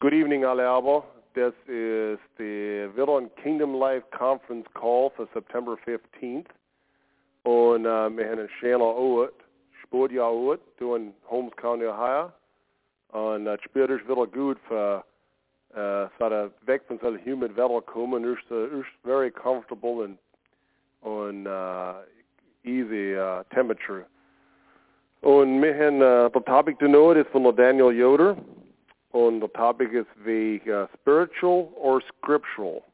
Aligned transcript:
Good 0.00 0.14
evening, 0.14 0.44
alle 0.46 0.64
This 1.34 1.52
is 1.68 2.18
the 2.38 2.90
Villon 2.96 3.28
Kingdom 3.44 3.74
Life 3.74 4.02
Conference 4.18 4.66
call 4.72 5.12
for 5.14 5.28
September 5.34 5.76
15th. 5.86 6.46
Und 7.44 7.84
uh, 7.84 8.08
wir 8.08 8.30
haben 8.30 8.48
Shana 8.62 8.82
Owet, 8.82 9.34
Sportjahr 9.82 10.32
Owet, 10.32 10.60
doing 10.78 11.12
Holmes 11.26 11.52
County, 11.60 11.84
Ohio. 11.84 12.32
Und 13.12 13.46
uh, 13.46 13.58
später 13.62 13.96
ist 13.96 14.08
wieder 14.08 14.26
gut 14.26 14.56
für 14.66 15.04
uh, 15.76 16.08
so 16.18 16.50
weg 16.64 16.80
von 16.88 16.98
humid 17.26 17.54
Wetter 17.54 17.82
kommen. 17.82 18.24
It's, 18.24 18.86
very 19.04 19.30
comfortable 19.30 20.04
and 20.04 20.16
on 21.02 21.46
uh, 21.46 21.96
easy 22.64 23.14
uh, 23.18 23.42
temperature. 23.54 24.06
Und 25.20 25.60
wir 25.60 25.74
uh, 25.74 26.30
der 26.30 26.44
Topic 26.46 26.78
zu 26.78 26.86
know 26.86 27.12
ist 27.12 27.28
von 27.32 27.54
Daniel 27.54 27.92
Yoder. 27.92 28.38
Und 29.12 29.40
the 29.40 29.48
Topic 29.48 29.92
ist 29.92 30.08
the 30.24 30.60
uh, 30.70 30.86
spiritual 30.94 31.72
or 31.76 32.00
scriptural. 32.00 32.84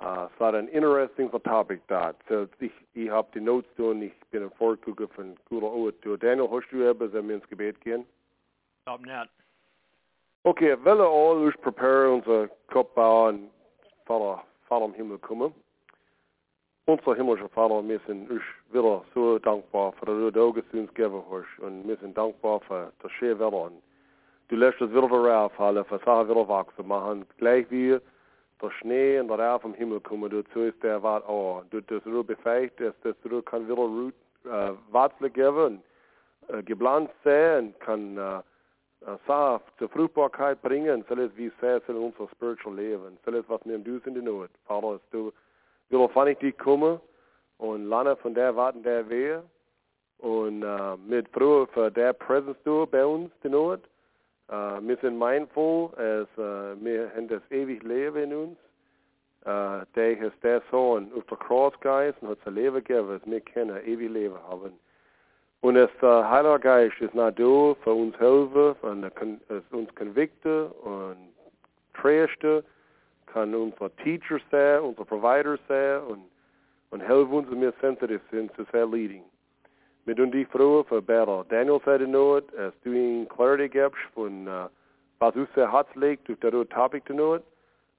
Uh, 0.00 0.28
ein 0.40 0.68
interesting 0.68 1.28
topic 1.44 1.80
da. 1.88 2.12
So 2.28 2.46
ich, 2.60 2.72
ich 2.94 3.10
habe 3.10 3.28
die 3.34 3.40
Notes 3.40 3.68
tun, 3.76 4.02
ich 4.02 4.12
bin 4.30 4.44
ein 4.44 4.50
Vorgucker 4.52 5.08
von 5.08 5.36
guter 5.48 5.72
Uhr. 5.72 5.92
Daniel, 6.18 6.48
hast 6.50 6.70
du 6.70 6.82
etwas, 6.82 7.12
wenn 7.12 7.28
wir 7.28 7.36
ins 7.36 7.48
Gebet 7.48 7.80
gehen? 7.80 8.04
Net. 8.86 9.28
Okay, 10.44 10.76
wir 10.82 10.92
alle 10.92 11.08
uns 11.08 11.56
prepare 11.58 12.10
unser 12.10 12.48
Kopf 12.68 12.94
bauen, 12.94 13.50
Vater, 14.06 14.42
Vater 14.68 14.84
im 14.86 14.94
Himmel 14.94 15.18
kommen. 15.18 15.52
Unser 16.86 17.16
himmlischer 17.16 17.48
Vater, 17.50 17.86
wir 17.86 18.00
sind 18.06 18.30
euch 18.30 18.42
wieder 18.72 19.04
so 19.14 19.38
dankbar 19.40 19.92
für 19.92 20.30
die 20.30 20.38
Augen, 20.38 20.62
die 20.72 20.78
uns 20.78 20.94
gegeben 20.94 21.22
hast. 21.30 21.62
Und 21.62 21.86
wir 21.86 21.96
sind 21.96 22.16
dankbar 22.16 22.60
für 22.60 22.92
das 23.02 23.12
schöne 23.12 23.38
Wetter. 23.38 23.72
Du 24.48 24.56
lässt 24.56 24.80
es 24.80 24.90
wieder 24.90 25.08
raufhallen, 25.08 25.84
für 25.84 25.98
Sachen 25.98 26.30
wieder 26.30 26.48
wachsen 26.48 26.88
machen. 26.88 27.26
Gleich 27.36 27.70
wie 27.70 27.98
der 28.60 28.70
Schnee 28.80 29.20
und 29.20 29.28
der 29.28 29.38
Rauch 29.38 29.60
vom 29.60 29.74
Himmel 29.74 30.00
kommen, 30.00 30.30
dazu 30.30 30.60
ist 30.60 30.82
der 30.82 31.02
Wart 31.02 31.26
auch. 31.26 31.64
Du 31.70 31.80
das 31.82 32.04
nur 32.06 32.24
befähigt, 32.24 32.80
dass 32.80 32.94
das 33.02 33.14
du 33.22 33.42
kann 33.42 33.66
wieder 33.66 33.76
Root, 33.76 34.14
äh, 34.44 34.72
Wurzeln 34.90 35.32
geben, 35.34 35.82
äh, 36.48 36.62
geplant 36.62 37.10
sein 37.24 37.74
kann 37.80 38.16
äh, 38.16 38.40
Saft 39.26 39.66
zur 39.78 39.88
Fruchtbarkeit 39.90 40.60
bringen. 40.62 41.04
Soll 41.08 41.20
es 41.20 41.36
wie 41.36 41.52
sehr 41.60 41.80
soll 41.86 41.96
unser 41.96 42.28
spiritual 42.32 42.74
Leben. 42.74 43.18
Soll 43.24 43.36
es 43.36 43.48
was 43.48 43.60
im 43.62 43.84
Du 43.84 44.00
in 44.04 44.24
Not. 44.24 44.50
Vater, 44.66 44.92
dass 44.92 45.10
du 45.10 45.32
will 45.90 46.00
auf 46.00 46.26
ich 46.26 46.38
dich 46.38 46.56
kommen 46.58 47.00
und 47.58 47.88
lerne 47.88 48.16
von 48.16 48.34
der 48.34 48.56
Warten 48.56 48.82
der 48.82 49.08
Wehe 49.08 49.42
und 50.18 50.62
äh, 50.62 50.96
mit 51.06 51.28
Freude 51.28 51.70
für 51.72 51.90
der 51.90 52.12
Präsenz 52.14 52.56
du 52.64 52.86
bei 52.86 53.04
uns 53.04 53.30
die 53.44 53.50
Not. 53.50 53.80
Uh, 54.50 54.80
wir 54.80 54.96
sind 55.02 55.18
mindful, 55.18 55.90
als 55.96 56.28
uh, 56.38 56.74
wir 56.82 57.10
haben 57.14 57.28
das 57.28 57.42
ewig 57.50 57.82
Leben 57.82 58.16
in 58.16 58.34
uns. 58.34 58.58
Uh, 59.44 59.84
der 59.94 60.18
ist 60.18 60.42
der 60.42 60.62
Sohn 60.70 61.12
auf 61.14 61.24
der 61.26 61.36
Kreuz 61.36 61.78
geist 61.80 62.16
und 62.22 62.30
hat 62.30 62.38
sein 62.44 62.54
Leben 62.54 62.76
gegeben, 62.76 63.08
dass 63.08 63.30
wir 63.30 63.40
können 63.42 63.76
ewig 63.84 64.10
Leben 64.10 64.36
haben. 64.48 64.72
Und 65.60 65.74
das 65.74 65.90
uh, 66.02 66.24
Heilige 66.24 66.60
Geist 66.60 66.94
ist 67.00 67.14
nicht 67.14 67.38
da 67.38 67.74
für 67.82 67.92
uns 67.92 68.18
helfen, 68.18 69.04
es 69.48 69.62
uns 69.70 69.94
convicte 69.94 70.68
und 70.68 71.28
tröste, 71.94 72.64
kann 73.26 73.54
unser 73.54 73.94
Teacher 73.96 74.38
sein, 74.50 74.80
unser 74.80 75.04
Provider 75.04 75.58
sein 75.68 76.00
und, 76.04 76.24
und 76.90 77.00
helfen 77.00 77.32
uns, 77.32 77.50
wenn 77.50 77.60
wir 77.60 77.74
sensitive 77.80 78.20
sind 78.30 78.54
zu 78.56 78.64
sein 78.72 78.90
Leading. 78.90 79.24
Wir 80.08 80.16
tun 80.16 80.30
die 80.30 80.46
froh 80.46 80.84
für 80.84 81.02
Battle. 81.02 81.44
Daniel 81.50 81.82
sagte 81.84 82.08
nur, 82.08 82.40
dass 82.40 82.72
du 82.82 82.92
ihm 82.92 83.28
Clarity 83.28 83.68
gibst 83.68 84.00
von, 84.14 84.48
uh, 84.48 84.68
was 85.18 85.36
uns 85.36 85.50
sehr 85.54 85.70
Herz 85.70 85.86
legt, 85.96 86.26
durch 86.28 86.40
das 86.40 86.50
Topic 86.70 87.06
zu 87.06 87.12
nur. 87.12 87.42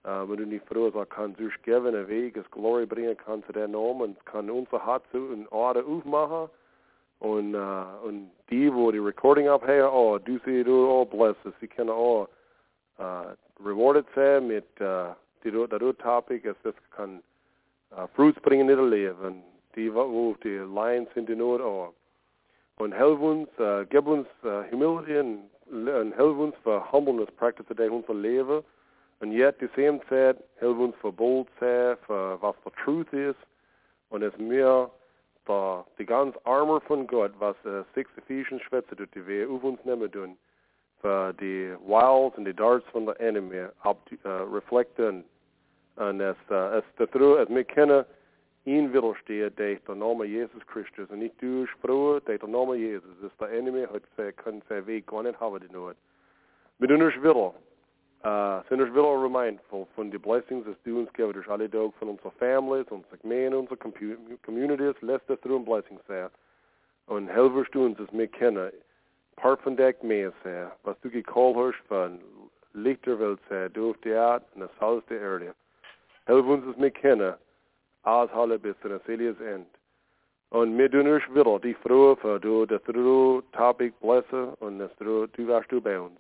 Uh, 0.03 0.27
wir 0.27 0.37
tun 0.37 0.49
die 0.49 0.57
froh, 0.57 0.89
dass 0.89 0.95
er 0.95 1.05
kann 1.05 1.35
sich 1.35 1.53
geben, 1.61 1.85
einen 1.85 2.07
Weg, 2.07 2.33
das 2.33 2.49
Glory 2.49 2.87
bringen 2.87 3.15
kann 3.15 3.43
zu 3.43 3.53
der 3.53 3.67
Norm 3.67 4.01
und 4.01 4.25
kann 4.25 4.49
unser 4.49 4.83
Herz 4.83 5.03
in 5.13 5.47
Order 5.49 5.85
aufmachen. 5.85 6.49
Und, 7.19 7.53
uh, 7.53 7.85
und 8.03 8.31
die, 8.49 8.73
wo 8.73 8.91
die 8.91 8.97
Recording 8.97 9.47
abhören, 9.47 9.91
oh, 9.93 10.17
du 10.17 10.39
sie 10.45 10.63
du 10.63 10.89
auch 10.89 11.05
blesses. 11.05 11.53
Sie 11.61 11.67
können 11.67 11.91
auch 11.91 12.27
uh, 12.97 13.35
rewarded 13.63 14.07
sein 14.15 14.47
mit 14.47 14.65
uh, 14.81 15.13
die, 15.43 15.51
das 15.51 15.97
Topic, 15.97 16.41
dass 16.41 16.57
das 16.63 16.73
kann 16.89 17.21
uh, 17.91 18.07
Fruits 18.15 18.41
bringen 18.41 18.67
in 18.67 18.79
ihr 18.79 18.83
Leben. 18.83 19.43
Die, 19.75 19.93
wo 19.93 20.35
die 20.43 20.57
Lines 20.57 21.07
sind 21.13 21.29
in 21.29 21.37
Not 21.37 21.61
auch 21.61 21.93
und 22.79 22.93
help 22.93 23.19
uns, 23.19 23.49
uh, 23.59 23.83
gib 23.89 24.07
uns 24.07 24.27
uh, 24.43 24.63
humility 24.71 25.19
und, 25.19 25.49
und 25.69 26.13
help 26.13 26.37
uns 26.37 26.55
für 26.63 26.81
humbleness 26.91 27.29
practice 27.37 27.65
in 27.69 27.91
unser 27.91 28.13
Leben. 28.13 28.63
Und 29.19 29.33
yet, 29.33 29.59
die 29.59 29.69
same 29.75 29.99
Zeit, 30.07 30.37
help 30.59 30.79
uns 30.79 30.95
für 31.01 31.11
bold 31.11 31.47
sein, 31.59 31.97
für 32.07 32.41
was 32.41 32.55
der 32.63 32.71
Truth 32.83 33.11
ist. 33.11 33.39
Und 34.09 34.23
es 34.23 34.35
mir 34.37 34.89
der, 35.45 35.85
die 35.97 36.05
ganz 36.05 36.35
Armor 36.45 36.79
von 36.81 37.05
Gott, 37.05 37.33
was 37.39 37.55
uh, 37.65 37.83
Six 37.93 38.09
Ephesians 38.17 38.61
schwätzt, 38.63 38.91
die 39.13 39.27
wir 39.27 39.49
auf 39.49 39.63
uns 39.63 39.83
nehmen 39.83 40.09
tun, 40.09 40.37
für 41.01 41.33
die 41.33 41.75
Wiles 41.85 42.33
und 42.37 42.45
die 42.45 42.53
Darts 42.53 42.87
von 42.91 43.05
der 43.05 43.19
Enemy 43.19 43.67
ab, 43.81 43.97
uh, 44.23 44.29
reflekten. 44.53 45.25
Und 45.97 46.21
es, 46.21 46.37
uh, 46.49 46.79
es, 46.79 46.83
es, 46.97 47.09
es, 47.13 47.49
wir 47.49 47.63
kennen, 47.65 48.05
in 48.63 48.91
widerstehe 48.91 49.53
tegen 49.53 49.81
de 49.85 49.93
naam 49.93 50.23
Jesus 50.23 50.61
Christus. 50.65 51.09
En 51.09 51.21
ik 51.21 51.31
doe 51.39 51.67
spreken 51.67 52.23
tegen 52.23 52.51
de 52.51 52.57
naam 52.57 52.75
Jesus. 52.75 53.19
Dus 53.19 53.31
de 53.37 53.47
enemy 53.47 53.87
had 53.91 54.01
ze, 54.15 54.33
kan 54.43 54.61
zijn 54.67 54.83
weg 54.83 55.01
gar 55.05 55.23
niet 55.23 55.39
hebben 55.39 55.59
die 55.59 55.71
nood. 55.71 55.95
We 56.75 56.87
doen 56.87 57.03
ons 57.03 57.17
willen. 57.17 57.51
Uh, 58.25 58.59
zijn 58.67 58.81
ons 58.81 58.89
willen 58.89 59.21
remindful 59.21 59.87
van 59.93 60.09
de 60.09 60.19
blessings 60.19 60.65
dat 60.65 60.75
du 60.81 60.93
ons 60.93 61.09
geeft. 61.11 61.33
Dus 61.33 61.47
alle 61.47 61.69
dag 61.69 61.91
van 61.97 62.07
onze 62.07 62.31
families, 62.37 62.85
onze 62.89 63.17
gemeenten, 63.21 63.59
onze 63.59 63.77
communities. 64.41 65.01
Laat 65.01 65.21
dat 65.25 65.43
er 65.43 65.51
een 65.51 65.63
blessing 65.63 65.99
zijn. 66.05 66.29
En 67.07 67.27
helvers 67.27 67.69
doen 67.69 67.95
ons 67.99 68.09
mee 68.11 68.27
kennen. 68.27 68.71
Part 69.33 69.61
van 69.61 69.75
dat 69.75 70.01
mee 70.01 70.29
zijn. 70.43 70.69
Wat 70.81 70.97
du 71.01 71.09
gecallt 71.09 71.55
hast 71.55 71.81
van 71.87 72.19
lichterwelt 72.71 73.39
zijn. 73.47 73.69
Door 73.71 73.95
de 73.99 74.17
aard 74.17 74.43
en 74.53 74.61
het 74.61 74.71
huis 74.77 75.01
de 75.07 75.19
aarde. 75.19 75.53
Help 76.23 76.45
ons 76.45 76.75
mee 76.75 76.91
kennen 76.91 77.37
aushalten 78.09 78.59
bis 78.61 78.79
zu 78.81 78.89
der 78.89 78.99
Selias 79.05 79.39
End. 79.39 79.67
Und 80.51 80.77
tun 80.91 81.07
uns 81.07 81.23
wieder 81.33 81.59
die 81.59 81.75
Freude 81.75 82.19
für 82.21 82.39
du, 82.39 82.65
dass 82.65 82.81
du 82.83 83.41
Topic 83.51 83.93
blesse 84.01 84.55
und 84.59 84.79
dass 84.79 84.95
du, 84.97 85.27
du 85.27 85.47
warst 85.47 85.71
du 85.71 85.79
bei 85.79 85.99
uns. 85.99 86.19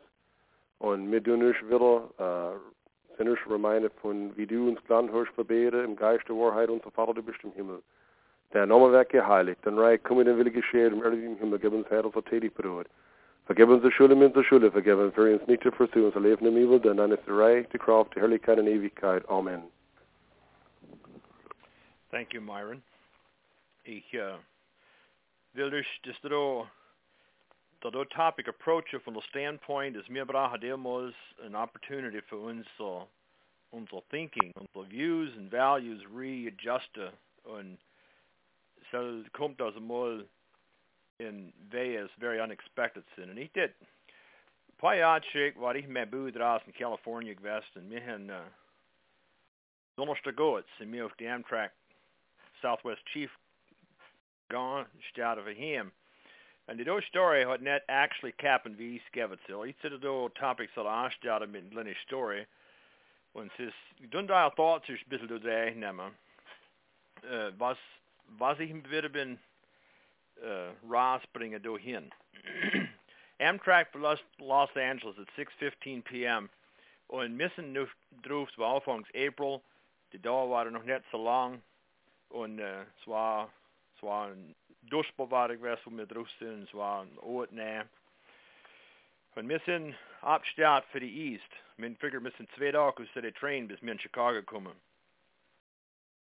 Und 0.77 1.11
tun 1.23 1.43
uns 1.43 1.57
wieder, 1.67 2.09
äh, 2.19 3.17
sind 3.17 3.29
uns 3.29 3.39
reminded 3.49 3.91
von, 4.01 4.31
wie 4.37 4.45
du 4.45 4.69
uns 4.69 4.83
gelernt 4.85 5.11
hast, 5.11 5.33
verbeten 5.33 5.83
im 5.83 5.95
Geist 5.95 6.27
der 6.29 6.35
Wahrheit, 6.35 6.69
unser 6.69 6.91
Vater, 6.91 7.15
du 7.15 7.23
bist 7.23 7.43
im 7.43 7.51
Himmel. 7.53 7.81
Der 8.53 8.67
Name 8.67 8.91
wird 8.91 9.09
geheiligt, 9.09 9.59
dein 9.63 9.77
Reich 9.79 10.01
komme, 10.03 10.23
dein 10.23 10.37
Wille 10.37 10.51
geschehen, 10.51 10.93
im 10.93 11.03
Erde 11.03 11.17
im 11.17 11.37
Himmel, 11.37 11.59
gib 11.59 11.73
uns 11.73 11.89
Herr, 11.89 12.05
unser 12.05 12.23
Tätigbrot. 12.23 12.85
Vergib 13.47 13.67
uns 13.67 13.81
die 13.81 13.91
Schuld 13.91 14.11
in 14.11 14.21
unsere 14.21 14.43
Schuld, 14.43 14.71
vergib 14.71 14.99
uns 14.99 15.15
für 15.15 15.33
uns 15.33 15.45
nicht 15.47 15.63
zu 15.63 15.71
versuchen, 15.71 16.05
unser 16.05 16.19
Leben 16.19 16.45
im 16.45 16.55
Evil, 16.55 16.79
denn 16.79 16.97
dann 16.97 17.11
ist 17.11 17.25
der 17.25 17.35
Reich, 17.35 17.67
die 17.69 17.79
Kraft, 17.79 18.15
die 18.15 18.19
Herrlichkeit 18.19 18.59
und 18.59 18.67
Ewigkeit. 18.67 19.27
Amen. 19.27 19.63
Thank 22.11 22.33
you, 22.33 22.41
Myron. 22.41 22.81
Ich 23.85 24.03
uh, 24.15 24.37
will 25.53 25.69
dus 25.69 25.85
dat, 27.81 27.93
dat 27.93 28.09
topic 28.09 28.47
approachen 28.47 28.99
from 29.03 29.13
the 29.13 29.21
standpoint 29.29 29.95
is 29.95 30.09
mir 30.09 30.25
brauchen 30.25 31.13
an 31.45 31.55
opportunity 31.55 32.19
for 32.27 32.49
uns 32.49 32.65
so, 32.77 33.07
unser 33.71 34.01
thinking, 34.09 34.51
unsere 34.55 34.89
views 34.89 35.29
and 35.37 35.51
values 35.51 36.01
readjusten 36.11 37.11
und 37.43 37.77
so 38.91 39.23
kommt 39.33 39.59
das 39.59 39.75
mal 39.79 40.25
in 41.19 41.53
Vegas 41.71 42.09
very 42.19 42.39
unexpected 42.39 43.03
sind. 43.15 43.29
Und 43.29 43.37
ich 43.37 43.51
did 43.53 43.71
ein 43.79 44.77
paar 44.79 44.95
Jahre 44.95 45.23
schick, 45.31 45.59
war 45.59 45.75
ich 45.75 45.87
mit 45.87 46.09
Bud 46.09 46.35
raus 46.37 46.63
in 46.65 46.73
California 46.73 47.35
gewesen 47.35 47.65
und 47.75 47.91
wir 47.91 48.01
haben 48.01 48.29
uh, 48.31 48.49
Donnerstag 49.95 50.35
geht, 50.35 50.65
sind 50.79 50.91
wir 50.91 51.05
auf 51.05 51.13
die 51.17 51.27
Amtrak 51.27 51.71
Southwest 52.61 53.01
Chief 53.13 53.29
gone, 54.49 54.85
out 55.23 55.37
of 55.37 55.45
him. 55.45 55.91
And 56.67 56.79
the 56.79 57.01
story 57.09 57.43
had 57.45 57.61
net 57.61 57.81
actually 57.89 58.33
kappen 58.33 58.75
vi 58.75 59.01
skevetsel. 59.11 59.67
Iets 59.67 59.83
of 59.83 60.01
the 60.01 60.29
topics 60.39 60.71
that 60.75 60.85
aanstelde 60.85 61.49
met 61.49 61.73
Lenny 61.73 61.95
story. 62.05 62.45
Und 63.33 63.51
es 63.57 63.67
ist, 63.67 64.11
dann 64.11 64.27
da 64.27 64.49
thought 64.49 64.85
sich 64.85 65.01
ein 65.01 65.09
bisschen 65.09 65.27
durch 65.27 65.75
nehmen, 65.75 66.11
äh, 67.23 67.51
was, 67.57 67.77
was 68.37 68.59
ich 68.59 68.73
wieder 68.89 69.09
bin, 69.09 69.39
äh, 70.41 70.69
rausbringen 70.87 71.61
dahin. 71.61 72.11
Amtrak 73.39 73.91
for 73.91 73.99
Los, 73.99 74.19
Los 74.39 74.69
Angeles 74.75 75.15
at 75.17 75.27
6.15 75.37 76.03
p.m. 76.03 76.49
Und 77.07 77.35
müssen 77.35 77.73
drauf, 78.21 78.49
war 78.57 78.75
Anfangs 78.75 79.07
April, 79.15 79.61
die 80.11 80.19
Dauer 80.19 80.49
war 80.49 80.65
noch 80.65 80.83
nicht 80.83 81.03
so 81.11 81.23
lang. 81.23 81.61
Und 82.29 82.59
eh, 82.59 82.81
äh, 82.81 82.85
es 82.99 83.07
war, 83.07 83.51
es 83.95 84.03
war 84.03 84.27
ein 84.27 84.55
Duschbewahrung, 84.83 85.61
was 85.61 85.79
wir 85.85 86.05
draußen 86.05 86.63
es 86.63 86.73
war 86.73 87.01
ein 87.03 87.17
Ort 87.19 87.51
näher. 87.51 87.87
Und 89.35 89.47
wir 89.47 89.59
sind 89.65 89.95
abgestart 90.21 90.85
für 90.91 90.99
die 90.99 91.33
East. 91.33 91.49
Wir 91.77 91.95
figure 91.95 92.23
wir 92.23 92.31
sind 92.31 92.49
zwei 92.55 92.71
Tage 92.71 93.03
aus 93.03 93.09
der 93.15 93.33
Train 93.33 93.67
bis 93.67 93.81
wir 93.81 93.91
in 93.91 93.99
Chicago 93.99 94.41
kommen. 94.43 94.75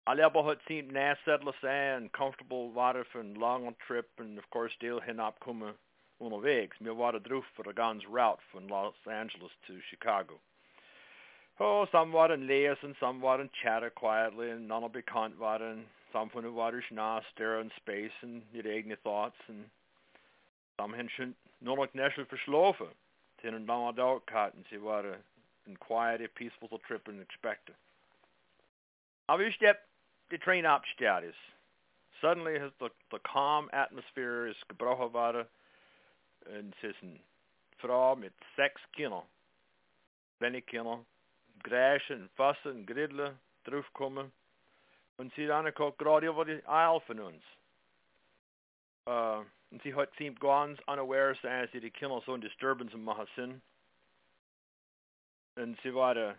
Alle 0.07 0.25
aber 0.25 0.45
hat 0.45 0.61
seemed 0.69 0.93
nice 0.93 1.17
settlers 1.25 1.57
and 1.63 2.13
comfortable 2.13 2.71
water 2.75 3.05
for 3.07 3.21
a 3.21 3.25
long 3.25 3.75
trip 3.87 4.09
and 4.19 4.39
of 4.39 4.49
course 4.51 4.73
still 4.75 5.01
hin 5.01 5.19
abkommen 5.19 5.75
unterwegs. 6.19 6.77
Wir 6.81 6.97
waren 6.99 7.23
drauf 7.23 7.45
für 7.55 7.65
eine 7.65 7.75
ganze 7.75 8.07
Route 8.07 8.43
von 8.51 8.69
Los 8.69 8.95
Angeles 9.07 9.53
to 9.67 9.81
Chicago. 9.89 10.41
Oh, 11.61 11.87
some 11.93 12.13
waren 12.13 12.49
lesen, 12.49 12.97
some 12.99 13.21
waren 13.21 13.49
chatter 13.63 13.91
quietly, 13.91 14.51
and 14.51 14.67
none 14.67 14.91
bekannt 14.91 15.39
waren. 15.39 15.85
Some 16.13 16.29
von 16.31 16.43
den 16.43 16.55
waren 16.55 16.83
nah, 16.91 17.21
stare 17.33 17.61
in 17.61 17.71
space 17.77 18.11
and 18.23 18.43
ihre 18.53 18.75
eigene 18.75 18.97
thoughts, 19.05 19.37
and 19.49 19.65
some 20.77 20.95
nur 21.61 21.77
noch 21.77 21.95
nicht 21.95 22.29
verschlafen. 22.29 22.89
Sie 23.41 23.49
haben 23.49 23.67
lange 23.67 23.95
Dauer 23.95 24.21
gehabt, 24.27 24.57
und 24.57 24.67
sie 24.69 24.83
waren 24.83 25.17
in 25.67 25.77
quiet, 25.77 26.35
peaceful 26.35 26.81
trip 26.89 27.07
and 27.07 27.21
expected. 27.21 27.75
Aber 29.29 29.43
ich 29.43 29.55
stepp 29.55 29.87
the 30.31 30.39
train 30.39 30.65
ist. 30.65 31.39
Suddenly 32.21 32.59
has 32.59 32.73
the, 32.81 32.91
the 33.11 33.19
calm 33.21 33.69
atmosphere 33.73 34.49
is 34.49 34.57
gebrochen 34.69 35.13
worden, 35.13 35.47
und 36.47 36.75
es 36.83 36.91
ist 36.91 37.03
eine 37.03 37.21
Frau 37.79 38.17
mit 38.17 38.33
sechs 38.57 38.81
Kindern, 38.93 39.23
kleine 40.39 40.61
Kinder, 40.63 41.05
Gräschen, 41.65 42.31
Fassen, 42.37 42.87
Griddeln 42.87 43.39
draufkommen. 43.65 44.31
Und 45.17 45.35
sie 45.35 45.47
dann 45.47 45.73
guckt 45.75 45.99
gerade 45.99 46.27
über 46.27 46.45
die 46.45 46.65
Aisle 46.67 47.01
von 47.01 47.21
uns. 47.21 47.43
Uh, 49.07 49.45
und 49.71 49.83
sie 49.83 49.95
hat 49.95 50.11
seemed 50.17 50.41
ganz 50.41 50.79
unaware 50.87 51.37
sein, 51.43 51.69
sie 51.73 51.81
die 51.81 51.91
Kinder 51.91 52.23
so 52.25 52.33
ein 52.33 52.41
Disturbance 52.41 52.97
machen 52.97 53.27
sind. 53.37 53.63
Und 55.57 55.79
sie 55.83 55.95
waren 55.95 56.35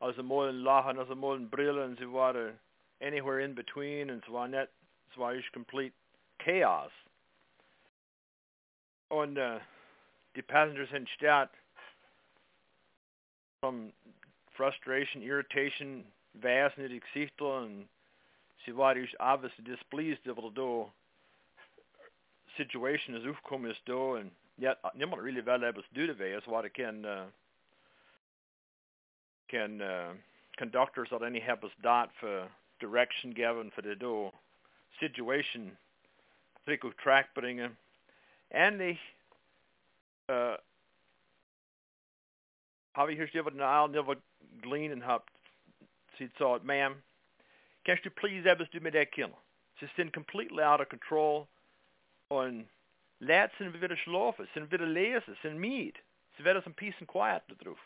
also 0.00 0.22
mal 0.22 0.50
ein 0.50 0.60
Lachen, 0.60 0.98
also 0.98 1.14
mal 1.14 1.36
ein 1.36 1.50
Brillen, 1.50 1.96
sie 1.96 2.10
waren 2.12 2.58
anywhere 3.00 3.42
in 3.42 3.54
between, 3.54 4.10
und 4.10 4.24
es 4.24 4.32
war 4.32 4.46
nicht, 4.46 4.68
es 5.10 5.16
war 5.16 5.34
just 5.34 5.52
complete 5.52 5.94
chaos. 6.38 6.92
Und 9.08 9.38
uh, 9.38 9.58
die 10.36 10.42
Passengers 10.42 10.90
in 10.92 11.06
Stadt 11.08 11.50
from 13.60 13.92
frustration, 14.54 15.22
irritation, 15.22 16.04
vast 16.34 16.76
Gesichter 16.76 17.58
und 17.62 17.88
sie 18.64 18.76
war 18.76 18.96
just 18.96 19.14
obviously 19.20 19.64
displeased 19.64 20.26
over 20.28 20.50
the 20.54 20.86
situation 22.56 23.14
is 23.14 23.24
aufgekommen 23.24 23.70
ist 23.70 23.82
da 23.86 23.94
und 23.94 24.30
ja, 24.56 24.76
niemand 24.94 25.22
really 25.22 25.44
wel 25.44 25.62
etwas 25.62 25.84
do 25.92 26.06
dabei. 26.06 26.32
Es 26.32 26.46
war 26.46 26.68
kein 26.68 27.04
uh, 27.04 27.26
kein 29.48 29.80
uh, 29.80 30.14
conductors 30.56 31.12
oder 31.12 31.26
any 31.26 31.40
help 31.40 31.64
us 31.64 31.72
dot 31.82 32.10
för 32.20 32.48
direction 32.80 33.34
given 33.34 33.70
för 33.72 33.82
die 33.82 33.96
do 33.96 34.32
situation 35.00 35.76
trick 36.64 36.84
auf 36.84 36.94
track 36.96 37.28
and 38.50 38.80
the 38.80 38.96
uh, 40.28 40.56
habe 42.94 43.12
ich 43.12 43.30
hier 43.30 43.40
über 43.40 43.50
den 43.50 43.60
Aal 43.60 43.88
never 43.88 44.16
glean 44.62 45.06
habt. 45.06 45.30
Sie 46.18 46.30
sagt, 46.38 46.64
ma'am, 46.64 47.02
canst 47.84 48.04
du 48.04 48.10
please 48.10 48.48
etwas 48.48 48.70
du 48.70 48.80
mit 48.80 48.94
der 48.94 49.06
Kinder? 49.06 49.36
Sie 49.80 49.88
sind 49.96 50.12
completely 50.12 50.62
out 50.62 50.80
of 50.80 50.88
control 50.88 51.46
und 52.28 52.68
Leute 53.20 53.52
sind 53.58 53.80
wieder 53.80 53.96
schlafen, 53.96 54.48
sind 54.54 54.70
wieder 54.70 54.86
lesen, 54.86 55.36
sind 55.42 55.58
müde. 55.58 55.98
Sie 56.36 56.44
werden 56.44 56.62
some 56.62 56.74
peace 56.74 56.94
and 57.00 57.08
quiet 57.08 57.42
drauf. 57.62 57.78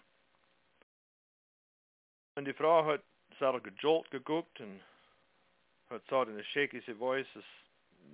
Und 2.36 2.44
die 2.44 2.52
Frau 2.52 2.84
hat 2.84 3.02
sehr 3.38 3.60
gejolt 3.60 4.10
geguckt 4.10 4.60
und 4.60 4.80
hat 5.90 6.02
gesagt 6.04 6.30
in 6.30 6.38
a 6.38 6.42
shaky 6.42 6.80
voice, 6.94 7.26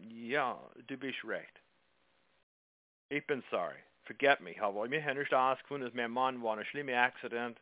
ja, 0.08 0.58
du 0.86 0.96
bist 0.96 1.24
recht. 1.24 1.60
Ich 3.08 3.26
bin 3.26 3.42
sorry. 3.50 3.78
Forget 4.04 4.40
me. 4.40 4.54
Har 4.54 4.72
mir 4.88 5.00
hennes 5.00 5.32
askfundet 5.32 5.94
mein 5.94 6.10
Mann 6.10 6.42
war 6.42 6.58
ein 6.58 6.64
schlimmer 6.66 7.02
Accident, 7.02 7.58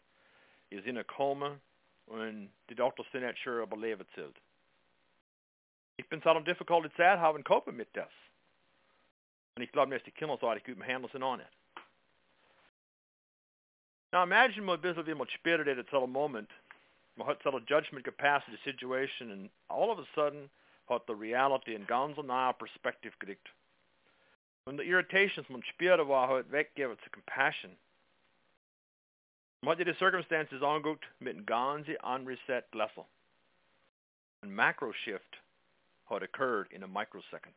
ist 0.73 0.87
in 0.87 0.99
a 0.99 1.05
coma 1.05 1.59
und 2.07 2.53
die 2.69 2.75
Doktor 2.75 3.05
sind 3.13 3.25
nicht 3.25 3.43
sure, 3.43 3.63
ob 3.63 3.73
er 3.73 3.79
leben 3.79 4.07
zählt. 4.15 4.37
Ich 5.97 6.09
bin 6.09 6.21
so 6.23 6.41
difficult 6.41 6.95
Zeit 6.97 7.19
haben 7.19 7.45
kopen 7.45 7.77
mit 7.77 7.89
das. 7.95 8.11
Und 9.55 9.63
ich 9.63 9.71
glaube, 9.71 9.95
dass 9.95 10.03
die 10.05 10.11
Kinder 10.11 10.39
so 10.41 10.53
ich 10.53 10.65
gut 10.65 10.79
behandeln 10.79 11.13
sind 11.13 11.23
on 11.23 11.41
it. 11.41 11.47
Now 14.13 14.25
imagine 14.25 14.63
mal 14.63 14.75
ein 14.75 14.81
bisschen, 14.81 15.07
wie 15.07 15.15
man 15.15 15.29
später 15.29 15.67
at 15.67 15.95
a 15.95 16.07
moment, 16.07 16.51
man 17.17 17.27
hat 17.27 17.43
so 17.43 17.59
judgment 17.59 18.05
capacity 18.05 18.59
situation 18.65 19.31
and 19.31 19.51
all 19.69 19.91
of 19.91 19.99
a 19.99 20.07
sudden 20.15 20.51
hat 20.89 21.07
the 21.07 21.15
reality 21.15 21.75
in 21.75 21.87
ganz 21.87 22.17
nahe 22.19 22.53
perspective 22.55 23.13
gekriegt. 23.19 23.49
Und 24.65 24.79
die 24.79 24.85
Irritations 24.85 25.47
from 25.47 25.57
man 25.57 25.65
spürte 25.65 26.07
war 26.07 26.29
halt 26.29 26.51
weggegeben 26.51 26.99
zu 27.03 27.11
compassion. 27.11 27.77
Hat 29.65 29.79
die 29.79 29.95
Circumstances 29.95 30.61
angeguckt 30.63 31.07
mit 31.21 31.47
ganzen 31.47 31.97
unreset 32.03 32.65
Lässel. 32.75 33.07
A 34.43 34.47
macro 34.47 34.93
shift 34.93 35.39
had 36.09 36.23
occurred 36.23 36.67
in 36.73 36.83
a 36.83 36.89
microsecond. 36.89 37.55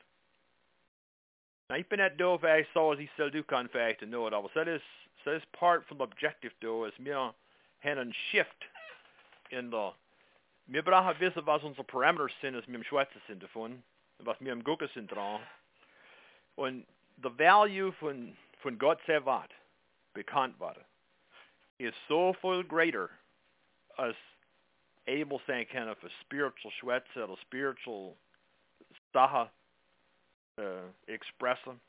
Now, 1.68 1.78
ich 1.78 1.90
bin 1.90 2.00
nicht 2.00 2.20
da, 2.20 2.40
weil 2.40 2.62
ich 2.62 2.68
so, 2.76 2.92
als 2.92 3.00
ich 3.00 3.10
soll 3.18 3.32
du 3.32 3.44
kann, 3.44 3.68
vielleicht 3.70 4.02
zu 4.02 4.06
know, 4.06 4.28
aber 4.28 4.50
das 4.54 4.82
ist, 5.26 5.52
part 5.54 5.84
from 5.88 5.98
the 5.98 6.04
objective 6.04 6.54
da, 6.60 6.86
ist 6.86 7.00
mir 7.00 7.34
haben 7.84 8.14
Shift 8.14 8.66
in 9.50 9.72
der, 9.72 9.96
wir 10.68 10.84
brauchen 10.84 11.20
wissen, 11.20 11.46
was 11.46 11.64
unsere 11.64 11.84
Parameters 11.84 12.32
sind, 12.40 12.56
als 12.56 12.68
wir 12.68 12.76
im 12.76 12.84
Schwätzen 12.84 13.22
sind 13.28 13.42
davon, 13.42 13.84
was 14.20 14.40
wir 14.40 14.54
im 14.54 14.64
Gucken 14.64 14.90
sind 14.94 15.12
dran. 15.12 15.42
Und 16.56 16.86
the 17.24 17.30
value 17.36 17.92
von, 17.94 18.38
von 18.62 18.78
Gott 18.78 19.00
Sevat 19.08 19.50
bekannt 20.14 20.60
war, 20.60 20.76
is 21.80 21.94
so 22.08 22.34
viel 22.42 22.64
greater 22.64 23.10
as 24.00 24.14
able 25.08 25.40
sein 25.48 25.66
kind 25.72 25.90
of 25.90 25.98
a 26.04 26.10
spiritual 26.22 26.72
Schwätze 26.82 27.18
a 27.18 27.36
spiritual 27.42 28.16
Sache 29.14 29.50
uh, 30.58 30.64
expressen. 31.08 31.80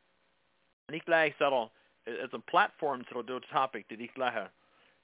Und 0.89 0.95
ich 0.95 1.05
gleich 1.05 1.35
sage, 1.39 1.71
as 2.07 2.31
a 2.33 2.39
platform 2.39 3.05
to 3.13 3.23
do 3.23 3.41
the 3.41 3.47
topic 3.53 3.89
that 3.89 4.01
ich 4.01 4.15
gleich 4.15 4.49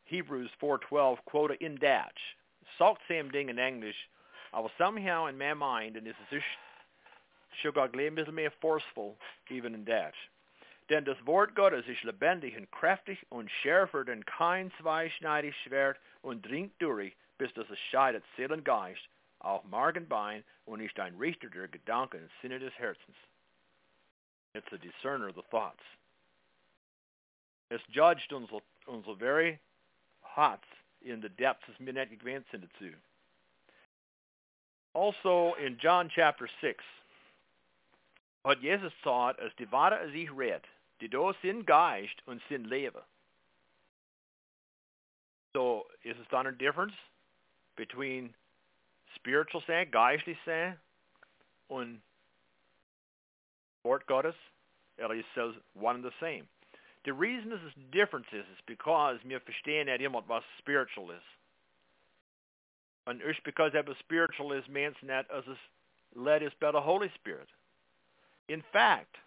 Hebrews 0.04 0.50
4.12 0.60 1.18
quote 1.26 1.56
in 1.60 1.76
Dutch. 1.76 2.36
Salt 2.78 2.98
same 3.08 3.30
thing 3.30 3.48
in 3.48 3.58
English, 3.58 3.96
aber 4.52 4.70
somehow 4.78 5.26
in 5.26 5.36
my 5.38 5.54
mind, 5.54 5.96
and 5.96 6.06
this 6.06 6.14
is 6.30 6.42
sogar 7.62 7.84
ein 7.84 8.14
bisschen 8.14 8.34
mehr 8.34 8.52
forceful, 8.60 9.16
even 9.50 9.74
in 9.74 9.84
Dutch. 9.84 10.14
Denn 10.88 11.04
das 11.04 11.24
Wort 11.26 11.54
Gottes 11.54 11.86
ist 11.86 12.02
lebendig 12.02 12.56
und 12.56 12.70
kräftig 12.72 13.24
und 13.30 13.50
schärfer 13.50 14.04
denn 14.04 14.24
kein 14.24 14.72
zweischneidiges 14.80 15.56
Schwert 15.58 15.98
und 16.22 16.42
dringt 16.42 16.74
durch, 16.80 17.14
bis 17.38 17.52
dass 17.54 17.68
es 17.70 17.78
scheidet 17.78 18.24
Seele 18.36 18.54
und 18.54 18.64
Geist, 18.64 19.08
auch 19.38 19.64
Mark 19.64 19.96
und 19.96 20.08
Bein 20.08 20.44
und 20.64 20.80
ist 20.80 20.98
ein 20.98 21.16
Richter 21.16 21.48
der 21.48 21.68
Gedanken 21.68 22.22
und 22.22 22.30
Sinne 22.40 22.58
des 22.58 22.76
Herzens. 22.78 23.16
It's 24.54 24.72
a 24.72 24.76
discerner 24.76 25.28
of 25.28 25.34
the 25.34 25.42
thoughts. 25.50 25.82
Es 27.70 27.80
judged 27.88 28.32
unsere, 28.32 28.60
unsere 28.86 29.16
very 29.16 29.58
hearts 30.20 30.66
in 31.00 31.22
the 31.22 31.30
depths 31.30 31.68
nicht 31.78 32.20
gewähnt 32.20 32.46
sind 32.50 32.64
dazu. 32.64 32.94
Also 34.94 35.54
in 35.54 35.78
John 35.78 36.10
chapter 36.10 36.46
6, 36.60 36.84
hat 38.44 38.60
Jesus 38.60 38.92
gesagt, 39.02 39.40
als 39.40 39.54
die 39.56 39.70
Ware 39.70 39.98
als 39.98 40.12
ich 40.14 40.30
red, 40.36 40.62
die 41.00 41.08
da 41.08 41.32
sind 41.42 41.66
Geist 41.66 42.22
und 42.26 42.42
sind 42.48 42.66
Leben. 42.66 43.02
So, 45.54 45.86
is 46.02 46.16
it 46.16 46.32
not 46.32 46.46
a 46.46 46.52
difference 46.52 46.94
between 47.76 48.34
spiritual 49.14 49.62
sein, 49.66 49.90
geistlich 49.90 50.38
sein 50.44 50.78
und 51.68 52.02
Wort 53.84 54.06
Gottes? 54.06 54.34
Says 55.34 55.54
one 55.74 55.96
and 55.96 56.04
the 56.04 56.12
same. 56.20 56.48
The 57.04 57.12
reason 57.12 57.50
this 57.50 57.60
is 57.66 57.72
difference 57.90 58.28
is, 58.32 58.44
is 58.46 58.60
because 58.66 59.18
wir 59.24 59.40
verstehen 59.40 59.86
nicht 59.86 60.00
immer, 60.00 60.22
was 60.28 60.44
spiritual 60.58 61.10
ist. 61.10 61.26
Und 63.06 63.20
erst 63.20 63.42
because 63.42 63.74
etwas 63.74 63.98
spiritual 63.98 64.52
ist, 64.52 64.68
means 64.68 64.96
that 65.06 65.28
as 65.30 65.44
es 65.48 65.58
led 66.14 66.42
is 66.42 66.52
by 66.60 66.70
the 66.70 66.80
Holy 66.80 67.10
Spirit. 67.16 67.48
In 68.48 68.62
fact, 68.72 69.18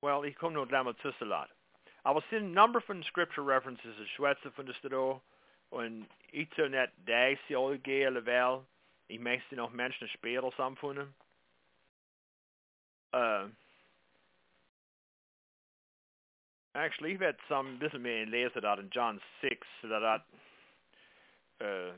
well, 0.00 0.24
ich 0.24 0.36
komme 0.36 0.54
nur 0.54 0.66
damit 0.66 0.98
zu 1.00 1.12
Salat. 1.18 1.50
Aber 2.04 2.20
es 2.20 2.30
sind 2.30 2.44
ein 2.44 2.52
number 2.52 2.80
von 2.80 3.02
Scripture 3.02 3.46
References, 3.46 3.98
ich 3.98 4.12
schwätze 4.12 4.50
von 4.52 4.66
das 4.66 4.76
da, 4.82 5.20
und 5.70 6.08
ich 6.30 6.48
soll 6.56 6.70
nicht 6.70 6.92
das 7.04 7.38
Jahr 7.48 7.76
gehen, 7.78 8.24
weil 8.26 8.64
ich 9.08 9.18
möchte 9.18 9.56
noch 9.56 9.70
Menschen 9.72 10.08
später 10.08 10.50
zusammenfinden. 10.50 11.14
Uh, 13.12 13.48
Actually, 16.76 17.12
ich 17.12 17.20
werde 17.20 17.38
some 17.48 17.78
bisschen 17.78 18.02
mehr 18.02 18.26
lesen 18.26 18.60
da 18.60 18.74
in 18.74 18.90
John 18.90 19.18
6, 19.40 19.66
that. 19.82 20.22
uh, 21.60 21.92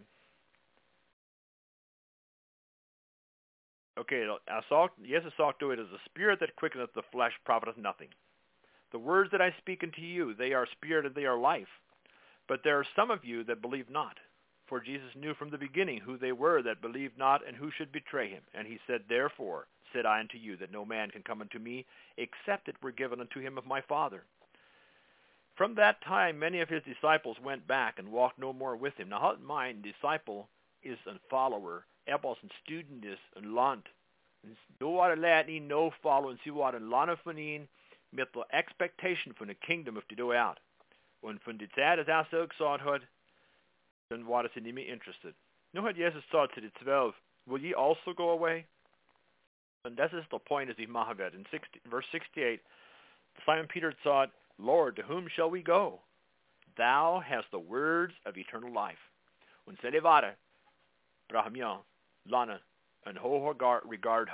okay, 3.99 4.23
er 4.25 4.63
sagt, 4.69 5.03
Jesus 5.03 5.33
sagt, 5.37 5.63
it 5.63 5.79
is 5.79 5.89
the 5.91 5.99
spirit 6.05 6.41
that 6.41 6.57
quickeneth 6.57 6.93
the 6.95 7.03
flesh 7.13 7.33
profiteth 7.45 7.77
nothing. 7.77 8.09
The 8.93 8.99
words 8.99 9.31
that 9.33 9.43
I 9.43 9.55
speak 9.59 9.83
unto 9.83 10.01
you, 10.01 10.35
they 10.35 10.53
are 10.53 10.67
spirit 10.67 11.05
and 11.05 11.15
they 11.15 11.27
are 11.27 11.39
life. 11.39 11.69
But 12.49 12.61
there 12.65 12.79
are 12.79 12.87
some 12.97 13.11
of 13.11 13.25
you 13.25 13.45
that 13.45 13.61
believe 13.61 13.91
not. 13.91 14.17
For 14.67 14.81
Jesus 14.81 15.15
knew 15.15 15.35
from 15.35 15.51
the 15.51 15.59
beginning 15.59 16.01
who 16.01 16.19
they 16.19 16.33
were 16.33 16.63
that 16.63 16.83
believed 16.83 17.19
not 17.19 17.47
and 17.47 17.57
who 17.57 17.71
should 17.71 17.93
betray 17.93 18.29
him. 18.29 18.43
And 18.55 18.67
he 18.67 18.79
said, 18.87 19.03
Therefore 19.09 19.67
said 19.93 20.05
I 20.07 20.21
unto 20.21 20.37
you 20.37 20.57
that 20.59 20.73
no 20.73 20.85
man 20.85 21.11
can 21.11 21.23
come 21.23 21.41
unto 21.41 21.59
me 21.59 21.87
except 22.17 22.69
it 22.69 22.77
were 22.83 22.93
given 22.93 23.21
unto 23.21 23.41
him 23.41 23.57
of 23.57 23.67
my 23.67 23.81
Father. 23.81 24.25
From 25.57 25.75
that 25.75 26.03
time 26.03 26.39
many 26.39 26.61
of 26.61 26.69
his 26.69 26.83
disciples 26.85 27.37
went 27.43 27.67
back 27.67 27.99
and 27.99 28.13
walked 28.13 28.39
no 28.39 28.53
more 28.53 28.77
with 28.77 28.95
him. 28.97 29.09
Now, 29.09 29.21
hold 29.21 29.39
in 29.39 29.45
mind, 29.45 29.83
disciple 29.83 30.49
is 30.83 30.99
a 31.07 31.19
follower. 31.29 31.85
Ebbos 32.07 32.43
en 32.43 32.51
student 32.63 33.05
is 33.05 33.19
een 33.35 33.49
land. 33.49 33.87
Var 34.79 35.09
det 35.09 35.19
lärt 35.19 35.63
no 35.63 35.91
follow 36.03 36.31
and 36.31 36.39
see 36.45 36.53
what 36.53 36.75
en 36.75 36.89
land 36.89 37.19
van 37.23 37.39
in 37.39 37.69
met 38.11 38.33
de 38.33 38.45
expectation 38.49 39.35
van 39.35 39.47
the 39.47 39.55
kingdom 39.55 39.97
of 39.97 40.07
to 40.07 40.15
do 40.15 40.33
out. 40.33 40.59
Und 41.21 41.43
von 41.43 41.59
der 41.59 41.69
Zeit, 41.71 41.99
als 41.99 42.09
er 42.09 42.27
so 42.31 42.47
gesagt 42.47 42.85
hat, 42.85 43.03
dann 44.09 44.27
war 44.27 44.43
das 44.43 44.55
nicht 44.55 44.75
mehr 44.75 44.87
interested. 44.87 45.35
Nu 45.73 45.83
hat 45.83 45.97
Jesus 45.97 46.25
gesagt 46.25 46.55
zu 46.55 46.61
den 46.61 46.73
zwölf, 46.81 47.15
will 47.47 47.63
ye 47.63 47.75
also 47.75 48.15
go 48.15 48.31
away? 48.31 48.65
And 49.85 49.97
this 49.97 50.13
is 50.13 50.25
the 50.31 50.39
point 50.39 50.71
as 50.71 50.79
ich 50.79 50.89
werde. 50.89 51.37
In 51.37 51.47
60, 51.51 51.81
verse 51.85 52.07
68, 52.11 52.61
Simon 53.45 53.67
Peter 53.67 53.93
thought, 54.03 54.31
Lord, 54.59 54.97
to 54.97 55.03
whom 55.03 55.29
shall 55.29 55.51
we 55.51 55.63
go? 55.63 56.01
Thou 56.77 57.21
hast 57.21 57.51
the 57.51 57.59
words 57.59 58.15
of 58.25 58.37
eternal 58.37 58.73
life. 58.73 58.99
Se 59.83 59.91
levare, 59.91 60.35
brach 61.29 61.51
mir, 61.51 61.81
lana, 62.25 62.61
en 63.07 63.17
hoher 63.17 63.55
regard 63.85 64.29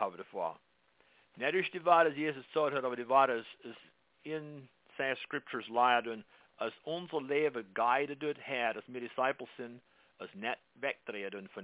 Jesus 2.17 2.47
gesagt 2.47 2.75
hat, 2.75 2.85
aber 2.85 2.97
die 2.97 3.09
Wahrheit 3.09 3.41
ist, 3.41 3.65
ist 3.65 3.81
in 4.23 4.69
seinen 4.97 5.17
Scriptures 5.17 5.69
leiden, 5.69 6.25
als 6.59 6.75
unser 6.85 7.21
Leben 7.21 7.67
guidet 7.75 8.21
wird 8.21 8.39
her, 8.47 8.75
als 8.75 8.85
wir 8.87 9.01
Disciples 9.01 9.49
sind, 9.57 9.81
als 10.19 10.31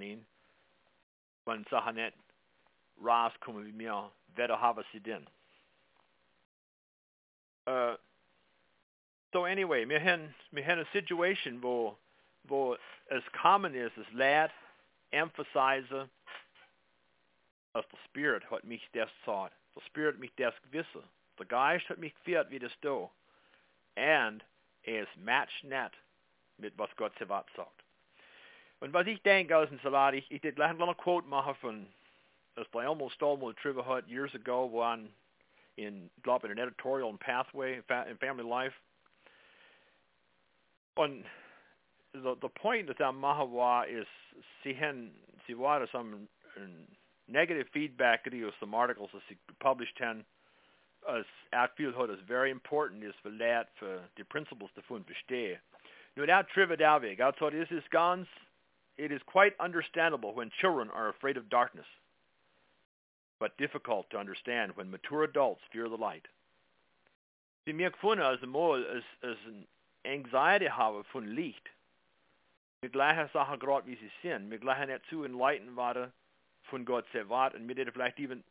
ihm, 0.02 0.26
wenn 1.44 1.64
Sachen 1.70 1.94
nicht 1.94 2.14
rauskommen 3.02 3.64
wie 3.66 3.72
mir, 3.72 4.10
weder 4.34 4.60
haben 4.60 4.84
sie 4.92 5.00
denn. 5.00 5.26
Uh, 7.66 7.96
so 9.32 9.44
anyway, 9.44 9.88
wir 9.88 10.00
haben 10.00 10.34
eine 10.64 10.86
Situation, 10.92 11.62
wo, 11.62 11.96
wo 12.44 12.76
es 13.06 13.22
common 13.32 13.74
ist, 13.74 13.96
es 13.96 14.10
lehrt, 14.10 14.52
emphasize, 15.10 16.08
als 17.72 17.88
der 17.88 17.98
Spirit 18.06 18.50
hat 18.50 18.64
mich 18.64 18.88
das 18.92 19.10
gesagt. 19.20 19.54
The 19.74 19.80
Spirit 19.86 20.18
mich 20.18 20.32
das 20.36 20.54
gewisse. 20.62 21.04
Der 21.38 21.46
Geist 21.46 21.88
hat 21.88 21.98
mich 21.98 22.14
geführt, 22.14 22.50
wie 22.50 22.58
das 22.58 22.72
du. 22.80 23.10
And 23.96 24.44
es 24.82 25.08
matcht 25.16 25.64
nicht 25.64 25.96
mit 26.58 26.76
was 26.76 26.94
Gott 26.96 27.12
Savat 27.18 27.46
sagt. 27.56 27.84
Und 28.80 28.92
was 28.92 29.06
ich 29.06 29.22
denke 29.22 29.56
aus 29.56 29.68
dem 29.68 29.78
Salat, 29.80 30.14
ich, 30.14 30.30
ich 30.30 30.40
gleich 30.54 30.72
noch 30.74 30.96
Quote 30.96 31.28
machen 31.28 31.54
von, 31.56 31.86
das 32.54 32.66
bei 32.68 32.86
almost 32.86 33.22
almost 33.22 33.58
Trivia 33.58 33.86
Hut 33.86 34.08
years 34.08 34.34
ago, 34.34 34.70
wo 34.70 34.82
in, 35.76 36.10
glaube 36.22 36.46
in 36.46 36.52
an 36.52 36.58
editorial 36.58 37.10
in 37.10 37.18
Pathway, 37.18 37.82
in 38.08 38.18
Family 38.18 38.48
Life. 38.48 38.76
Und 40.94 41.24
the, 42.12 42.36
the 42.40 42.48
point 42.48 42.88
that 42.88 42.98
that 42.98 43.12
maha 43.12 43.44
war 43.44 43.86
is, 43.86 44.06
sie 44.64 44.74
haben, 44.74 45.10
some 45.92 46.28
negative 47.28 47.66
feedback 47.72 48.26
of 48.26 48.32
some 48.58 48.74
articles 48.74 49.10
that 49.12 49.22
she 49.28 49.36
published 49.60 49.96
hen, 49.98 50.24
as 51.08 51.24
outfield 51.52 51.94
hat 51.94 52.10
is 52.10 52.18
very 52.28 52.50
important 52.50 53.02
is 53.02 53.14
for 53.22 53.30
that 53.30 53.68
for 53.78 54.00
the 54.16 54.24
principles 54.24 54.70
davon 54.74 55.04
verstehe. 55.04 55.56
Nur 56.16 56.26
Trivia 56.52 56.76
Dalweg, 56.76 57.20
also 57.20 57.50
this 57.50 57.68
is 57.70 57.82
ganz, 57.90 58.26
it 58.98 59.10
is 59.10 59.20
quite 59.26 59.54
understandable 59.58 60.34
when 60.34 60.50
children 60.60 60.88
are 60.94 61.08
afraid 61.08 61.36
of 61.36 61.48
darkness, 61.48 61.86
but 63.38 63.56
difficult 63.56 64.10
to 64.10 64.18
understand 64.18 64.72
when 64.74 64.90
mature 64.90 65.24
adults 65.24 65.62
fear 65.72 65.88
the 65.88 65.96
light. 65.96 66.26
Sie 67.64 67.72
mir 67.72 67.90
gefunden 67.90 68.22
als 68.22 68.42
einmal 68.42 68.84
als, 68.84 69.04
als 69.22 69.38
Anxiety 70.04 70.66
habe 70.66 71.04
von 71.12 71.34
Licht. 71.34 71.68
Mit 72.82 72.92
gleicher 72.92 73.28
Sache 73.28 73.58
gerade 73.58 73.86
wie 73.86 73.96
sie 73.96 74.10
sind. 74.22 74.48
Mit 74.48 74.62
gleicher 74.62 74.86
nicht 74.86 75.04
zu 75.06 75.22
enlightened 75.24 75.76
waren 75.76 76.12
von 76.64 76.84
Gott 76.84 77.04
selber 77.12 77.52
und 77.54 77.66
mit 77.66 77.76
der 77.76 77.92
vielleicht 77.92 78.18
even 78.18 78.42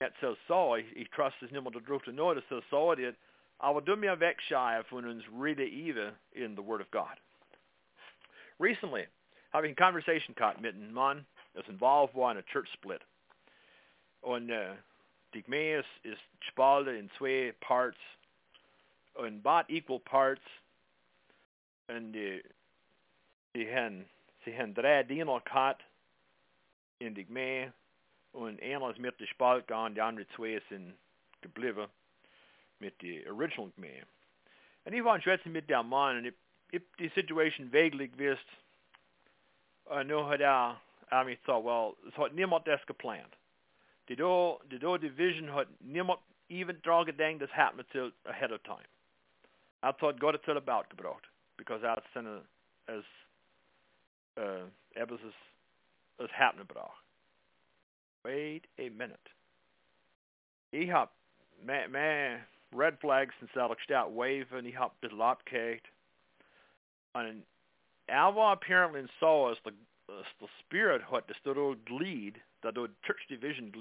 nicht 0.00 0.12
so 0.20 0.36
so, 0.48 0.76
ich, 0.76 0.96
ich 0.96 1.10
trust 1.10 1.36
es 1.42 1.50
niemand 1.50 1.76
darauf 1.76 2.02
zu 2.02 2.12
know, 2.12 2.34
dass 2.34 2.48
so 2.48 2.62
so 2.70 2.92
ist, 2.92 3.18
aber 3.58 3.80
du 3.80 3.96
mir 3.96 4.18
wegschauen 4.18 4.84
von 4.84 5.04
uns 5.06 5.24
really 5.28 5.68
even 5.68 6.12
in 6.32 6.56
the 6.56 6.62
Word 6.62 6.80
of 6.80 6.90
God. 6.90 7.18
Recently, 8.58 9.06
having 9.52 9.72
a 9.72 9.74
conversation 9.74 10.34
gehabt 10.34 10.60
mit 10.60 10.74
einem 10.74 10.92
Mann, 10.92 11.26
das 11.54 11.68
involved 11.68 12.14
war 12.14 12.32
in 12.32 12.38
a 12.38 12.42
church 12.42 12.68
split. 12.72 13.02
Und 14.22 14.50
uh, 14.50 14.74
die 15.34 15.42
Gemeinde 15.42 15.84
ist, 16.02 16.20
spaltet 16.40 16.98
in 16.98 17.10
zwei 17.18 17.52
parts, 17.60 17.98
in 19.18 19.40
about 19.44 19.68
equal 19.68 20.00
parts, 20.00 20.42
und 21.88 22.12
die, 22.12 22.42
die 23.54 23.72
haben, 23.72 24.08
sie 24.44 24.56
haben 24.56 24.74
drei 24.74 25.02
Diener 25.02 25.40
gehabt 25.40 25.84
in 26.98 27.14
die 27.14 27.24
Gemeinde, 27.24 27.72
und 28.32 28.62
einer 28.62 28.90
ist 28.90 28.98
mit 28.98 29.18
der 29.20 29.26
Spalt 29.26 29.66
gegangen, 29.66 29.94
die 29.94 30.00
anderen 30.00 30.28
zwei 30.30 30.60
sind 30.68 30.96
geblieben 31.42 31.88
mit 32.78 33.00
der 33.02 33.30
Original 33.30 33.70
Gemeinde. 33.76 34.06
Und 34.84 34.92
ich 34.94 35.04
war 35.04 35.26
in 35.26 35.52
mit 35.52 35.68
dem 35.68 35.88
Mann 35.88 36.18
und 36.18 36.24
ich, 36.24 36.34
ich 36.70 36.82
die 36.98 37.08
Situation 37.08 37.72
vaguely 37.72 38.08
gewusst. 38.08 38.46
Und 39.84 40.08
nur 40.08 40.28
hat 40.28 40.40
er, 40.40 40.80
er 41.10 41.24
gesagt, 41.24 41.64
well, 41.64 41.94
es 42.08 42.16
hat 42.16 42.32
niemand 42.32 42.66
das 42.66 42.84
geplant. 42.86 43.36
Die 44.08 44.16
do, 44.16 44.60
die 44.64 44.78
do 44.78 44.96
Division 44.96 45.52
hat 45.52 45.68
niemand 45.80 46.20
even 46.48 46.80
daran 46.82 47.06
gedacht, 47.06 47.40
das 47.40 47.50
happened 47.50 47.88
till 47.90 48.12
ahead 48.24 48.50
of 48.50 48.62
time. 48.62 48.88
Er 49.82 49.88
hat 49.88 50.20
Gott 50.20 50.40
es 50.42 50.56
about 50.56 50.88
gebracht, 50.88 51.28
because 51.56 51.84
er 51.84 51.96
hat 51.96 52.04
as 52.86 53.04
uh, 54.36 54.66
es, 54.94 55.34
es 56.18 56.30
happening 56.32 56.66
gebracht. 56.66 57.02
Wait 58.24 58.66
a 58.78 58.88
minute. 58.90 59.28
Hab 60.72 61.12
mehr, 61.64 61.88
mehr 61.88 62.46
red 62.72 62.98
flags 63.00 63.34
since 63.38 63.50
waven. 63.54 64.66
Ich 64.66 64.76
hab 64.76 65.00
bisschen 65.00 65.20
abgekickt. 65.20 65.86
Und 67.14 67.44
er 68.06 68.34
war 68.34 68.52
apparently 68.52 69.06
saw 69.20 69.50
as 69.50 69.58
the, 69.64 69.72
as 70.08 70.26
the 70.40 70.48
spirit 70.60 71.02
das 71.26 71.36
dort 71.44 71.84
Glied, 71.84 72.40
das 72.62 72.74
dort 72.74 72.90
Church 73.02 73.26
Division. 73.28 73.72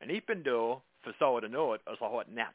Und 0.00 0.10
ich 0.10 0.24
bin 0.24 0.42
da, 0.44 0.80
für 1.02 1.14
so 1.18 1.40
to 1.40 1.48
know 1.48 1.74
it, 1.74 1.82
as 1.86 2.00
er 2.00 2.10
hat 2.10 2.28
net. 2.28 2.54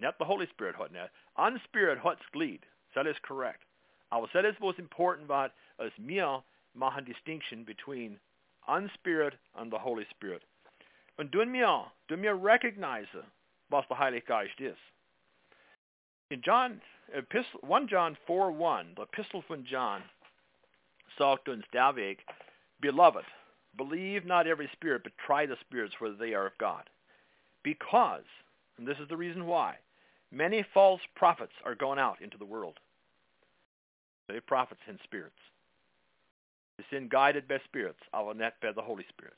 Not 0.00 0.14
the 0.18 0.24
Holy 0.24 0.46
Spirit 0.46 0.76
hat 0.76 0.92
net. 0.92 1.10
An 1.36 1.60
Spirit 1.64 1.98
hat's 1.98 2.24
Glied. 2.32 2.64
That 2.94 3.06
is 3.06 3.16
correct. 3.22 3.64
Aber 4.10 4.28
that 4.32 4.44
is 4.44 4.58
most 4.60 4.78
important 4.78 5.28
about 5.28 5.52
as 5.80 5.92
mir 5.98 6.42
machen 6.74 7.04
distinction 7.04 7.64
between 7.64 8.18
Unspirit 8.68 9.32
and 9.56 9.72
the 9.72 9.78
Holy 9.78 10.04
Spirit. 10.10 10.42
Und 11.18 11.30
du 11.30 11.44
mir, 11.44 11.84
du 12.08 12.16
mir 12.16 12.34
recognize 12.34 13.06
was 13.70 13.84
the 13.88 13.94
Heilige 13.94 14.26
Geist 14.26 14.60
is. 14.60 14.76
In 16.30 16.42
John, 16.44 16.80
epistle, 17.14 17.60
1 17.62 17.88
John 17.88 18.16
4.1, 18.28 18.96
the 18.96 19.02
epistle 19.02 19.42
from 19.46 19.64
John, 19.64 20.02
sagt 21.18 21.48
uns 21.48 21.64
David, 21.72 22.18
Beloved, 22.80 23.24
believe 23.76 24.24
not 24.24 24.46
every 24.46 24.68
spirit, 24.72 25.02
but 25.02 25.12
try 25.26 25.46
the 25.46 25.56
spirits 25.60 25.94
whether 25.98 26.14
they 26.14 26.34
are 26.34 26.46
of 26.46 26.58
God. 26.58 26.84
Because, 27.64 28.24
and 28.76 28.86
this 28.86 28.98
is 28.98 29.08
the 29.08 29.16
reason 29.16 29.46
why, 29.46 29.76
many 30.30 30.64
false 30.74 31.00
prophets 31.16 31.52
are 31.64 31.74
going 31.74 31.98
out 31.98 32.20
into 32.22 32.38
the 32.38 32.44
world. 32.44 32.78
They 34.28 34.40
prophets 34.40 34.82
and 34.86 34.98
spirits 35.02 35.34
sin 36.90 37.08
guided 37.08 37.48
by 37.48 37.58
spirits, 37.64 38.00
our 38.12 38.34
net 38.34 38.54
by 38.62 38.72
the 38.72 38.82
Holy 38.82 39.04
Spirit. 39.08 39.34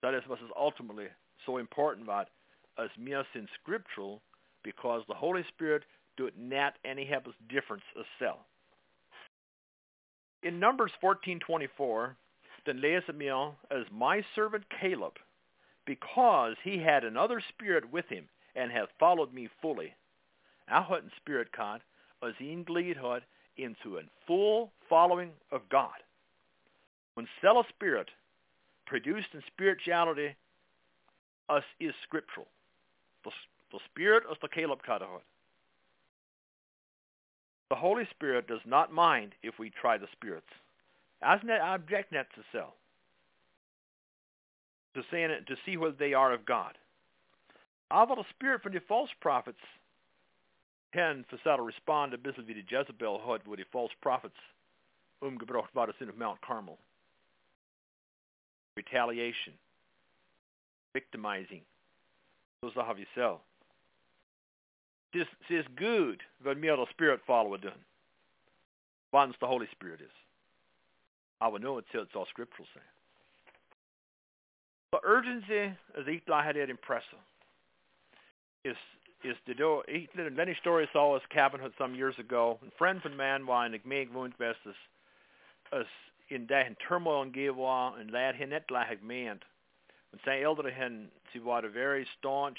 So 0.00 0.10
that 0.10 0.16
is 0.16 0.28
what 0.28 0.38
is 0.40 0.50
ultimately 0.56 1.06
so 1.46 1.58
important 1.58 2.06
about 2.06 2.28
us 2.78 2.90
mere 2.98 3.24
sin 3.32 3.48
scriptural 3.60 4.20
because 4.62 5.02
the 5.08 5.14
Holy 5.14 5.44
Spirit 5.48 5.82
do 6.16 6.26
it 6.26 6.34
not 6.36 6.74
any 6.84 7.04
have 7.06 7.26
a 7.26 7.52
difference 7.52 7.84
as 7.98 8.04
cell. 8.18 8.46
In 10.42 10.58
Numbers 10.58 10.92
14:24, 11.00 12.16
then 12.64 12.80
wir 12.80 13.56
as 13.70 13.90
my 13.90 14.24
servant 14.34 14.64
Caleb, 14.80 15.18
because 15.84 16.56
he 16.62 16.78
had 16.78 17.04
another 17.04 17.40
spirit 17.40 17.90
with 17.90 18.08
him 18.08 18.28
and 18.54 18.70
hath 18.70 18.90
followed 18.98 19.32
me 19.32 19.48
fully. 19.60 19.94
er 20.68 20.80
har 20.80 20.98
en 20.98 21.10
spirit 21.16 21.48
og 22.20 22.34
sin 22.38 22.64
glid 22.64 22.96
har 22.96 23.22
into 23.56 23.98
a 23.98 24.02
full 24.26 24.72
following 24.88 25.32
of 25.50 25.68
God. 25.68 26.02
When 27.14 27.28
cell 27.40 27.58
a 27.58 27.64
spirit 27.68 28.08
produced 28.86 29.28
in 29.34 29.42
spirituality 29.46 30.34
us 31.48 31.64
is 31.80 31.94
scriptural. 32.02 32.46
The, 33.24 33.30
the 33.72 33.78
spirit 33.90 34.24
us 34.30 34.36
the 34.40 34.48
Caleb 34.48 34.80
Kadahot. 34.86 35.22
The 37.70 37.76
Holy 37.76 38.04
Spirit 38.10 38.46
does 38.48 38.60
not 38.66 38.92
mind 38.92 39.32
if 39.42 39.58
we 39.58 39.70
try 39.70 39.96
the 39.96 40.06
spirits. 40.12 40.48
As 41.22 41.40
net 41.42 41.60
object 41.60 42.12
net 42.12 42.26
to 42.34 42.42
sell. 42.52 42.74
To 44.94 45.02
say 45.10 45.26
to 45.26 45.56
see 45.64 45.76
whether 45.76 45.96
they 45.98 46.12
are 46.12 46.32
of 46.32 46.44
God. 46.44 46.76
Aber 47.90 48.16
the 48.16 48.24
spirit 48.30 48.62
from 48.62 48.72
the 48.72 48.80
false 48.80 49.10
prophets 49.20 49.60
can 50.92 51.24
att 51.30 51.60
respond 51.60 52.12
ein 52.12 52.20
bisschen 52.20 52.46
wie 52.46 52.54
Jezebel 52.68 53.18
hat, 53.26 53.46
wo 53.46 53.56
die 53.56 53.64
false 53.72 53.94
prophets 54.02 54.36
umgebracht 55.20 55.74
war, 55.74 55.86
das 55.86 55.96
sind 55.98 56.10
of 56.10 56.16
Mount 56.16 56.40
Carmel. 56.42 56.78
Retaliation. 58.76 59.54
Victimizing. 60.94 61.62
So 62.60 62.82
har 62.82 62.94
vi 62.94 63.06
så. 63.14 63.40
Det 65.12 65.20
är 65.50 65.68
good 65.76 66.22
vad 66.38 66.56
mer 66.56 66.76
the 66.76 66.92
Spirit 66.92 67.20
follower 67.26 67.58
done. 67.58 67.84
Once 69.12 69.36
the 69.40 69.46
Holy 69.46 69.66
Spirit 69.66 70.00
is. 70.00 70.12
I 71.40 71.48
would 71.48 71.62
know 71.62 71.78
until 71.78 72.02
it's 72.02 72.14
all 72.14 72.26
scriptural 72.26 72.66
saying. 72.72 72.92
The 74.92 75.00
urgency 75.04 75.76
as 75.98 76.06
Ikla 76.06 76.44
had 76.44 76.56
it 76.56 76.70
impressive 76.70 77.18
is 78.64 78.76
is 79.24 79.36
to 79.46 79.54
do 79.54 79.82
many 80.30 80.56
stories 80.60 80.88
saw 80.92 81.16
us 81.16 81.22
cabinhood 81.34 81.72
some 81.78 81.94
years 81.94 82.14
ago 82.18 82.58
and 82.62 82.72
friend 82.78 83.00
from 83.02 83.16
man 83.16 83.46
en 83.48 83.80
meg 83.84 84.10
wound 84.10 84.36
best 84.38 84.58
as 84.66 84.74
as 85.72 85.86
in 86.34 86.42
in 86.42 86.76
turmoil 86.86 87.22
and 87.22 87.32
gave 87.32 87.56
wa 87.56 87.94
and 87.94 88.10
lad 88.10 88.34
hin 88.34 88.52
et 88.52 88.64
la 88.70 88.84
had 88.84 89.02
meant 89.02 89.42
when 90.10 90.20
say 90.24 90.42
elder 90.42 90.70
hen 90.70 91.08
was 91.34 91.64
a 91.64 91.68
very 91.68 92.06
staunch 92.18 92.58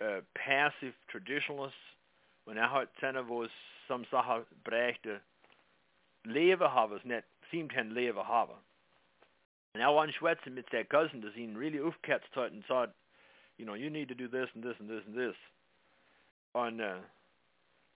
uh, 0.00 0.20
passive 0.34 0.94
traditionalist 1.12 1.72
when 2.44 2.58
er 2.58 2.68
hat 2.68 2.88
ten 3.00 3.16
of 3.16 3.30
us 3.30 3.50
some 3.88 4.04
saha 4.12 4.44
brechte 4.64 5.20
leven 6.26 6.68
havers 6.68 7.00
net 7.04 7.24
seemed 7.50 7.72
hen 7.72 7.94
leven 7.94 8.24
haver. 8.24 8.58
And 9.74 9.82
now 9.82 9.94
one 9.94 10.12
schwätzen 10.18 10.54
mit 10.54 10.66
their 10.72 10.84
cousin 10.84 11.20
does 11.20 11.36
ihn 11.36 11.56
really 11.56 11.78
aufketzt 11.78 12.34
hat 12.34 12.52
and 12.52 12.64
said, 12.66 12.90
you 13.58 13.64
know, 13.64 13.74
you 13.74 13.90
need 13.90 14.08
to 14.08 14.14
do 14.14 14.28
this 14.28 14.48
and 14.54 14.64
this 14.64 14.74
and 14.80 14.88
this 14.88 15.02
and 15.06 15.16
this. 15.16 15.36
On 16.54 16.80
uh, 16.80 16.98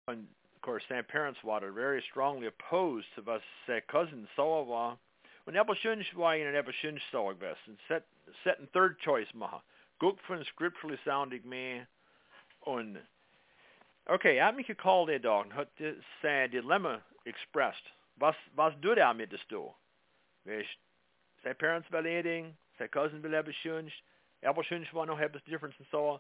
on 0.08 0.16
of 0.18 0.37
course 0.68 0.84
St. 0.90 1.08
Parents 1.08 1.40
water 1.46 1.72
very 1.72 2.04
strongly 2.12 2.48
opposed 2.48 3.08
to 3.16 3.32
us 3.32 3.42
their 3.68 3.80
cousin 3.80 4.28
so 4.36 4.64
war 4.64 4.98
when 5.46 5.56
Ebelschunch 5.56 6.14
war 6.14 6.36
in 6.36 6.46
an 6.46 6.56
Ebelschunch 6.56 7.00
so 7.10 7.34
best 7.40 7.60
and 7.68 7.78
set 7.88 8.04
set 8.44 8.60
in 8.60 8.68
third 8.74 8.98
choice 9.00 9.28
maha. 9.34 9.62
Guck 10.02 10.18
scripturally 10.54 10.98
sounding 11.06 11.40
me 11.46 11.84
on 12.66 12.98
Okay, 14.10 14.36
jag 14.36 14.56
mycket 14.56 14.78
call 14.78 15.06
there, 15.06 15.20
dagen 15.20 15.52
har 15.52 15.68
det 15.78 16.52
dilemma 16.52 17.00
expressed. 17.26 17.88
Was 18.20 18.36
was 18.58 18.74
du 18.82 18.96
där 18.96 19.14
mit 19.14 19.32
det 19.32 19.40
stå? 19.40 19.74
Weißt, 20.46 20.80
sei 21.44 21.54
parents 21.54 21.88
beleding, 21.90 22.58
sei 22.78 22.88
cousin 22.88 23.22
schönst, 23.54 23.96
aber 24.44 24.64
schönst 24.64 24.94
war 24.94 25.06
noch 25.06 25.20
etwas 25.20 25.44
difference 25.44 25.80
and 25.80 25.88
so. 25.92 26.20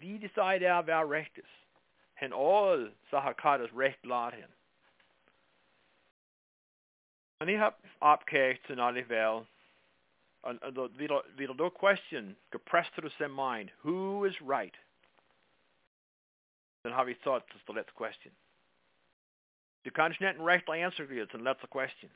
Wie 0.00 0.18
decide 0.18 0.66
er 0.66 0.86
wer 0.86 1.08
recht 1.08 1.38
ist? 1.38 1.69
Hen 2.20 2.32
all 2.32 2.92
kann 3.10 3.60
das 3.60 3.74
recht 3.74 4.04
laden. 4.04 4.44
Und 7.38 7.48
ich 7.48 7.58
hab 7.58 7.78
abgekehrt 8.00 8.68
und 8.68 8.78
alle 8.78 9.08
wel. 9.08 9.46
Und, 10.42 10.62
und 10.62 10.98
wieder, 10.98 11.24
wieder 11.36 11.54
do 11.54 11.70
question 11.70 12.36
gepresst 12.50 12.94
to 12.94 13.08
the 13.08 13.28
mind. 13.28 13.70
Who 13.82 14.26
is 14.26 14.34
right? 14.42 14.74
Then 16.82 16.92
have 16.92 17.08
you 17.08 17.16
thought 17.24 17.44
is 17.54 17.60
the 17.66 17.72
let's 17.72 17.92
question. 17.94 18.32
Du 19.84 19.90
kannst 19.90 20.20
nicht 20.20 20.28
ein 20.28 20.42
rechter 20.42 20.72
Answer 20.72 21.06
geben, 21.06 21.46
it's 21.46 21.64
a 21.64 21.66
question. 21.66 22.10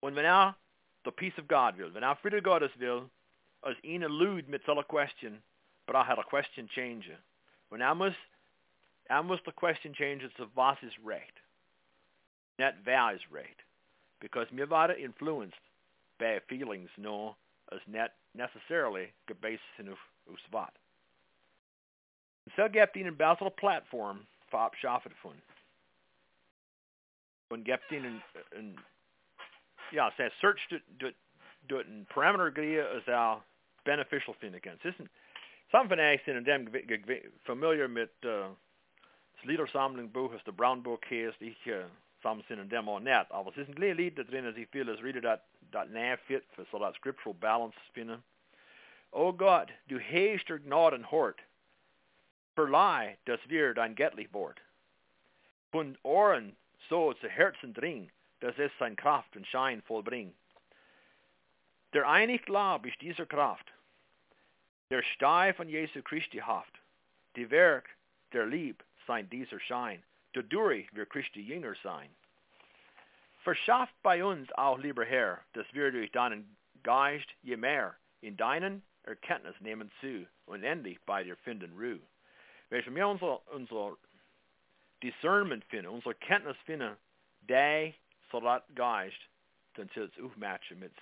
Und 0.00 0.14
wenn 0.14 0.26
er 0.26 0.54
the 1.04 1.10
peace 1.10 1.38
of 1.38 1.48
God 1.48 1.78
will, 1.78 1.92
wenn 1.94 2.02
er 2.02 2.16
Friede 2.16 2.42
Gottes 2.42 2.78
will, 2.78 3.08
als 3.62 3.78
ihn 3.82 4.02
elude 4.02 4.50
mit 4.50 4.62
solcher 4.64 4.84
question, 4.84 5.42
but 5.86 5.94
er 5.94 6.06
hat 6.06 6.18
a 6.18 6.22
question 6.22 6.68
change. 6.68 7.16
When 7.70 7.80
er 7.80 7.94
muss, 7.94 8.14
er 9.12 9.22
muss 9.22 9.40
the 9.44 9.52
question 9.52 9.92
change 9.92 10.24
zu 10.36 10.46
was 10.54 10.78
ist 10.82 10.98
recht. 11.04 11.36
Nicht 12.58 12.74
ist 13.14 13.30
recht. 13.30 13.60
Because 14.20 14.46
waren 14.70 14.96
influenced 14.96 15.60
by 16.18 16.40
feelings, 16.48 16.88
no, 16.96 17.36
as 17.70 17.80
not 17.86 18.12
necessarily 18.34 19.12
gebased 19.26 19.60
in 19.78 19.90
auf, 19.90 19.98
auf 20.30 20.38
was. 20.50 20.70
So 22.56 22.68
gibt 22.68 22.96
ihnen 22.96 23.16
bessere 23.16 23.50
Plattform 23.50 24.26
für 24.48 24.58
abschaffen 24.58 25.12
von. 25.20 25.40
Und 27.50 27.64
gibt 27.64 27.92
ihnen, 27.92 28.22
ja, 29.90 30.08
es 30.08 30.18
heißt, 30.18 30.40
search 30.40 30.68
dort, 30.98 31.14
dort 31.68 31.86
ein 31.86 32.06
Parameter 32.06 32.50
gehen, 32.50 32.86
als 32.86 33.06
er 33.06 33.44
beneficial 33.84 34.34
finden 34.36 34.60
kann. 34.62 34.78
Es 34.78 34.86
ist 34.86 35.00
ein, 35.00 35.10
some 35.70 35.88
von 35.88 36.00
euch 36.00 36.22
sind 36.24 36.36
in 36.36 36.44
dem 36.44 37.34
familiar 37.44 37.88
mit 37.88 38.12
uh, 38.24 38.54
das 39.42 39.48
Liedersammlung-Buch, 39.48 40.32
das 40.32 40.44
der 40.44 40.52
Brown 40.52 40.82
Book 40.82 41.04
heißt, 41.10 41.40
ich 41.40 41.66
uh, 41.66 41.84
some 42.22 42.42
sind 42.46 42.60
in 42.60 42.68
dem 42.68 42.88
auch 42.88 43.00
nicht, 43.00 43.30
aber 43.30 43.50
es 43.50 43.56
ist 43.56 43.68
ein 43.68 43.74
kleines 43.74 43.96
Lied 43.96 44.18
da 44.18 44.22
drin, 44.22 44.46
als 44.46 44.56
ich 44.56 44.68
viel, 44.68 44.84
das 44.84 45.02
redet 45.02 45.24
das, 45.24 45.40
das 45.72 45.88
näher 45.88 46.18
fit 46.18 46.44
für 46.54 46.64
so 46.70 46.78
das 46.78 46.94
scriptural 46.96 47.34
balance 47.34 47.76
finden. 47.92 48.22
Oh 49.10 49.32
Gott, 49.32 49.68
du 49.88 49.98
hast 49.98 50.48
der 50.48 50.58
Gnaden 50.60 51.10
hort, 51.10 51.40
Verleih, 52.54 53.18
das 53.24 53.40
wir 53.48 53.74
dein 53.74 53.96
Göttlich 53.96 54.32
Wort. 54.32 54.60
Von 55.72 55.98
Ohren 56.02 56.56
so 56.88 57.12
zu 57.14 57.28
Herzen 57.28 57.74
dring, 57.74 58.10
dass 58.40 58.56
es 58.58 58.70
sein 58.78 58.94
Kraft 58.94 59.34
und 59.36 59.46
Schein 59.46 59.82
vollbringt. 59.82 60.36
Der 61.94 62.08
einig 62.08 62.44
Glaub 62.44 62.86
ist 62.86 63.00
dieser 63.00 63.26
Kraft, 63.26 63.72
der 64.90 65.02
Stein 65.02 65.54
von 65.54 65.68
Jesu 65.68 66.02
Christi 66.02 66.38
haft, 66.38 66.80
die 67.34 67.50
Werk 67.50 67.88
der 68.32 68.46
Lieb 68.46 68.82
wir 70.92 71.06
Christi 71.06 71.40
Jünger 71.40 71.74
sein. 71.82 72.10
Bei 74.02 74.24
uns 74.24 74.50
auch, 74.52 74.78
lieber 74.78 75.04
Herr, 75.04 75.42
dass 75.52 75.66
wir 75.74 75.90
durch 75.90 76.10
deinen 76.12 76.56
Geist 76.82 77.28
je 77.42 77.56
mehr 77.56 77.96
in 78.20 78.36
deinen 78.36 78.82
Erkenntnis 79.04 79.58
nehmen 79.60 79.90
zu 80.00 80.26
und 80.46 80.62
endlich 80.62 81.00
bei 81.02 81.24
dir 81.24 81.36
finden 81.36 81.72
Ruhe. 81.76 82.00
Wir 82.70 82.82
unser, 83.08 83.46
unser 83.52 83.96
Discernment 85.02 85.64
finden, 85.64 85.88
Kenntnis 86.14 86.56
finden, 86.64 86.96
Geist 88.74 89.20
dann 89.74 89.90
zu 89.90 90.08
aufmatchen 90.22 90.78
mit. 90.78 90.92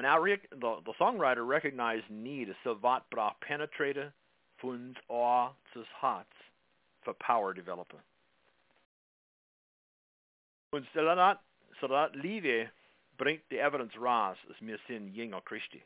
Now, 0.00 0.24
the, 0.24 0.76
the 0.86 0.94
songwriter 0.98 1.44
recognized 1.46 2.08
need 2.08 2.48
so 2.62 2.74
wat 2.80 3.10
brach 3.10 3.34
penetrate 3.40 4.12
funds 4.60 4.96
or 5.08 5.50
sus 5.72 5.86
hats 6.00 6.26
for 7.04 7.14
power 7.14 7.54
developer. 7.54 7.98
Und 10.72 10.86
so 10.94 11.88
dat 11.88 12.14
Liebe 12.16 12.68
bringt 13.16 13.42
die 13.50 13.58
evidence 13.58 13.96
raus, 13.98 14.36
as 14.50 14.56
wir 14.60 14.78
sind 14.86 15.14
Jünger 15.14 15.40
Christi. 15.40 15.82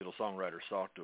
The 0.00 0.12
songwriter 0.18 0.60
sagte. 0.68 1.02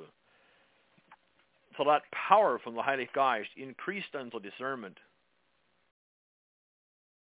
So 1.77 1.85
that 1.85 2.03
power 2.11 2.59
from 2.59 2.75
the 2.75 2.83
Heilige 2.83 3.13
Geist 3.13 3.51
increased 3.57 4.15
unser 4.15 4.41
Discernment. 4.41 4.99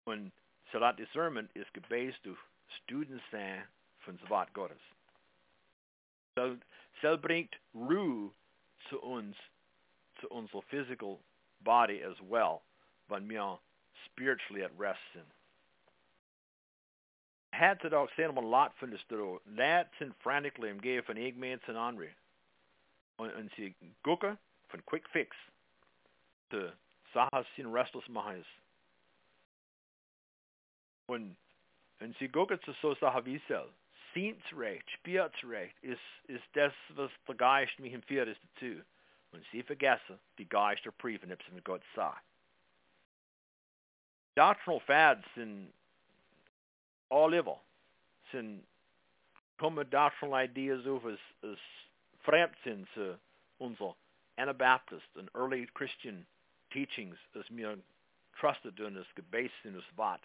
Und 0.07 0.33
so 0.73 0.81
that 0.81 0.97
Discernment 0.97 1.51
is 1.55 1.67
gebased 1.75 2.27
auf 2.29 2.39
Students 2.83 3.23
sein 3.31 3.63
von 4.05 4.19
Wort 4.29 4.53
Gottes. 4.55 4.81
So, 6.37 6.57
so 7.03 7.17
bringt 7.17 7.55
Ruhe 7.75 8.31
zu 8.89 8.99
uns, 8.99 9.37
zu 10.21 10.29
unserer 10.29 10.63
physical 10.63 11.19
body 11.61 12.03
as 12.03 12.17
well, 12.21 12.63
wenn 13.09 13.29
wir 13.29 13.59
spiritually 14.07 14.65
at 14.65 14.71
rest 14.79 15.01
sind. 15.13 15.27
Had 17.53 17.81
to 17.81 17.89
ook 17.89 18.11
zijn 18.11 18.29
om 18.31 18.37
een 18.37 18.45
lot 18.45 18.73
van 18.75 18.91
de 18.91 18.99
stro. 18.99 19.41
Laat 19.45 19.87
zijn 19.97 20.15
frantically 20.19 20.71
om 20.71 20.81
geven 20.81 21.05
van 21.05 21.17
een 21.17 21.39
mens 21.39 21.63
en 21.63 21.77
andere. 21.77 22.13
En 23.17 23.51
ze 23.55 23.75
gucken 24.03 24.39
van 24.67 24.85
quick 24.85 25.07
fix. 25.09 25.37
De 26.49 26.73
sahas 27.13 27.55
zijn 27.55 27.75
restless 27.75 28.09
minds. 28.09 28.49
En, 31.05 31.37
en 31.97 32.15
ze 32.15 32.29
gucken 32.31 32.59
zu 32.63 32.73
so 32.73 32.95
saha 32.95 33.23
wie. 33.23 33.43
Sindsrecht, 34.15 34.91
Spiritsrecht 34.91 35.77
ist, 35.83 36.01
ist 36.25 36.45
das, 36.53 36.73
was 36.91 37.11
der 37.27 37.35
Geist 37.35 37.79
mich 37.79 37.93
empfiehlt 37.93 38.29
ist 38.29 38.41
dazu. 38.55 38.83
und 39.33 39.45
sie 39.53 39.63
vergessen 39.63 40.19
die 40.39 40.49
Geister 40.49 40.91
prüfen, 40.93 41.33
ob 41.33 41.43
sie 41.43 41.53
mit 41.53 41.65
Gott 41.65 41.83
sei. 41.95 42.13
Doctrinal 44.35 44.81
fads 44.81 45.25
sind 45.35 45.73
all 47.11 47.35
over, 47.35 47.61
sind 48.33 48.67
kommen 49.59 49.89
doctrinal 49.91 50.45
ideas 50.45 50.87
auf, 50.87 51.05
als, 51.05 51.21
als 51.43 51.61
fremd 52.21 52.57
sind 52.65 52.89
zu 52.95 53.19
unser 53.59 53.95
Anabaptist 54.37 55.15
und 55.17 55.31
early 55.35 55.67
Christian 55.75 56.27
teachings, 56.71 57.19
as 57.35 57.49
mir 57.51 57.77
trusted 58.39 58.79
in 58.81 58.95
das 58.95 59.07
gebased 59.15 59.65
in 59.65 59.75
das 59.75 59.97
Wort. 59.97 60.23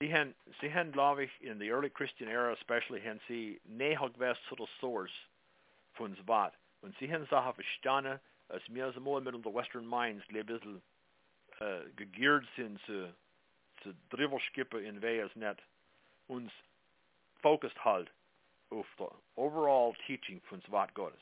Sie 0.00 0.14
haben, 0.14 0.92
glaube 0.92 1.24
ich, 1.24 1.42
in 1.42 1.58
the 1.58 1.70
early 1.70 1.90
Christian 1.90 2.28
era 2.28 2.52
especially, 2.52 3.00
haben 3.00 3.20
sie 3.26 3.60
der 3.66 4.36
Source 4.80 5.10
von 5.94 6.16
Wort. 6.26 6.54
Und 6.82 6.96
sie 6.98 7.12
haben 7.12 7.26
Sachen 7.26 7.54
verstanden, 7.54 8.20
als 8.48 8.62
wir 8.68 8.92
so 8.92 9.00
mal 9.00 9.20
mit 9.20 9.34
unseren 9.34 9.54
Western 9.54 9.86
Minds 9.86 10.24
ein 10.28 10.46
bisschen 10.46 10.82
äh, 11.58 11.80
uh, 11.80 11.92
gegeared 11.96 12.46
sind 12.54 12.80
zu, 12.82 13.12
zu 13.82 13.92
Drivelskippen 14.10 14.84
in 14.84 15.02
Wehes 15.02 15.34
nicht 15.34 15.60
uns 16.28 16.52
focused 17.42 17.84
halt 17.84 18.10
auf 18.70 18.86
der 18.98 19.10
overall 19.34 19.94
teaching 20.06 20.40
von 20.42 20.62
Wort 20.68 20.94
Gottes. 20.94 21.20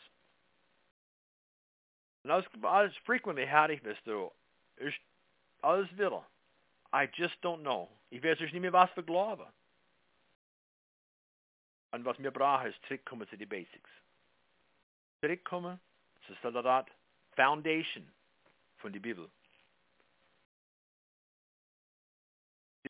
Und 2.25 2.31
als, 2.31 2.47
als 2.63 2.97
frequently 2.99 3.47
hatte 3.47 3.75
ich 3.75 3.83
das 3.83 3.97
so, 4.05 4.35
ist 4.77 4.99
oh, 5.63 5.69
alles 5.69 5.91
wieder. 5.97 6.27
I 6.97 7.07
just 7.13 7.35
don't 7.43 7.61
know. 7.61 7.91
Ich 8.09 8.23
weiß 8.23 8.41
nicht 8.41 8.55
mehr, 8.55 8.73
was 8.73 8.89
wir 8.97 9.03
glauben. 9.03 9.47
Und 11.91 12.05
was 12.07 12.19
wir 12.19 12.31
brauchen, 12.31 12.69
ist 12.69 12.83
zurückkommen 12.87 13.29
zu 13.29 13.37
den 13.37 13.49
Basics. 13.49 13.91
Zurückkommen 15.21 15.79
zu 16.27 16.35
der 16.51 16.87
Foundation 17.35 18.11
von 18.79 18.93
der 18.95 19.01
Bibel. 19.01 19.31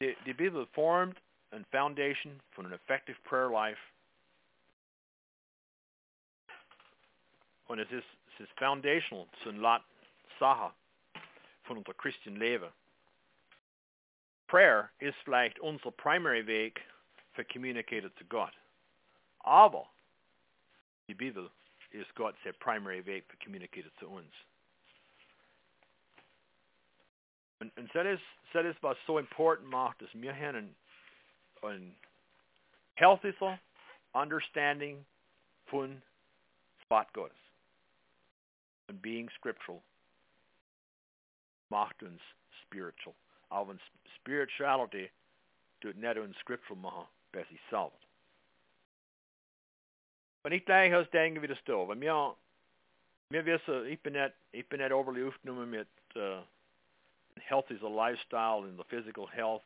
Die, 0.00 0.16
die 0.24 0.34
Bibel 0.34 0.66
formt 0.68 1.20
eine 1.50 1.64
Foundation 1.72 2.40
von 2.52 2.66
einem 2.66 2.74
effective 2.74 3.18
prayer 3.24 3.50
life. 3.50 3.82
Und 7.66 7.80
es 7.80 7.90
ist, 7.90 8.06
es 8.34 8.40
ist 8.40 8.52
foundational 8.56 9.26
zu 9.42 9.48
einer 9.48 9.82
Sache 10.38 10.72
von 11.64 11.78
unser 11.78 11.94
Christian 11.94 12.36
Leben. 12.36 12.70
Prayer 14.46 14.90
ist 14.98 15.16
vielleicht 15.24 15.58
unser 15.58 15.90
primary 15.90 16.46
Weg 16.46 16.80
für 17.32 17.44
Communicated 17.44 18.16
zu 18.16 18.24
Gott. 18.24 18.52
Aber 19.40 19.88
die 21.08 21.14
Bibel 21.14 21.50
ist 21.90 22.14
Gott 22.14 22.36
primary 22.58 23.04
Weg 23.04 23.24
für 23.28 23.36
Communicated 23.38 23.92
zu 23.98 24.08
uns. 24.08 24.32
Und, 27.58 27.76
und 27.76 27.94
das, 27.94 28.20
das 28.52 28.76
was 28.82 28.98
so 29.06 29.18
important 29.18 29.68
macht, 29.68 30.02
dass 30.02 30.10
wir 30.12 30.34
haben 30.34 30.56
ein, 30.56 30.76
ein 31.62 31.96
healthier 32.94 33.58
Understanding 34.12 35.04
von 35.66 36.02
Wort 36.88 37.12
Gottes. 37.12 37.36
Und 38.88 39.02
being 39.02 39.28
scriptural 39.30 39.82
macht 41.68 42.02
uns 42.02 42.20
spiritual. 42.62 43.14
Auch 43.48 43.68
wenn 43.68 43.80
spirituality 44.16 45.10
tut 45.80 45.96
nicht 45.96 46.18
uns 46.18 46.36
scriptural 46.38 46.80
machen, 46.80 47.06
besser 47.32 47.54
selber. 47.70 47.92
Wenn 50.42 50.52
ich 50.52 50.64
gleich 50.64 50.94
aus 50.94 51.10
denke, 51.10 51.42
wie 51.42 51.48
das 51.48 51.62
da, 51.64 51.88
weil 51.88 51.96
mir, 51.96 52.36
mir 53.30 53.44
wissen, 53.44 53.86
ich 53.86 54.00
bin 54.00 54.12
nicht, 54.12 54.34
ich 54.52 54.68
bin 54.68 54.80
nicht 54.80 54.92
overly 54.92 55.26
aufgenommen 55.26 55.70
mit 55.70 55.88
uh, 56.14 56.42
healthy 57.40 57.74
lifestyle 57.74 58.66
in 58.68 58.76
the 58.76 58.84
physical 58.84 59.26
health, 59.26 59.62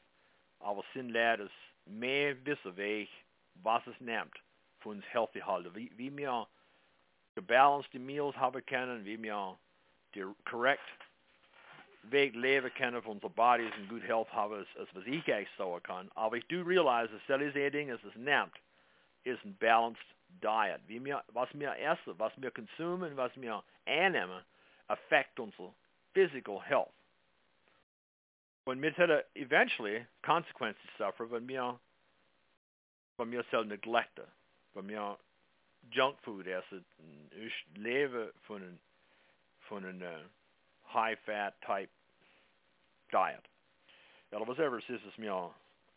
leider 0.94 1.48
mehr 1.86 2.34
wissen, 2.44 2.76
wie 2.76 3.02
ich, 3.02 3.10
was 3.56 3.86
es 3.86 3.98
nimmt, 4.00 4.38
für 4.80 4.90
uns 4.90 5.04
healthy 5.12 5.40
halten, 5.40 5.74
wie, 5.74 5.90
wie 5.96 6.16
wir 6.16 6.46
gebalanced 7.34 7.94
uh, 7.94 7.98
meals 7.98 8.36
haben 8.36 8.64
können, 8.66 9.04
wie 9.04 9.22
wir 9.22 9.58
die 10.14 10.24
correct 10.44 10.80
Weg 12.04 12.34
leben 12.34 12.72
können 12.74 13.02
für 13.02 13.10
unsere 13.10 13.30
Bodies 13.30 13.72
in 13.76 13.88
good 13.88 14.02
health 14.02 14.32
haben, 14.32 14.54
als, 14.54 14.68
als 14.78 14.88
was 14.94 15.04
ich 15.06 15.32
eigentlich 15.32 15.48
sagen 15.56 15.82
kann. 15.82 16.10
Aber 16.14 16.38
do 16.40 16.62
realize, 16.62 17.12
dass 17.12 17.22
das 17.26 17.54
ein 17.54 17.72
Ding, 17.72 17.88
das 17.88 18.02
es 18.04 18.14
nimmt, 18.16 18.52
ist 19.24 19.44
ein 19.44 19.56
balanced 19.58 20.02
diet. 20.42 20.80
Wie 20.86 21.04
wir, 21.04 21.22
was 21.28 21.48
wir 21.52 21.76
essen, 21.76 22.18
was 22.18 22.32
wir 22.36 22.50
konsumieren, 22.50 23.16
was 23.16 23.32
wir 23.36 23.62
annehmen, 23.86 24.42
affect 24.88 25.38
unsere 25.38 25.72
physical 26.14 26.60
health. 26.60 26.92
Und 28.64 28.80
wir 28.82 28.92
hätten 28.92 29.22
eventually 29.34 30.06
consequences 30.22 30.88
suffer, 30.96 31.30
wenn 31.30 31.48
wir, 31.48 31.78
wenn 33.16 33.30
wir 33.32 33.44
selbst 33.50 33.68
neglecten, 33.68 34.26
wenn 34.74 34.88
wir 34.88 35.18
junk 35.90 36.18
food 36.22 36.46
essen. 36.46 36.84
Ich 37.32 37.66
lebe 37.74 38.32
von 38.46 38.78
von 39.70 39.84
einem 39.84 40.02
äh, 40.02 40.18
uh, 40.90 40.98
high 40.98 41.16
fat 41.26 41.54
type 41.66 41.90
diet. 43.12 43.44
Eller 44.32 44.44
whatever 44.44 44.80
sisses 44.80 45.18
mir 45.18 45.48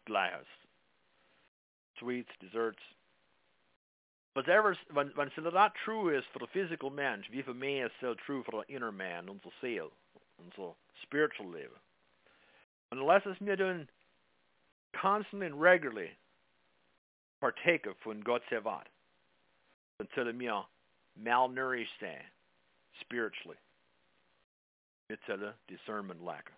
glas. 0.05 0.45
Sweets, 1.99 2.29
desserts. 2.41 2.79
But 4.33 4.47
Whatever, 4.47 4.75
when, 4.93 5.11
when 5.13 5.29
so 5.35 5.41
that 5.43 5.73
true 5.85 6.09
is 6.09 6.23
for 6.33 6.39
the 6.39 6.47
physical 6.51 6.89
man, 6.89 7.23
für 7.45 7.53
mich 7.53 7.85
ist 7.85 7.91
so 8.01 8.15
true 8.25 8.43
for 8.43 8.63
the 8.63 8.75
inner 8.75 8.91
man, 8.91 9.29
unser 9.29 9.51
Seel, 9.61 9.91
unser 10.39 10.73
spiritual 11.03 11.51
Leben. 11.51 11.77
Unless 12.91 13.21
es 13.27 13.39
mir 13.39 13.55
dann 13.55 13.87
constantly 14.99 15.47
and 15.47 15.61
regularly 15.61 16.09
partake 17.41 17.85
of 17.85 17.95
von 18.03 18.21
Gott 18.21 18.41
Wort, 18.63 18.87
dann 19.99 20.07
soll 20.15 20.33
mir 20.33 20.63
malnourished 21.15 21.89
spiritually. 23.01 23.57
Mir 25.09 25.53
discernment 25.67 26.23
lacken. 26.23 26.55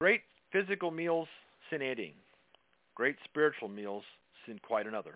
Great 0.00 0.22
physical 0.50 0.90
meals, 0.90 1.28
sin 1.70 1.82
eating. 1.82 2.12
Great 2.94 3.16
spiritual 3.24 3.68
meals, 3.68 4.02
sin 4.46 4.60
quite 4.66 4.86
another. 4.86 5.14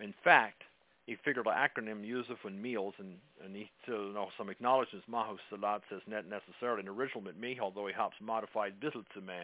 In 0.00 0.14
fact, 0.24 0.62
he 1.06 1.16
figured 1.24 1.46
acronym 1.46 2.06
used 2.06 2.30
for 2.42 2.50
meals, 2.50 2.94
and, 2.98 3.16
and 3.44 3.56
he 3.56 3.70
you 3.86 4.12
know 4.12 4.28
some 4.36 4.50
acknowledgements 4.50 5.06
Mahu 5.08 5.36
Salat 5.48 5.80
says 5.90 6.00
not 6.06 6.24
necessarily 6.26 6.82
an 6.82 6.88
original 6.88 7.22
with 7.22 7.36
me, 7.36 7.58
although 7.60 7.86
he 7.86 7.94
helps 7.94 8.16
modified 8.20 8.74
visit 8.80 9.04
to 9.14 9.20
me. 9.20 9.34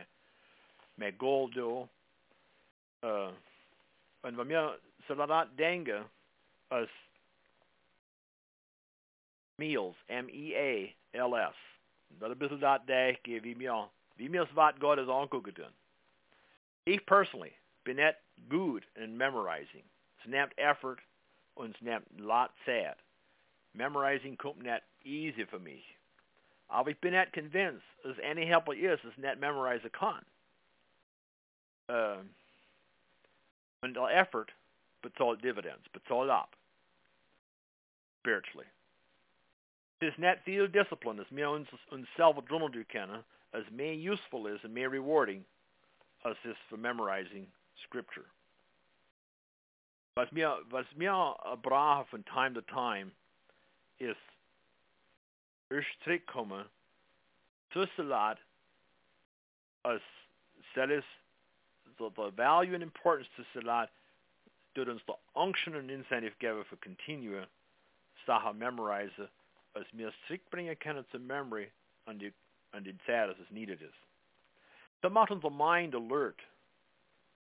Me 0.98 1.10
goal 1.18 1.48
do. 1.48 1.88
Uh, 3.02 3.30
and 4.24 4.36
when 4.36 4.48
mir 4.48 4.72
Salat 5.08 5.56
denke, 5.58 6.02
as 6.70 6.86
meals, 9.56 9.96
M-E-A-L-S. 10.08 11.56
Dat 12.08 12.30
een 12.30 12.38
bisschen 12.38 12.60
dat 12.60 12.86
dag 12.86 13.16
wie 13.22 13.56
mir, 13.56 13.88
wie 14.16 14.30
mir's 14.30 14.52
wat 14.52 14.74
God 14.78 14.98
is. 14.98 15.64
Ich 16.84 17.04
personally 17.04 17.52
net 17.84 18.16
good 18.48 18.84
in 18.94 19.16
memorizing. 19.16 19.84
Snapped 20.24 20.58
effort 20.58 21.00
und 21.56 21.76
snapped 21.76 22.08
lot 22.20 22.50
sad. 22.64 22.96
Memorizing 23.74 24.36
kommt 24.36 24.62
net 24.62 24.82
easy 25.04 25.44
for 25.44 25.58
me. 25.58 25.84
Ich 26.86 27.00
bin 27.00 27.12
net 27.12 27.32
convinced, 27.32 27.84
as 28.04 28.16
any 28.22 28.46
help 28.46 28.68
is, 28.72 28.98
is 29.04 29.18
net 29.18 29.38
memorize 29.38 29.84
a 29.84 29.90
kann. 29.90 30.24
Uh, 31.88 32.22
und 33.82 33.94
der 33.94 34.08
effort 34.10 34.50
bezahlt 35.02 35.42
dividends, 35.42 35.86
bezahlt 35.92 36.30
ab. 36.30 36.56
Spiritually. 38.20 38.66
Het 40.04 40.12
is 40.12 40.18
net 40.18 40.40
veel 40.42 40.70
discipline, 40.70 41.24
ons, 41.48 41.68
onszelf 41.88 42.36
doen 42.36 42.44
doen 42.48 43.24
as 43.50 43.68
meer 43.70 44.12
useful 44.12 44.46
is 44.46 44.64
and 44.64 44.72
meer 44.72 44.90
rewarding 44.90 45.44
as 46.24 46.36
is 46.44 46.56
for 46.68 46.76
memorizing 46.76 47.46
scripture. 47.74 48.26
Was 50.16 50.28
mir, 50.30 50.58
was 50.70 50.84
mir 50.96 51.10
von 52.10 52.22
time 52.24 52.52
to 52.52 52.60
time 52.60 53.12
is 53.98 54.16
ich 55.70 55.96
zurückkomme 56.04 56.66
zu 57.72 57.86
as 59.84 60.00
Celis 60.74 61.04
so 61.96 62.12
the 62.14 62.30
value 62.36 62.74
and 62.74 62.82
importance 62.82 63.28
to 63.36 63.44
Salat 63.54 63.88
did 64.74 64.90
uns 64.90 65.00
the 65.06 65.14
unction 65.34 65.76
and 65.76 65.90
incentive 65.90 66.38
geben 66.40 66.64
for 66.68 66.76
continue 66.76 67.46
Saha 68.28 68.52
memorize 68.52 69.10
als 69.74 69.92
mir 69.92 70.12
zurückbringen 70.26 70.78
können 70.78 71.06
zur 71.10 71.20
Memory 71.20 71.70
an 72.06 72.18
die, 72.18 72.32
an 72.72 72.84
es 72.84 73.50
needed 73.50 73.80
ist. 73.80 73.98
Das 75.02 75.12
macht 75.12 75.30
unser 75.30 75.50
Mind 75.50 75.94
alert 75.94 76.40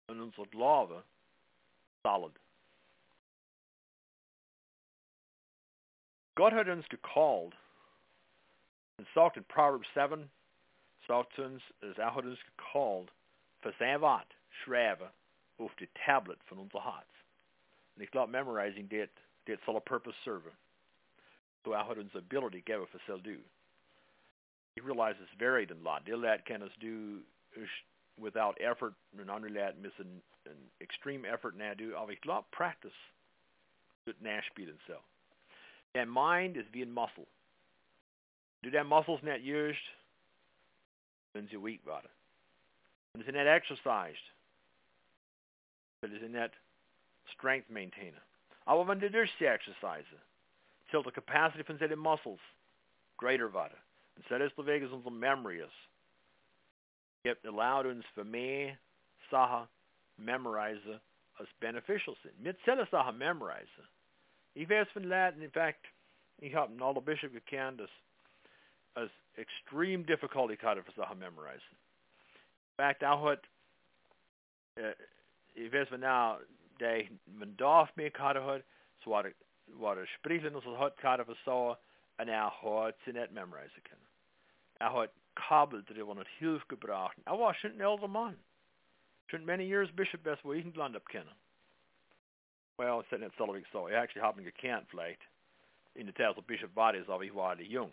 und 0.09 0.21
unser 0.21 0.45
Glaube 0.47 1.05
solid. 2.03 2.33
God 6.37 6.53
had 6.53 6.69
uns 6.69 6.85
gecalled, 6.89 7.55
and 8.99 9.07
sagt 9.15 9.37
in 9.37 9.45
Proverbs 9.45 9.87
7, 9.95 10.29
sagt 11.07 11.39
uns, 11.39 11.63
is 11.83 11.97
er 11.97 12.15
hat 12.15 12.25
uns 12.25 12.39
gecalled, 12.57 13.11
für 13.63 13.73
sein 13.79 14.01
Wort 14.01 14.35
schreiben 14.65 15.11
auf 15.59 15.75
Tablet 16.05 16.43
von 16.45 16.59
unser 16.59 16.85
Herz. 16.85 17.07
Und 17.95 18.03
ich 18.03 18.11
glaube, 18.11 18.33
memorizing 18.33 18.89
det 19.47 19.61
soll 19.65 19.77
a 19.77 19.81
purpose 19.81 20.17
serve. 20.25 20.51
So 21.65 21.73
er 21.73 21.85
hat 21.85 21.99
uns 21.99 22.15
ability 22.15 22.61
geben 22.61 22.87
för 22.87 23.01
sel 23.07 23.19
do. 23.19 23.39
He 24.75 24.81
realizes 24.81 25.29
varied 25.39 25.71
in 25.71 25.83
lot. 25.83 26.05
Det 26.05 26.17
lät 26.17 26.45
kan 26.45 26.63
us 26.63 26.73
do 26.81 27.21
without 28.21 28.59
effort, 28.61 28.95
and 29.19 29.57
that 29.57 29.79
miss 29.79 29.93
an, 29.99 30.23
extreme 30.81 31.25
effort 31.25 31.55
do. 31.79 31.95
Av 31.97 32.11
ich 32.11 32.21
glaube, 32.21 32.45
practice 32.51 32.97
det 34.07 34.21
nashbiden 34.23 34.79
cell. 34.87 35.03
That 35.95 36.09
mind 36.09 36.57
is 36.57 36.67
being 36.73 36.93
muscle. 36.93 37.27
Do 38.63 38.71
that 38.71 38.87
muscles 38.87 39.21
not 39.23 39.41
used, 39.43 39.79
then 41.35 41.49
you 41.51 41.61
weak. 41.61 41.81
And 43.15 43.23
it's 43.23 43.33
that 43.33 43.47
exercised, 43.47 44.17
but 46.01 46.11
it's 46.11 46.33
that 46.33 46.51
strength 47.33 47.71
maintainer. 47.71 48.23
Aber 48.67 48.85
wenn 48.85 48.99
du 48.99 49.09
exercise, 49.09 50.05
till 50.95 51.03
the 51.03 51.11
capacity 51.11 51.65
von 51.65 51.77
seinen 51.79 51.99
muscles 51.99 52.39
greater 53.17 53.49
werden. 53.53 53.77
Und 54.17 54.31
das 54.31 54.53
ist 54.53 54.67
Wege 54.67 54.89
unsere 54.89 55.11
Memory 55.11 55.59
ist. 55.61 55.73
It 57.25 57.39
allowed 57.45 57.87
uns 57.87 58.05
für 58.15 58.23
mehr 58.23 58.79
Sachen 59.29 59.67
memorize 60.17 61.01
als 61.39 61.49
beneficial. 61.59 62.15
Mit 62.39 62.57
selber 62.65 62.87
Sachen 62.93 63.19
memorize. 63.19 63.67
Ich 64.55 64.69
weiß 64.69 64.89
von 64.93 65.03
Latin, 65.03 65.43
in 65.43 65.51
fact, 65.51 65.85
ich 66.39 66.55
habe 66.55 66.73
alle 66.85 67.01
Bishop 67.01 67.33
dass 67.77 67.91
als 68.95 69.11
extreme 69.35 70.05
difficulty 70.05 70.57
gerade 70.57 70.85
für 70.85 70.93
Sachen 70.93 71.19
memorizen. 71.19 71.77
In 72.71 72.77
fact, 72.77 73.03
auch 73.03 73.25
hat, 73.25 73.43
äh, 74.77 74.95
ich 75.55 75.73
weiß 75.73 75.89
von 75.89 76.01
now, 76.01 76.39
der 76.79 77.07
man 77.27 77.57
darf 77.57 77.95
mehr 77.97 78.13
gerade 78.13 78.45
hat, 78.45 78.63
so 79.03 79.11
war 79.11 79.25
war 79.25 79.33
er 79.67 80.07
sprechen 80.07 80.55
ons 80.55 80.79
hat 80.79 80.97
gerade 80.97 81.25
so, 81.45 81.77
und 82.19 82.29
er 82.29 82.63
hat 82.63 82.97
sie 83.05 83.13
nicht 83.13 83.33
memorizen 83.33 83.83
können. 83.85 84.07
Er 84.79 84.93
hat 84.93 85.11
Kabel 85.35 85.83
drin 85.83 86.03
und 86.03 86.29
Hilfe 86.39 86.67
gebracht. 86.67 87.17
Er 87.25 87.39
war 87.39 87.55
schon 87.55 87.73
ein 87.73 87.81
älterer 87.81 88.09
Mann. 88.09 88.39
Schon 89.29 89.45
many 89.45 89.65
years 89.65 89.91
Bishop 89.95 90.23
best 90.23 90.45
wo 90.45 90.53
ich 90.53 90.65
in 90.65 90.73
Land 90.75 90.95
hab 90.95 91.09
kennen. 91.09 91.35
Well, 92.77 93.01
it's 93.01 93.11
nicht 93.13 93.37
so 93.37 93.47
so. 93.73 93.89
Ich 93.89 93.95
actually 93.95 94.21
haben 94.21 94.45
gekannt 94.45 94.87
vielleicht 94.91 95.23
in 95.95 96.07
the 96.07 96.13
der 96.13 96.35
Tat 96.35 96.47
Bishop 96.47 96.75
war 96.75 96.95
ist, 96.95 97.09
aber 97.09 97.23
ich 97.23 97.35
jung. 97.69 97.93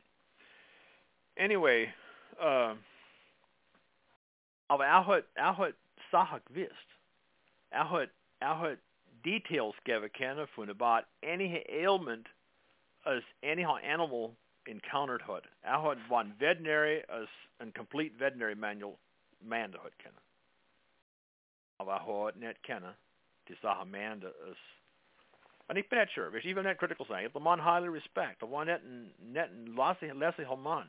Anyway, 1.37 1.93
uh, 2.39 2.75
aber 4.67 4.85
er 4.85 5.05
hat, 5.05 5.25
er 5.35 5.57
hat 5.57 5.75
Sachen. 6.11 6.41
Er 7.69 7.89
er 8.39 8.77
details 9.23 9.75
von 10.55 10.69
about 10.69 11.03
any 11.23 11.63
ailment 11.69 12.27
as 13.05 13.21
any 13.43 13.65
animal 13.83 14.33
encountered 14.67 15.21
hud. 15.21 15.43
Er 15.63 15.81
hat 15.81 15.97
one 16.09 16.33
veterinary 16.39 17.03
as 17.09 17.27
a 17.59 17.71
complete 17.71 18.13
veterinary 18.17 18.55
manual 18.55 18.97
man 19.43 19.71
hud 19.71 19.91
kenna. 19.97 20.21
Aber 21.79 21.93
er 21.93 22.25
hat 22.25 22.39
nicht 22.39 22.63
kenna 22.63 22.95
die 23.47 23.55
Sache 23.61 23.85
man 23.85 24.23
as 24.23 24.57
and 25.69 25.77
nicht 25.77 25.89
sure, 26.13 26.29
hvis 26.29 26.45
even 26.45 26.65
that 26.65 26.77
critical 26.77 27.05
saying, 27.09 27.29
the 27.33 27.39
man 27.39 27.57
highly 27.57 27.87
respect, 27.87 28.41
the 28.41 28.45
one 28.45 28.67
net 28.67 28.81
net 29.23 29.49
lassi 29.75 30.11
lassi 30.13 30.43
man. 30.61 30.87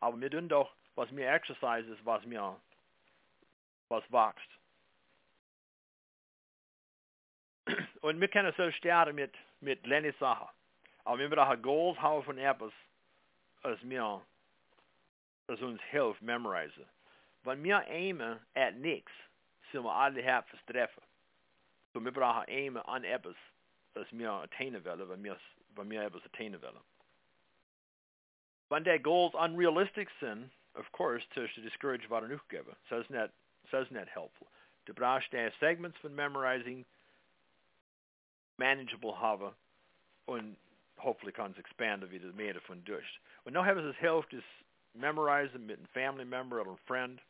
Aber 0.00 0.16
doch, 0.48 0.68
was 0.96 1.10
mir 1.10 1.28
exercises, 1.28 1.98
was 2.04 2.24
mir 2.26 2.54
was 3.90 4.02
wächst. 4.12 4.48
Und 8.02 8.20
wir 8.20 8.28
können 8.28 8.52
so 8.56 8.70
starten 8.72 9.14
mit, 9.14 9.34
mit 9.60 9.82
kleinen 9.82 10.14
Sachen. 10.20 10.48
Aber 11.04 11.18
wir 11.18 11.28
da 11.30 11.54
Goals 11.54 12.00
haben 12.00 12.22
von 12.24 12.38
etwas, 12.38 12.72
als 13.62 13.82
mir, 13.82 14.22
das 15.46 15.60
uns 15.60 15.80
hilft, 15.90 16.22
memorisieren. 16.22 16.88
Wenn 17.44 17.62
wir 17.62 17.78
aimen 17.88 18.40
at 18.54 18.74
nichts, 18.76 19.12
sind 19.70 19.84
wir 19.84 19.92
alle 19.92 20.22
her 20.22 20.42
fürs 20.44 20.64
Treffen. 20.66 21.02
So 21.92 22.00
wir 22.00 22.12
brauchen 22.12 22.48
aimen 22.48 22.82
an 22.82 23.04
etwas, 23.04 23.36
das 23.94 24.06
wir 24.12 24.32
attainen 24.32 24.84
wollen, 24.84 25.08
wenn 25.08 25.24
wir, 25.24 25.38
wenn 25.76 25.90
wir 25.90 26.02
etwas 26.02 26.24
attainen 26.24 26.60
wollen. 26.62 26.80
Wenn 28.70 28.84
die 28.84 28.98
Goals 28.98 29.34
unrealistic 29.34 30.08
sind, 30.20 30.50
of 30.74 30.90
course, 30.92 31.24
to, 31.34 31.46
discourage 31.60 32.08
was 32.08 32.24
er 32.24 32.40
geben. 32.48 32.74
So 32.88 32.98
it's 32.98 33.10
not, 33.10 33.30
so 33.70 33.84
helpful. 34.12 34.48
Du 34.86 34.94
brauchst 34.94 35.30
segments 35.60 35.98
von 35.98 36.14
memorizing, 36.14 36.84
manageable 38.56 39.18
haben 39.18 39.54
und 40.26 40.56
hoffentlich 40.98 41.34
kann 41.34 41.52
es 41.52 41.58
expanden 41.58 42.10
wieder 42.10 42.32
mehr 42.32 42.54
davon 42.54 42.84
durch. 42.84 43.20
Und 43.44 43.52
noch 43.52 43.64
haben 43.64 43.78
es 43.78 43.96
hilft, 43.96 44.32
ist 44.32 44.44
memorisieren 44.94 45.66
mit 45.66 45.78
einem 45.78 45.88
Family 45.88 46.24
Member 46.24 46.60
oder 46.60 46.70
einem 46.70 46.78
Friend. 46.86 47.20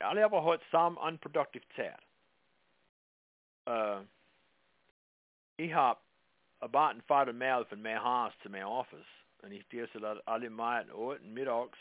Alle 0.00 0.22
haben 0.22 0.42
heute 0.42 0.64
some 0.70 0.98
unproductive 0.98 1.64
Zeit. 1.76 2.00
Uh, 3.68 4.04
ich 5.58 5.72
habe 5.74 6.00
about 6.60 6.96
ein 6.96 7.02
Vater 7.02 7.32
Mail 7.32 7.64
von 7.66 7.82
meinem 7.82 8.02
Haus 8.02 8.32
zu 8.42 8.48
meinem 8.48 8.68
Office 8.68 9.06
und 9.42 9.52
ich 9.52 9.70
lese 9.70 10.22
alle 10.26 10.50
Mal 10.50 10.90
und 10.90 11.34
mittags, 11.34 11.78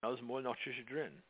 da 0.00 0.12
ist 0.12 0.22
mal 0.22 0.42
noch 0.42 0.56
drin. 0.56 1.22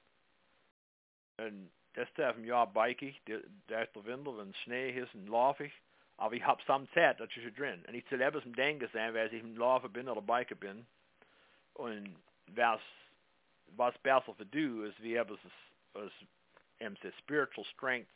Und 1.39 1.71
das 1.97 2.13
darf 2.15 2.37
im 2.37 2.45
Jahr 2.45 2.67
bikig, 2.67 3.21
der 3.25 3.89
Windel, 4.05 4.37
wenn 4.37 4.55
Schnee 4.55 4.91
ist 4.91 5.15
und 5.15 5.29
laufig. 5.29 5.73
Aber 6.19 6.35
ich 6.35 6.45
habe 6.45 6.63
some 6.67 6.89
Zeit, 6.93 7.19
ist 7.21 7.59
drin. 7.59 7.85
Und 7.89 7.95
ich 7.95 8.05
etwas 8.21 8.45
im 8.45 8.55
Denken 8.55 8.89
sein, 8.93 9.15
weil 9.15 9.33
ich 9.33 9.43
im 9.43 9.57
Laufen 9.57 9.93
bin 9.93 10.09
oder 10.09 10.21
Biker 10.21 10.55
bin. 10.55 10.87
Und 11.75 12.17
was, 12.49 12.81
was 13.77 13.97
besser 13.99 14.35
für 14.35 14.47
du 14.47 14.85
ist, 14.85 15.03
wie 15.03 15.17
etwas 15.17 15.39
als, 15.95 16.13
als 16.81 17.17
spiritual 17.19 17.67
strength 17.67 18.09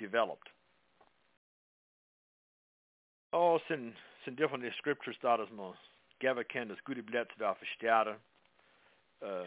developed. 0.00 0.50
Oh, 3.32 3.58
sind, 3.68 3.96
sind 4.24 4.38
different 4.38 4.74
scriptures 4.74 5.18
da, 5.20 5.36
dass 5.36 5.50
man 5.50 5.74
geben 6.18 6.46
kann, 6.48 6.68
das 6.68 6.82
gute 6.84 7.02
Blätter 7.02 7.34
da 7.38 7.54
verstärken. 7.54 8.16
Uh, 9.20 9.44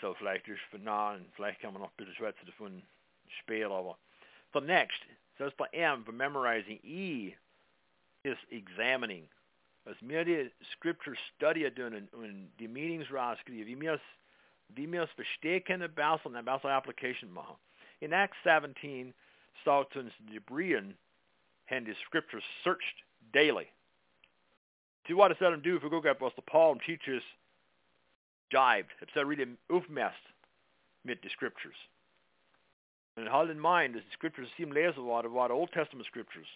so 0.00 0.14
vielleicht 0.14 1.60
kann 1.60 1.72
man 1.72 1.82
the 4.60 4.66
next, 4.66 5.00
so 5.38 5.46
ist 5.46 5.56
bei 5.56 5.66
M, 5.72 6.04
for 6.04 6.12
memorizing, 6.12 6.78
E 6.82 7.34
is 8.24 8.38
examining. 8.50 9.28
Als 9.84 9.96
wir 10.00 10.24
die 10.24 10.50
Scripture 10.72 11.16
Study 11.34 11.70
tun 11.70 11.94
und, 11.94 12.12
und 12.14 12.52
die 12.58 12.68
Meetings 12.68 13.12
rausskriegen, 13.12 13.66
wie 13.66 13.80
wir 13.80 15.02
es 15.02 15.10
verstehen 15.12 15.62
können, 15.64 15.94
besser 15.94 16.26
und 16.26 16.36
eine 16.36 16.44
bessere 16.44 16.72
Application 16.72 17.32
machen. 17.32 17.56
In 18.00 18.12
Acts 18.12 18.36
17 18.44 19.14
sagt 19.64 19.96
uns 19.96 20.12
die 20.18 20.40
Bereans 20.40 20.94
haben 21.68 21.84
die 21.84 21.94
Scriptures 22.06 22.44
searched 22.62 23.04
daily. 23.32 23.66
See 25.06 25.14
what 25.14 25.28
does 25.28 25.38
that 25.38 25.62
do 25.62 25.76
if 25.76 25.82
we 25.82 25.90
go 25.90 26.00
was 26.20 26.32
the 26.36 26.42
Paul 26.42 26.78
teaches 26.78 27.22
jived, 28.48 28.92
het 28.98 29.10
så 29.10 29.22
really 29.22 29.56
aufmest 29.68 30.32
mit 31.02 31.22
the 31.22 31.28
scriptures. 31.28 31.88
And 33.16 33.28
hold 33.28 33.50
in 33.50 33.60
mind, 33.60 33.94
the 33.94 34.02
scriptures 34.10 34.48
seem 34.56 34.72
lezen 34.72 35.02
worden, 35.02 35.32
waren 35.32 35.50
Old 35.50 35.72
Testament 35.72 36.06
scriptures. 36.06 36.48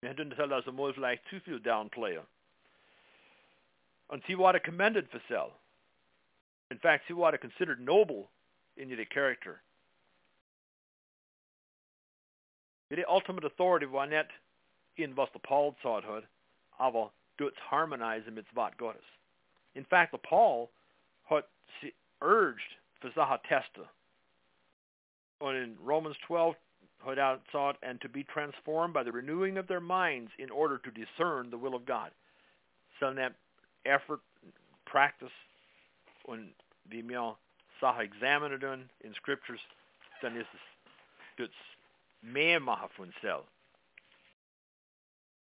Wir 0.00 0.10
hätten 0.10 0.30
das 0.30 0.38
also 0.38 0.72
mal 0.72 0.92
vielleicht 0.92 1.26
zu 1.28 1.40
viel 1.40 1.60
downplayen. 1.60 2.26
Und 4.08 4.24
sie 4.26 4.38
waren 4.38 4.60
commended 4.62 5.10
for 5.10 5.20
sell. 5.28 5.52
In 6.70 6.78
fact, 6.78 7.06
sie 7.08 7.14
waren 7.16 7.38
considered 7.38 7.80
noble 7.80 8.28
in 8.76 8.88
their 8.88 9.04
character. 9.04 9.60
The 12.90 13.04
ultimate 13.04 13.44
authority 13.44 13.86
war 13.86 14.06
nicht 14.06 14.30
in 14.96 15.16
was 15.16 15.30
der 15.32 15.40
Paul 15.40 15.72
gesagt 15.72 16.06
hat, 16.06 16.24
aber 16.78 17.12
dort 17.36 17.54
harmonisieren 17.70 18.34
mit 18.34 18.46
was 18.54 18.72
Gottes. 18.78 19.04
In 19.78 19.84
fact, 19.84 20.12
Paul 20.28 20.70
urged 22.20 22.74
for 23.00 23.10
Zaha 23.10 23.38
Testa. 23.48 23.88
in 25.40 25.76
Romans 25.80 26.16
12, 26.26 26.56
had 27.06 27.20
outsought 27.20 27.76
and 27.84 28.00
to 28.00 28.08
be 28.08 28.24
transformed 28.24 28.92
by 28.92 29.04
the 29.04 29.12
renewing 29.12 29.56
of 29.56 29.68
their 29.68 29.80
minds 29.80 30.32
in 30.40 30.50
order 30.50 30.78
to 30.78 30.90
discern 30.90 31.48
the 31.48 31.56
will 31.56 31.76
of 31.76 31.86
God. 31.86 32.10
So 32.98 33.14
that 33.14 33.34
effort, 33.86 34.18
practice, 34.84 35.30
when 36.26 36.48
the 36.90 37.02
mir 37.02 37.34
Sache 37.80 38.02
examinen 38.02 38.88
in 39.04 39.14
Scriptures, 39.14 39.60
dann 40.20 40.36
ist 40.36 40.48
es 40.52 40.60
das 41.36 41.50
mehr. 42.20 42.58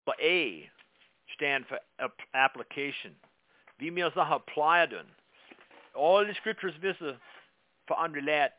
Så 0.04 0.12
A 0.20 0.70
stand 1.34 1.66
for 1.66 1.80
application. 2.34 3.16
Vi 3.82 3.90
må 3.90 4.10
så 4.10 4.22
ha 4.22 4.34
apply 4.34 4.86
den. 4.86 5.08
All 5.94 6.24
the 6.24 6.34
scriptures 6.34 6.82
visse 6.82 7.18
for 7.86 7.94
andre 7.94 8.20
lært 8.20 8.52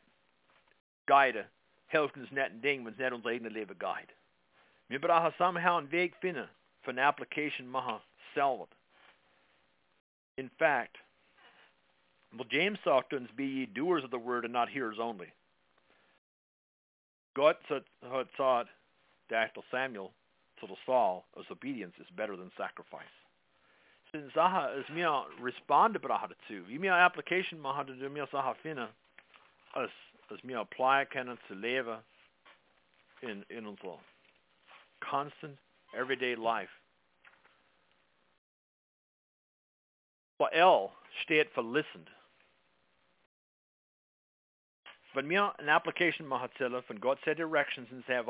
guide 1.08 1.46
helftens 1.88 2.32
net 2.32 2.52
en 2.52 2.60
ding, 2.60 2.84
men 2.84 2.96
net 2.98 3.14
ons 3.14 3.26
egne 3.26 3.50
leven 3.50 3.80
guide. 3.80 4.12
Vi 4.88 4.98
bør 4.98 5.22
ha 5.24 5.32
somehow 5.38 5.78
en 5.80 5.92
veg 5.92 6.18
finde 6.22 6.50
for 6.82 6.92
en 6.92 7.00
application 7.00 7.72
maha 7.72 7.98
selvet. 8.34 8.70
In 10.38 10.50
fact, 10.60 10.98
well, 12.34 12.50
James 12.52 12.80
sagt 12.84 13.14
uns, 13.14 13.32
be 13.38 13.46
ye 13.46 13.66
doers 13.66 14.04
of 14.04 14.12
the 14.12 14.20
word 14.20 14.44
and 14.44 14.54
not 14.54 14.70
hearers 14.70 15.00
only. 15.00 15.32
God 17.34 17.56
had 17.70 18.28
thought 18.38 18.68
that 19.30 19.56
Samuel 19.72 20.12
to 20.60 20.68
the 20.68 20.76
Saul 20.86 21.24
as 21.40 21.46
obedience 21.50 21.96
is 22.00 22.08
better 22.18 22.36
than 22.36 22.52
sacrifice. 22.58 23.23
Saha 24.14 24.80
is 24.80 24.86
mir 24.90 25.26
responde 25.42 26.00
brachte 26.00 26.36
zu. 26.48 26.68
Wie 26.68 26.78
mir 26.78 26.94
application 26.94 27.60
machen 27.60 27.88
du 27.88 28.10
mir 28.10 28.28
saha 28.28 28.56
as 29.74 29.90
as 30.30 30.44
mir 30.44 30.60
apply 30.60 31.06
kennen 31.06 31.38
zu 31.48 31.56
leben 31.56 31.98
in 33.22 33.44
in 33.50 33.66
unser 33.66 33.98
constant 35.00 35.58
everyday 35.96 36.36
life. 36.36 36.70
For 40.38 40.54
L 40.54 40.92
steht 41.24 41.52
for 41.54 41.64
listened. 41.64 42.10
Wenn 45.14 45.28
mir 45.28 45.54
eine 45.60 45.72
Application 45.72 46.28
machen 46.28 46.50
von 46.88 47.00
Gott 47.00 47.20
set 47.24 47.38
directions 47.38 47.90
in 47.92 48.04
sehr 48.08 48.24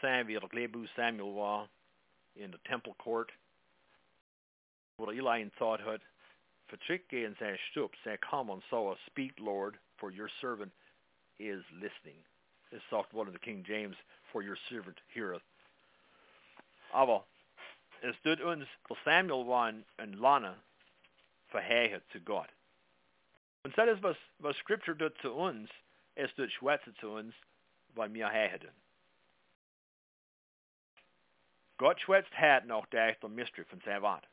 säger 0.00 0.24
vi 0.26 0.36
att 0.36 0.52
Lebu 0.52 0.86
Samuel 0.96 1.68
in 2.34 2.50
the 2.50 2.58
temple 2.68 2.94
court. 2.98 3.32
Hvor 4.96 5.12
Eli 5.12 5.48
thought 5.58 5.80
had 5.80 6.00
en 7.24 7.36
säger 7.36 7.58
stup, 7.70 7.92
säger 8.04 8.18
come 8.20 8.62
so 8.70 8.96
speak 9.06 9.32
Lord 9.38 9.78
for 9.98 10.10
your 10.10 10.28
servant 10.40 10.72
is 11.38 11.62
listening. 11.72 12.18
It's 12.70 12.82
sagt 12.90 13.12
one 13.12 13.26
of 13.26 13.32
the 13.32 13.38
King 13.38 13.64
James 13.66 13.96
for 14.32 14.42
your 14.42 14.56
servant 14.68 14.98
heareth. 15.14 15.42
Aber 16.92 17.22
es 18.02 18.16
tut 18.22 18.40
uns, 18.40 18.66
för 18.88 18.96
Samuel 19.04 19.44
en, 19.44 19.84
en 19.98 20.12
lana 20.12 20.54
förhärlighet 21.52 22.02
till 22.10 22.22
God. 22.24 22.48
Und 23.64 23.76
das 23.76 23.88
ist, 23.88 24.02
was, 24.02 24.16
was 24.40 24.56
Scripture 24.56 24.96
tut 24.96 25.16
zu 25.20 25.32
uns, 25.32 25.70
es 26.16 26.30
tut 26.34 26.50
schwätze 26.50 26.94
zu 27.00 27.10
uns, 27.10 27.34
weil 27.94 28.12
wir 28.12 28.28
herrlichen. 28.28 28.74
Gott 31.78 32.00
schwätzt 32.00 32.32
hat 32.34 32.66
noch 32.66 32.86
der 32.86 33.16
mystery 33.28 33.64
von 33.64 33.80
Savat. 33.80 34.24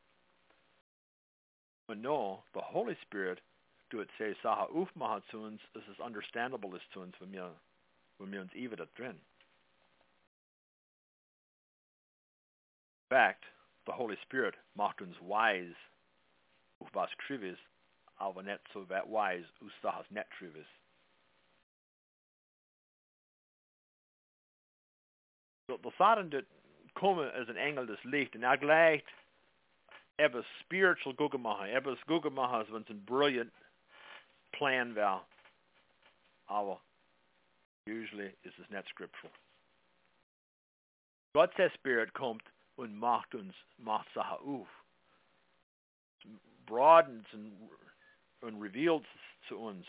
Und 1.90 2.02
no, 2.02 2.44
the 2.54 2.60
Holy 2.60 2.96
Spirit 3.02 3.40
tut 3.90 4.08
sig 4.16 4.36
saha 4.44 4.68
aufmachen 4.70 5.24
zu 5.28 5.40
uns, 5.40 5.60
dass 5.74 5.82
es 5.88 5.98
understandable 5.98 6.76
ist 6.76 6.88
zu 6.92 7.00
uns, 7.00 7.20
wenn 7.20 7.32
wir, 7.32 7.52
wenn 8.18 8.30
wir 8.30 8.40
uns 8.42 8.54
even 8.54 8.76
da 8.76 8.86
drin. 8.94 9.18
In 13.10 13.16
fact, 13.16 13.44
the 13.86 13.92
Holy 13.92 14.16
Spirit 14.22 14.54
macht 14.76 15.00
wise 15.20 15.74
auf 16.78 16.88
was 16.92 17.10
aber 18.18 18.44
nicht 18.44 18.60
so 18.72 18.88
wise 18.88 19.48
aus 19.60 19.72
Sahas 19.82 20.08
nicht 20.10 20.30
the 25.82 25.90
Satan 25.98 26.30
did 26.30 26.46
komen 26.94 27.32
as 27.34 27.48
een 27.48 27.56
engel 27.56 27.86
des 27.86 28.02
licht. 28.02 28.34
En 28.34 28.42
hij 28.42 28.58
gleicht 28.58 29.10
even 30.20 30.44
spiritual 30.60 31.14
gugamaha. 31.14 31.74
Even 31.74 31.96
gugamaha 32.08 32.62
is 32.62 32.68
een 32.88 33.04
brilliant 33.04 33.52
plan 34.50 34.94
wel. 34.94 35.24
Aber 36.46 36.78
usually 37.86 38.34
is 38.42 38.52
es 38.58 38.68
net 38.68 38.86
scriptural. 38.86 39.32
Gottes 41.32 41.72
Spirit 41.74 42.12
kommt 42.12 42.42
und 42.76 42.98
macht 42.98 43.34
uns, 43.34 43.54
macht 43.76 44.08
Sache 44.14 44.38
auf. 44.40 44.68
Broadens 46.66 47.26
und 48.40 48.60
reveals 48.60 49.06
zu 49.48 49.58
uns 49.58 49.86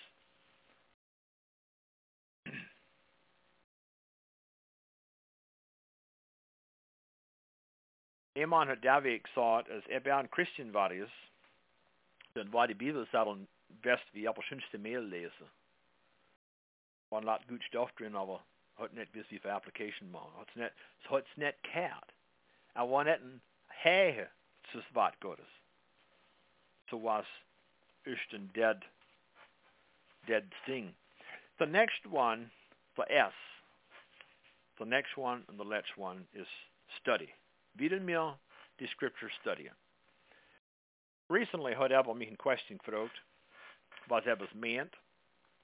Iman 8.42 8.68
had 8.68 8.82
Davik 8.82 9.24
thought 9.36 9.70
as 9.70 9.84
Eban 9.92 10.30
Christian 10.30 10.72
varius, 10.72 11.12
den 12.36 12.52
var 12.52 12.68
de 12.68 12.74
Bibel 12.74 13.06
sagen 13.12 13.48
best 13.82 14.04
wie 14.14 14.28
aber 14.28 14.44
schönste 14.44 14.78
Mail 14.78 15.02
lesen. 15.02 15.48
War 17.10 17.22
lot 17.22 17.48
gut 17.48 17.64
Stoff 17.64 17.92
drin, 17.94 18.16
aber 18.16 18.42
hat 18.78 18.94
nicht 18.94 19.12
bis 19.12 19.28
für 19.28 19.54
Application 19.54 20.12
machen. 20.12 20.32
Hat's 20.38 20.56
nicht, 20.56 20.74
hat's 21.10 21.38
nicht 21.38 21.64
kehrt. 21.64 22.14
Er 22.74 22.90
war 22.90 23.04
nicht 23.04 23.22
ein 23.22 23.42
Hehe 23.84 24.30
zu 24.72 24.82
Wort 24.94 25.20
Gottes. 25.20 25.48
So 26.90 27.04
was 27.04 27.26
ist 28.06 28.34
ein 28.34 28.52
dead, 28.54 28.82
dead 30.28 30.46
thing. 30.66 30.96
The 31.60 31.66
next 31.66 32.06
one, 32.06 32.50
the 32.96 33.04
S, 33.10 33.34
the 34.80 34.86
next 34.86 35.18
one 35.18 35.44
and 35.48 35.60
the 35.60 35.66
next 35.66 35.98
one 35.98 36.26
is 36.34 36.48
study. 37.00 37.34
Vill 37.74 38.00
mir 38.00 38.38
die 38.80 38.88
Scripture 38.88 39.32
studien. 39.42 39.76
Recently 41.30 41.74
har 41.74 41.90
jag 41.90 42.18
mig 42.18 42.28
en 42.28 42.38
question 42.38 42.80
frågat 42.80 43.12
vad 44.08 44.24
det 44.24 44.40
was 44.40 44.54
meant. 44.54 44.96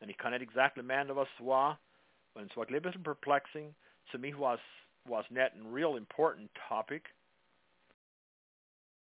And 0.02 0.10
ich 0.10 0.18
kann 0.18 0.32
nicht 0.32 0.42
exactly 0.42 0.84
mena 0.84 1.14
was 1.14 1.40
war. 1.40 1.78
Men 2.36 2.50
så 2.50 2.56
var 2.56 2.66
det 2.66 2.74
lite 2.74 3.00
perplexing. 3.00 3.76
To 4.12 4.18
me 4.18 4.34
was 4.34 4.60
was 5.06 5.26
net 5.30 5.54
a 5.56 5.76
real 5.76 5.98
important 5.98 6.52
topic. 6.70 7.04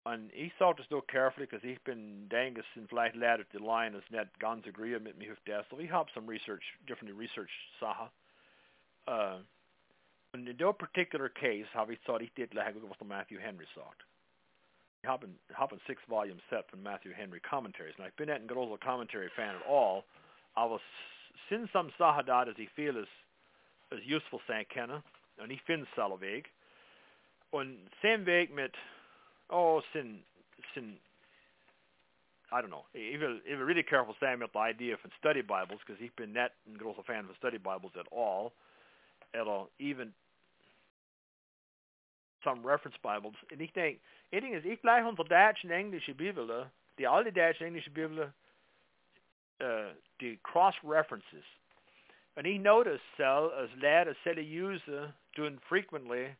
And 0.05 0.31
ich 0.33 0.51
thought 0.59 0.77
to 0.77 0.83
still 0.83 1.01
carefully 1.01 1.45
because 1.45 1.63
he's 1.63 1.79
been 1.85 2.27
dangus 2.29 2.65
in 2.75 2.87
vielleicht 2.87 3.15
lärde 3.15 3.45
the 3.53 3.59
line 3.59 3.95
is 3.95 4.03
net 4.11 4.27
ganz 4.39 4.67
agree 4.67 4.99
mit 4.99 5.17
mir 5.17 5.31
auf. 5.31 5.65
So 5.69 5.77
some 6.13 6.27
research, 6.27 6.63
different 6.87 7.15
research. 7.15 7.51
Uh, 9.07 9.37
in 10.33 10.45
that 10.45 10.73
particular 10.79 11.29
case 11.29 11.67
har 11.73 11.85
vi 11.85 11.97
ich 12.21 12.31
det 12.35 12.53
läge 12.53 12.79
vad 12.79 13.07
Matthew 13.07 13.39
Henry 13.39 13.65
har 15.07 15.19
en, 15.23 15.39
har 15.51 15.73
en 15.73 15.79
six 15.87 16.01
volume 16.07 16.39
set 16.49 16.69
from 16.69 16.83
Matthew 16.83 17.13
Henry 17.13 17.39
commentaries. 17.39 17.95
And 17.97 18.05
I've 18.05 18.15
been 18.15 18.29
at 18.29 18.47
großer 18.47 18.77
commentary 18.77 19.29
fan 19.35 19.55
at 19.55 19.61
all. 19.67 20.03
Aber 20.55 20.79
sin 21.49 21.69
som 21.71 21.91
sahadat 21.99 22.47
as 22.47 22.55
he 22.57 22.67
feel 22.75 22.97
is, 22.97 23.07
is 23.91 23.99
useful 24.05 24.39
sein 24.47 24.65
kenne. 24.73 25.03
Und 25.39 25.51
ich 25.51 25.61
finde 25.67 25.85
es 25.95 26.21
Weg. 26.21 26.51
Und 27.51 27.77
sam 28.01 28.25
Weg 28.25 28.53
mit, 28.53 28.73
oh, 29.49 29.81
sin, 29.91 30.19
sin, 30.73 30.97
I 32.51 32.61
don't 32.61 32.69
know. 32.69 32.85
If 32.93 33.21
if 33.45 33.59
will 33.59 33.65
really 33.65 33.83
careful 33.83 34.15
saying 34.19 34.35
about 34.35 34.53
the 34.53 34.59
idea 34.59 34.93
of 34.93 34.99
study 35.19 35.41
Bibles, 35.41 35.79
because 35.85 35.99
he's 35.99 36.15
been 36.15 36.33
net 36.33 36.53
and 36.65 36.79
großer 36.79 37.03
fan 37.05 37.25
of 37.29 37.35
study 37.37 37.57
Bibles 37.57 37.91
at 37.99 38.07
all. 38.11 38.53
Eller 39.33 39.65
even 39.79 40.13
some 42.43 42.67
reference 42.67 42.97
Bibles. 43.01 43.35
En 43.47 43.59
ik 43.59 43.73
denk, 43.73 43.99
één 44.29 44.41
ding 44.41 44.53
is, 44.53 44.63
ik 44.63 44.83
leg 44.83 45.05
onze 45.05 45.23
Duitse 45.23 45.67
en 45.67 45.73
Engelse 45.73 46.13
Bibelen, 46.13 46.71
die 46.95 47.07
alle 47.07 47.31
Duitse 47.31 47.63
en 47.63 47.67
Engelse 47.67 47.91
Bibelen, 47.91 48.33
uh, 49.57 49.85
die 50.17 50.39
cross-references. 50.41 51.45
And 52.35 52.45
he 52.45 52.57
noticed 52.57 53.03
cell 53.15 53.51
as 53.51 53.69
lad 53.81 54.07
set 54.23 54.37
a 54.37 54.43
user 54.43 55.13
doing 55.35 55.59
frequently 55.67 56.35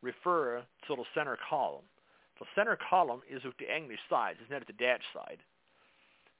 refer 0.00 0.64
to 0.86 0.96
the 0.96 1.04
center 1.14 1.36
column. 1.48 1.84
The 2.38 2.46
center 2.54 2.76
column 2.76 3.22
is 3.28 3.42
with 3.42 3.56
the 3.58 3.74
English 3.74 4.00
side, 4.08 4.36
it's 4.40 4.50
not 4.50 4.60
at 4.60 4.66
the 4.66 4.72
Dutch 4.72 5.04
side. 5.12 5.38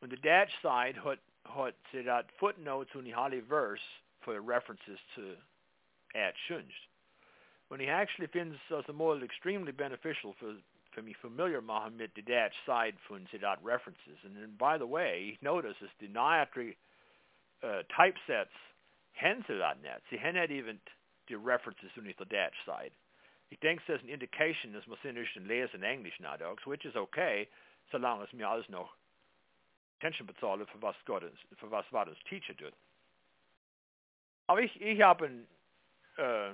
On 0.03 0.09
the 0.09 0.17
Dutch 0.17 0.51
side 0.63 0.97
had 0.97 1.19
had 1.45 1.75
that 2.07 2.31
footnotes 2.39 2.91
on 2.97 3.05
the 3.05 3.11
Holy 3.11 3.41
verse 3.41 3.81
for 4.21 4.35
the 4.35 4.41
references 4.41 4.99
to 5.15 5.37
at 6.15 6.35
Shunj 6.49 6.71
when 7.73 7.81
he 7.81 7.89
actually 7.89 8.27
finds 8.27 8.61
more 8.93 9.17
extremely 9.25 9.73
beneficial 9.73 10.35
for 10.37 11.01
me 11.01 11.17
familiar 11.23 11.63
Mohammed 11.63 12.11
Didat 12.13 12.51
side 12.67 12.93
from 13.09 13.25
Sidat 13.33 13.57
references. 13.63 14.21
And 14.29 14.37
then 14.37 14.53
by 14.61 14.77
the 14.77 14.85
way, 14.85 15.33
he 15.33 15.39
notices 15.41 15.89
the 15.99 16.07
dietary 16.07 16.77
uh, 17.65 17.81
typesets 17.89 18.53
hen 19.15 19.43
net. 19.49 20.03
See, 20.11 20.19
hen 20.19 20.35
had 20.35 20.51
even 20.51 20.77
the 21.31 21.37
references 21.37 21.89
underneath 21.97 22.19
the 22.19 22.27
Dutch 22.27 22.53
side. 22.67 22.91
He 23.49 23.57
thinks 23.57 23.85
there's 23.89 24.05
an 24.05 24.13
indication 24.13 24.77
as 24.77 24.85
man 24.87 25.17
in 25.35 25.49
lees 25.49 25.73
in 25.73 25.83
English 25.83 26.21
now, 26.21 26.37
dogs, 26.37 26.67
which 26.67 26.85
is 26.85 26.95
okay, 26.95 27.49
so 27.91 27.97
long 27.97 28.21
as 28.21 28.29
me 28.37 28.45
alles 28.45 28.69
noch 28.69 28.93
attention 29.97 30.27
bezahlen 30.27 30.67
für 30.69 30.83
was 30.83 30.97
Gott 31.07 31.25
für 31.59 31.71
was 31.71 31.91
war 31.91 32.05
das 32.05 32.19
Teacher 32.29 32.55
tut. 32.55 32.75
Aber 34.47 34.61
ich, 34.61 34.79
ich 34.79 35.01
habe 35.01 35.25
ein, 35.25 35.47
äh, 36.19 36.53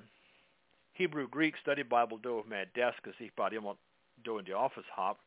Hebrew 0.99 1.29
Greek 1.29 1.55
study 1.63 1.85
Bible 1.85 2.19
door 2.19 2.45
med 2.47 2.67
desk 2.75 3.07
as 3.07 3.15
ik 3.19 3.35
bare 3.35 3.55
iemand 3.55 3.79
door 4.23 4.39
in 4.39 4.45
the 4.45 4.57
office 4.57 4.89
hop. 4.91 5.19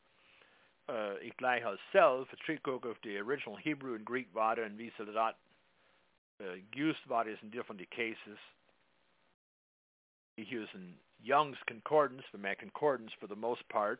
Uh, 0.89 1.15
ik 1.21 1.39
lei 1.39 1.61
har 1.61 1.79
selv 1.91 2.27
of 2.85 2.97
the 3.01 3.17
original 3.17 3.55
Hebrew 3.55 3.95
and 3.95 4.05
Greek 4.05 4.27
var 4.33 4.59
and 4.59 4.77
visa 4.77 5.05
that 5.05 5.35
uh, 6.41 6.55
used 6.75 7.05
var 7.07 7.25
in 7.27 7.49
different 7.49 7.89
cases. 7.89 8.39
He 10.35 10.43
using 10.43 10.95
Young's 11.23 11.57
Concordance, 11.65 12.23
for 12.31 12.37
my 12.37 12.55
concordance 12.55 13.13
for 13.19 13.27
the 13.27 13.35
most 13.35 13.61
part. 13.69 13.99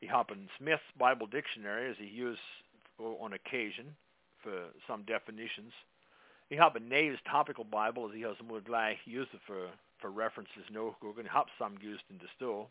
He 0.00 0.06
hop 0.06 0.30
in 0.30 0.48
Smith's 0.58 0.92
Bible 0.98 1.26
Dictionary 1.26 1.90
as 1.90 1.96
he 1.98 2.06
used 2.06 2.42
on 2.98 3.32
occasion 3.32 3.96
for 4.42 4.72
some 4.86 5.04
definitions. 5.04 5.72
He 6.50 6.56
hop 6.56 6.76
in 6.76 6.88
Nave's 6.88 7.20
Topical 7.22 7.64
Bible 7.64 8.08
as 8.08 8.14
he 8.14 8.22
has 8.22 8.36
more 8.46 8.60
gleich 8.60 8.98
used 9.06 9.30
for 9.46 9.70
for 10.00 10.10
references 10.10 10.64
some 11.58 11.76
used 11.80 12.02
in 12.10 12.18
the 12.18 12.28
store. 12.36 12.66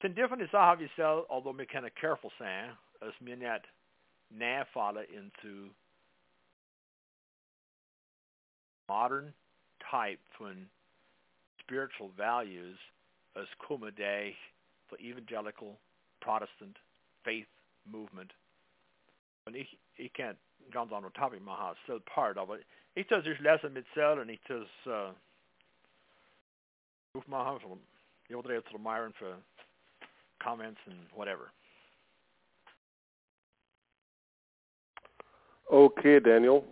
Ten 0.00 0.14
different 0.14 0.42
is 0.42 0.48
have 0.52 0.80
you 0.80 0.88
sell, 0.96 1.26
although 1.30 1.52
kind 1.64 1.86
of 1.86 1.92
careful 2.00 2.30
saying 2.38 2.70
as 3.02 3.12
me 3.24 3.34
net 3.36 3.64
now 4.36 4.64
fall 4.72 4.96
into 4.96 5.70
modern 8.88 9.32
type 9.90 10.18
when 10.38 10.66
spiritual 11.60 12.10
values 12.16 12.76
as 13.36 13.46
kuma 13.66 13.90
day 13.90 14.34
for 14.88 14.98
evangelical 14.98 15.78
Protestant 16.20 16.76
faith 17.24 17.46
movement. 17.90 18.30
And 19.46 19.56
he 19.56 19.66
he 19.94 20.08
can't 20.08 20.36
gaan 20.72 20.92
on 20.92 21.02
the 21.02 21.10
topic 21.10 21.42
maar 21.42 21.74
still 21.82 22.00
part 22.14 22.38
of 22.38 22.50
it. 22.50 22.64
Ik 22.94 23.08
does 23.08 23.24
dus 23.24 23.38
lessen 23.38 23.72
met 23.72 23.84
cel 23.94 24.20
en 24.20 24.28
ik 24.28 24.40
does 24.46 24.68
uh 24.86 25.08
maar 27.26 27.60
van 27.60 27.80
je 28.26 28.34
wordt 28.34 28.48
er 28.48 28.62
tot 28.62 28.82
Myron 28.82 29.12
for 29.12 29.36
comments 30.38 30.80
and 30.86 30.96
whatever. 31.14 31.52
Okay, 35.64 36.20
Daniel. 36.20 36.64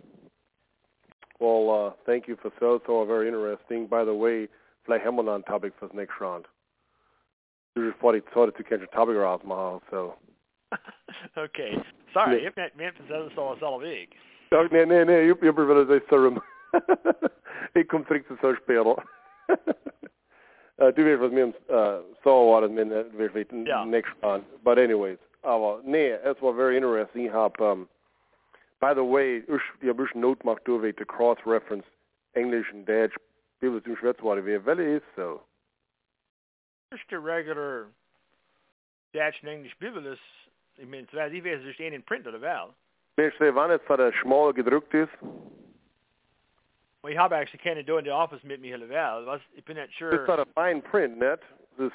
Well, 1.39 1.69
uh, 1.69 1.91
thank 2.05 2.27
you 2.27 2.37
for 2.37 2.51
so 2.59 2.81
so 2.85 3.05
very 3.05 3.27
interesting. 3.27 3.87
By 3.87 4.03
the 4.03 4.13
way, 4.13 4.47
vielleicht 4.83 5.05
haben 5.05 5.15
wir 5.15 5.23
noch 5.23 5.35
ein 5.35 5.43
Topic 5.43 5.73
fürs 5.79 5.93
next 5.93 6.19
round. 6.19 6.47
Du 7.73 7.83
just 7.83 7.99
vor 7.99 8.13
die 8.13 8.25
Zeit 8.33 8.55
zu 8.57 8.63
kennt 8.63 8.91
Topic 8.91 9.15
rausmachen, 9.15 9.81
so. 9.89 10.15
okay. 11.35 11.83
Sorry, 12.13 12.43
jag 12.43 12.57
menar 12.75 12.91
inte 12.91 13.29
så 13.35 13.55
så 13.59 13.65
allvig. 13.65 14.19
Ja, 14.49 14.67
nej, 14.71 14.85
nej, 14.85 15.05
nej, 15.05 15.27
jag 15.27 15.37
jag 15.41 15.53
vill 15.53 15.87
säga 15.87 16.01
serum. 16.09 16.39
Jag 17.73 17.87
kom 17.87 18.03
direkt 18.03 18.27
till 18.27 18.37
så 18.37 18.55
spela. 18.55 19.03
Uh, 20.81 20.89
du 20.95 21.03
vet 21.03 21.19
vad 21.19 21.31
min 21.31 21.53
uh, 21.69 22.01
sa 22.23 22.43
var 22.43 22.61
det 22.61 22.69
men 22.69 22.91
eh, 22.91 22.97
det 22.97 23.17
vet 23.17 23.35
lite 23.35 23.55
next. 23.85 24.13
But 24.63 24.77
anyways, 24.77 25.19
aber 25.43 25.81
nee, 25.83 26.09
es 26.09 26.41
war 26.41 26.53
very 26.53 26.75
interesting. 26.75 27.25
Ich 27.25 27.31
hab 27.31 27.61
um, 27.61 27.87
by 28.79 28.93
the 28.93 29.03
way, 29.03 29.43
ich 29.47 29.87
habe 29.87 30.07
ein 30.15 30.21
note 30.21 30.39
gemacht, 30.41 30.65
du 30.65 30.79
vet, 30.79 30.97
to 30.97 31.05
cross-reference 31.05 31.85
English 32.33 32.65
and 32.73 32.85
Dutch 32.85 33.15
Bibel 33.59 33.81
zum 33.83 33.95
Schwetzwater 33.95 34.43
wie 34.43 34.95
ist 34.95 35.05
so? 35.15 35.41
Just 36.91 37.13
a 37.13 37.19
regular 37.19 37.85
Dutch 39.13 39.43
and 39.43 39.51
English 39.51 39.77
Bibel 39.79 40.03
ist, 40.05 40.21
ich 40.77 40.87
meine, 40.87 41.05
die 41.29 41.41
sich 41.41 41.79
in 41.79 42.01
print 42.03 42.25
oder 42.25 42.41
wel. 42.41 42.73
Weißt 43.17 43.39
du, 43.39 43.53
wann 43.53 43.69
es 43.69 43.81
der 43.87 44.11
schmal 44.13 44.51
gedruckt 44.51 44.93
ist? 44.95 45.13
Well, 47.03 47.11
ich 47.11 47.17
habe 47.17 47.35
actually 47.35 47.59
keine 47.63 47.83
do 47.83 47.97
in 47.97 48.05
the 48.05 48.11
office 48.11 48.43
mit 48.43 48.61
mir 48.61 48.77
wel. 48.77 49.25
Was 49.25 49.41
ich 49.55 49.65
bin 49.65 49.77
nicht 49.77 49.93
sure. 49.97 50.13
It's 50.13 50.27
not 50.27 50.39
a 50.39 50.45
fine 50.53 50.81
print, 50.81 51.17
net. 51.17 51.39
This 51.77 51.91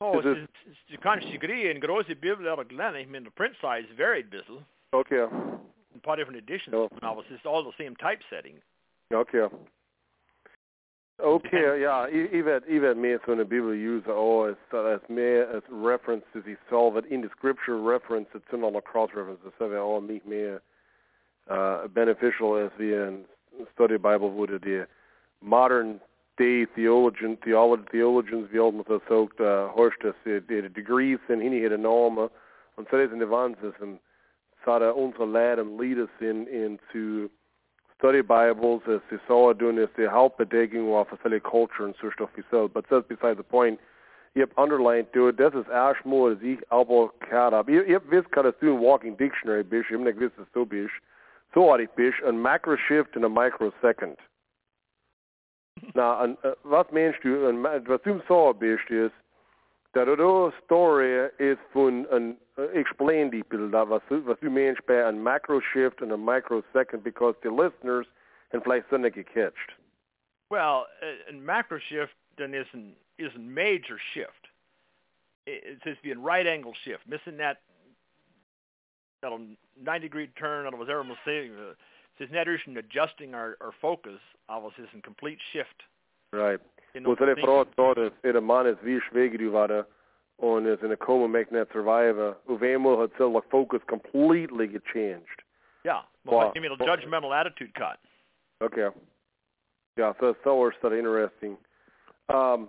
Oh, 0.00 0.20
es 0.20 0.24
ist, 0.24 0.48
du 0.88 0.98
kannst 0.98 1.26
die 1.26 1.40
Grie 1.40 1.68
in 1.68 1.80
große 1.80 2.14
Bibel 2.14 2.64
Glenn, 2.66 2.94
ich 2.94 3.08
meine, 3.08 3.24
the 3.24 3.30
print 3.30 3.56
size 3.60 3.88
varied 3.96 4.26
a 4.26 4.30
bisschen. 4.30 4.64
Okay. 4.92 5.26
Ein 5.92 6.00
paar 6.02 6.16
different 6.16 6.38
editions, 6.38 6.72
oh. 6.72 6.88
aber 7.00 7.22
es 7.22 7.30
ist 7.32 7.44
all 7.44 7.64
the 7.64 7.72
same 7.76 7.96
typesetting. 7.96 8.62
Okay. 9.12 9.48
Okay, 11.20 11.80
ja, 11.82 12.06
ich 12.06 12.44
werde 12.44 12.64
ich 12.68 12.80
werd 12.80 12.96
mehr 12.96 13.18
so 13.26 13.32
eine 13.32 13.44
Bibel 13.44 13.72
use 13.72 14.08
oh, 14.08 14.42
als, 14.44 14.58
als 14.70 15.08
mehr 15.08 15.48
als 15.48 15.64
references 15.68 16.46
ich 16.46 16.58
solve 16.70 17.00
it 17.00 17.06
in 17.06 17.22
the 17.22 17.28
scripture 17.30 17.76
reference 17.76 18.28
it's 18.34 18.52
in 18.52 18.62
all 18.62 18.70
the 18.70 18.80
cross 18.80 19.10
references 19.16 19.52
so 19.58 19.68
wäre 19.68 19.82
auch 19.82 20.00
nicht 20.00 20.24
mehr 20.24 20.56
uh, 20.56 20.60
uh, 21.48 21.88
beneficial 21.88 22.56
as 22.56 22.70
wir 22.78 23.08
in 23.08 23.24
study 23.74 23.98
Bible 23.98 24.34
würde 24.36 24.60
die 24.60 24.84
modern 25.40 26.00
day 26.36 26.66
theologian 26.74 27.36
theologians 27.40 28.48
wie 28.52 28.58
man 28.58 28.84
das 28.86 29.02
sagt 29.08 29.40
uh, 29.40 29.68
horst 29.74 30.02
das 30.02 30.14
die 30.24 30.40
degrees 30.68 31.18
in 31.28 31.40
hinie 31.40 31.62
het 31.62 31.72
enorme 31.72 32.30
so 32.90 32.96
ist 32.96 33.12
in 33.12 33.22
advances 33.22 33.74
and 33.80 33.98
so 34.64 34.78
that 34.78 34.94
unsere 34.94 35.26
Lehren 35.26 35.78
lead 35.78 35.98
us 35.98 36.10
in 36.20 36.46
into 36.48 37.30
study 37.98 38.20
Bibles 38.20 38.82
as 38.88 39.00
they 39.10 39.16
saw 39.26 39.52
doing 39.52 39.76
this, 39.76 39.88
they 39.96 40.04
help 40.04 40.38
bedeking 40.38 40.92
of 40.92 41.08
facility 41.08 41.40
culture 41.40 41.84
and 41.84 41.94
so 42.00 42.10
stuff 42.14 42.30
we. 42.36 42.68
But 42.72 42.84
that's 42.90 43.06
beside 43.08 43.36
the 43.36 43.42
point. 43.42 43.80
Hebt 44.36 44.56
underlined 44.56 45.08
to 45.14 45.28
it, 45.28 45.36
dat 45.36 45.54
is 45.54 45.66
erg 45.66 46.04
mooi 46.04 46.36
als 46.68 47.10
ik 47.10 47.28
gehad 47.28 47.52
heb. 47.52 47.68
Je, 47.68 47.84
hebt 47.86 48.08
wist 48.08 48.28
kan 48.28 48.44
walking 48.60 49.16
dictionary 49.16 49.64
bish, 49.66 49.88
je 49.88 49.94
hebt 49.94 50.04
niet 50.04 50.18
wist 50.18 50.50
zo 50.52 50.66
bish. 50.66 51.00
Bish, 51.94 52.20
een 52.22 52.40
macro 52.40 52.76
shift 52.76 53.16
in 53.16 53.24
a 53.24 53.28
microsecond. 53.28 54.18
nou, 55.92 56.22
en, 56.22 56.36
uh, 56.42 56.50
wat 56.62 56.90
meenst 56.90 57.24
u, 57.24 57.46
en, 57.46 57.84
wat 57.84 58.06
u 58.06 58.20
zo 58.26 58.54
bish 58.54 58.88
is, 58.88 59.10
dat 59.90 60.06
de 60.06 60.52
story 60.64 61.30
is 61.36 61.56
van 61.70 62.06
een 62.10 62.38
uh, 62.56 62.74
explain 62.74 63.30
die 63.30 63.44
bilder, 63.48 63.86
was, 63.86 64.00
was 64.08 64.36
u 64.40 64.50
meinst 64.50 64.84
bei 64.84 65.02
een 65.02 65.22
macro 65.22 65.60
shift 65.60 66.02
and 66.02 66.12
a 66.12 66.16
microsecond, 66.16 67.02
because 67.02 67.34
the 67.40 67.54
listeners 67.54 68.06
en 68.48 68.62
vielleicht 68.62 68.88
sind 68.88 69.12
gecatcht. 69.12 69.76
Well, 70.48 70.86
a, 71.02 71.30
a 71.30 71.32
macro 71.32 71.78
shift 71.78 72.14
then 72.36 72.54
is 72.54 72.66
an 72.72 72.94
is 73.16 73.34
a 73.34 73.38
major 73.38 73.98
shift. 74.12 74.48
It, 75.46 75.80
says 75.82 75.96
to 75.96 76.02
be 76.02 76.12
right 76.14 76.46
angle 76.46 76.74
shift, 76.84 77.06
missing 77.06 77.36
that 77.38 77.60
that 79.22 79.30
90 79.82 80.00
degree 80.00 80.28
turn, 80.38 80.66
out 80.66 80.74
of 80.74 80.80
was 80.80 80.88
ever 80.90 81.04
saying. 81.24 81.52
Uh, 81.52 81.74
says 82.18 82.28
net 82.32 82.48
adjusting 82.48 83.34
our, 83.34 83.56
our 83.60 83.72
focus, 83.80 84.20
was 84.48 84.72
is 84.78 84.88
a 84.96 85.02
complete 85.02 85.38
shift. 85.52 85.82
Right. 86.32 86.60
Och 87.06 87.18
så 87.18 87.24
är 87.24 87.26
det 87.26 87.36
för 87.36 87.62
att 87.62 88.14
är 88.22 88.32
det 88.32 88.40
mannen 88.40 88.76
vi 88.82 89.00
sväger 89.10 89.38
du 89.38 89.48
var 89.48 89.84
on 90.38 90.66
is 90.66 90.82
in 90.82 90.92
a 90.92 90.96
coma 90.96 91.26
making 91.26 91.58
that 91.58 91.68
survive. 91.72 92.34
Uvemo 92.48 93.00
had 93.00 93.10
said 93.18 93.32
the 93.32 93.40
focus 93.50 93.80
completely 93.88 94.66
get 94.66 94.84
changed. 94.94 95.42
Yeah, 95.84 96.02
well, 96.24 96.38
wow. 96.38 96.52
give 96.52 96.62
me 96.62 96.68
a 96.68 96.76
judgmental 96.76 97.34
attitude 97.34 97.74
cut. 97.74 97.98
Okay. 98.62 98.88
Yeah, 99.96 100.12
so 100.20 100.34
so 100.44 100.68
is 100.68 100.74
that 100.82 100.92
interesting. 100.92 101.56
Um, 102.28 102.68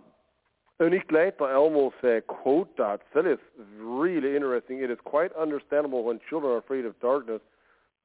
and 0.79 0.93
ik 0.93 1.11
like 1.11 1.35
Elmo 1.41 1.91
say 2.01 2.21
quote 2.21 2.69
that. 2.77 3.01
That 3.13 3.25
is 3.25 3.39
really 3.77 4.35
interesting. 4.35 4.81
It 4.81 4.89
is 4.89 4.97
quite 5.03 5.35
understandable 5.35 6.03
when 6.03 6.19
children 6.29 6.53
are 6.53 6.57
afraid 6.57 6.85
of 6.85 6.99
darkness, 7.01 7.41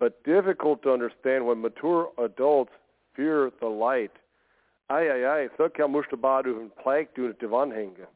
but 0.00 0.22
difficult 0.24 0.82
to 0.82 0.92
understand 0.92 1.46
when 1.46 1.60
mature 1.60 2.10
adults 2.18 2.72
fear 3.14 3.50
the 3.60 3.68
light. 3.68 4.12
Ai, 4.90 5.08
ai, 5.08 5.24
ai, 5.24 5.48
så 5.56 5.68
kan 5.68 5.90
moest 5.90 6.20
bare 6.20 6.42
du 6.42 6.60
en 6.60 6.70
plæg 6.82 7.08
du 7.16 7.32
til 7.32 7.48
vandhænge. 7.48 8.06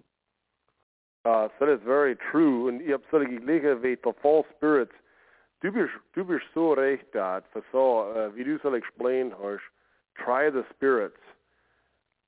Uh, 1.24 1.48
so 1.58 1.66
that 1.66 1.74
is 1.74 1.80
very 1.84 2.16
true. 2.32 2.68
And 2.68 2.80
jag 2.80 3.00
har 3.10 3.18
ligger 3.46 3.74
vid 3.74 3.96
the 4.02 4.12
false 4.22 4.48
spirits. 4.56 4.94
Du 5.62 5.70
blir, 5.70 5.88
du 6.14 6.40
så 6.54 6.74
recht 6.74 7.12
dat, 7.12 7.44
för 7.52 7.62
så, 7.70 8.12
uh, 8.12 8.36
wie 8.36 8.44
du 8.44 8.58
soll 8.58 8.74
explain 8.74 9.30
hast, 9.30 9.64
try 10.16 10.50
the 10.50 10.64
spirits. 10.74 11.27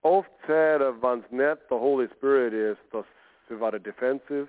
Oft 0.02 0.30
säger 0.46 0.92
vans 1.00 1.24
net 1.30 1.58
the 1.68 1.74
Holy 1.74 2.08
Spirit 2.16 2.52
is, 2.52 2.76
dass 2.90 3.04
sie 3.48 3.54
var 3.54 3.78
defensive, 3.78 4.48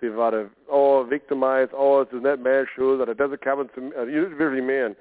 sie 0.00 0.08
var 0.08 0.50
oh, 0.68 1.02
victimized, 1.02 1.74
oh, 1.74 2.02
es 2.02 2.12
ist 2.12 2.22
nicht 2.22 2.38
mehr 2.40 2.66
schuld, 2.66 3.18
das 3.18 3.32
ist 3.32 3.42
kommen 3.42 3.70
zu, 3.74 3.80
uh, 3.80 4.04
you 4.04 4.26
really 4.38 4.60
man. 4.60 4.94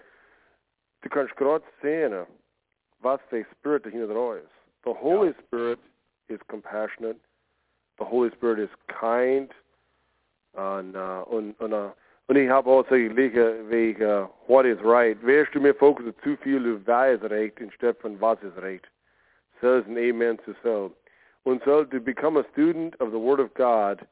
Du 1.02 1.10
kannst 1.10 1.36
gerade 1.36 1.64
sehen, 1.82 2.26
was 3.02 3.20
der 3.32 3.46
Spirit 3.52 3.86
dahinter 3.86 4.38
ist. 4.38 4.52
The 4.84 4.94
Holy 4.94 5.28
yeah. 5.30 5.42
Spirit 5.46 5.80
is 6.28 6.40
compassionate, 6.48 7.20
the 8.00 8.06
Holy 8.06 8.32
Spirit 8.32 8.60
is 8.60 8.70
kind. 8.88 9.52
En, 10.54 10.96
uh, 10.96 11.24
en, 11.32 11.56
en, 11.60 11.72
uh, 11.72 11.92
ik 12.28 12.48
heb 12.48 12.68
ook 12.68 12.90
liggen 12.90 13.68
wegen 13.68 14.30
what 14.48 14.66
is 14.66 14.78
right. 14.82 15.22
Weerst 15.22 15.54
du 15.54 15.60
mir 15.60 15.76
focussen 15.76 16.16
zu 16.24 16.36
viel 16.38 16.74
auf 16.74 16.82
wer 16.86 17.14
ist 17.14 17.24
recht, 17.24 17.60
instead 17.60 17.98
von 18.00 18.20
was 18.20 18.38
ist 18.42 18.58
recht. 18.58 18.88
So 19.62 19.78
is 19.78 19.86
an 19.88 19.98
amen 19.98 20.38
to 20.46 20.56
so. 20.64 20.92
And 21.46 21.62
so 21.66 21.84
to 21.84 22.00
become 22.00 22.38
a 22.38 22.44
student 22.52 22.96
of 23.00 23.12
the 23.12 23.20
Word 23.20 23.40
of 23.40 23.54
God, 23.54 24.06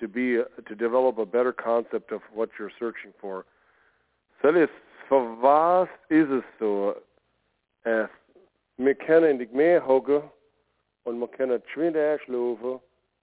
to 0.00 0.08
be, 0.08 0.38
to 0.68 0.74
develop 0.74 1.18
a 1.18 1.26
better 1.26 1.52
concept 1.52 2.12
of 2.12 2.20
what 2.34 2.50
you're 2.58 2.72
searching 2.78 3.12
for. 3.20 3.44
Für 4.42 4.68
was 5.40 5.88
ist 6.10 6.30
es 6.30 6.44
so, 6.58 6.96
es 7.84 8.08
wir 8.78 8.94
können 8.94 9.38
nicht 9.38 9.54
mehr 9.54 9.86
hocken 9.86 10.22
und 11.04 11.18
wir 11.18 11.28
können 11.28 11.62
schwind 11.72 11.96
erschlafen, 11.96 12.80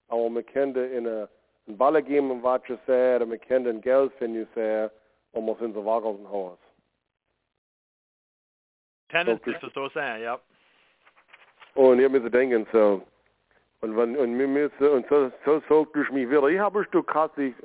aber 0.08 0.30
wir 0.30 0.44
können 0.44 0.76
in 0.76 1.08
eine, 1.08 1.30
een 1.68 1.78
Balle 1.78 2.02
geben, 2.02 2.42
was 2.42 2.62
zei, 2.86 3.16
en 3.16 3.30
wir 3.30 3.38
können 3.38 3.68
ein 3.68 3.82
Geld 3.82 4.14
finden, 4.14 4.48
zei, 4.56 4.90
und 5.34 5.46
wir 5.46 5.56
sind 5.60 5.76
so 5.76 5.86
wach 5.86 6.04
aus 6.04 6.18
dem 6.18 6.30
Haus. 6.30 6.58
Tenant 9.10 9.46
ist 9.46 9.62
so 9.74 9.90
sein, 9.90 10.22
ja. 10.22 10.40
Und 11.76 12.00
ich 12.00 12.06
habe 12.06 12.20
mir 12.20 12.22
so 12.22 12.30
denken, 12.30 12.68
so, 12.72 13.02
und 13.82 13.98
wenn, 13.98 14.16
und 14.16 14.38
wir 14.38 14.48
müssen, 14.48 14.88
und 14.88 15.06
so, 15.10 15.32
so 15.46 15.60
sagt 15.68 15.96
durch 15.96 16.12
mich 16.12 16.30
wieder, 16.30 16.48
ich 16.48 16.60
habe 16.60 16.80
ein 16.80 16.86
Stück 16.86 17.08
Kassig, 17.08 17.56